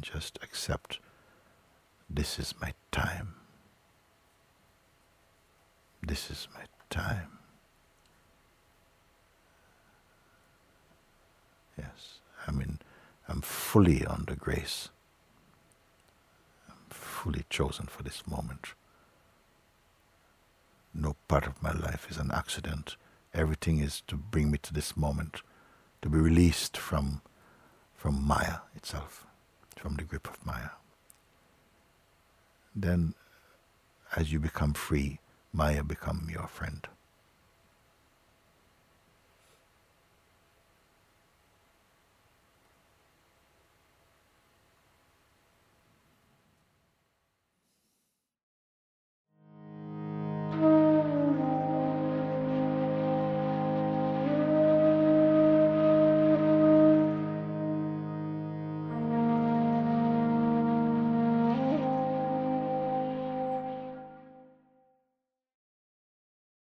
Just 0.00 0.38
accept 0.42 0.98
this 2.08 2.38
is 2.38 2.54
my 2.60 2.72
time. 2.90 3.39
This 6.02 6.30
is 6.30 6.48
my 6.54 6.62
time. 6.88 7.38
Yes, 11.78 12.20
I 12.46 12.50
mean, 12.50 12.78
I'm 13.28 13.40
fully 13.42 14.04
under 14.06 14.34
grace. 14.34 14.88
I'm 16.68 16.76
fully 16.88 17.44
chosen 17.48 17.86
for 17.86 18.02
this 18.02 18.26
moment. 18.26 18.74
No 20.92 21.16
part 21.28 21.46
of 21.46 21.62
my 21.62 21.72
life 21.72 22.06
is 22.10 22.16
an 22.16 22.30
accident. 22.32 22.96
Everything 23.32 23.78
is 23.78 24.02
to 24.08 24.16
bring 24.16 24.50
me 24.50 24.58
to 24.58 24.74
this 24.74 24.96
moment, 24.96 25.42
to 26.02 26.08
be 26.08 26.18
released 26.18 26.76
from, 26.76 27.22
from 27.94 28.26
Maya 28.26 28.58
itself, 28.74 29.26
from 29.76 29.94
the 29.96 30.02
grip 30.02 30.28
of 30.28 30.44
Maya. 30.44 30.70
Then, 32.74 33.14
as 34.16 34.32
you 34.32 34.40
become 34.40 34.72
free, 34.72 35.20
Maya 35.52 35.82
become 35.82 36.28
your 36.30 36.46
friend. 36.46 36.86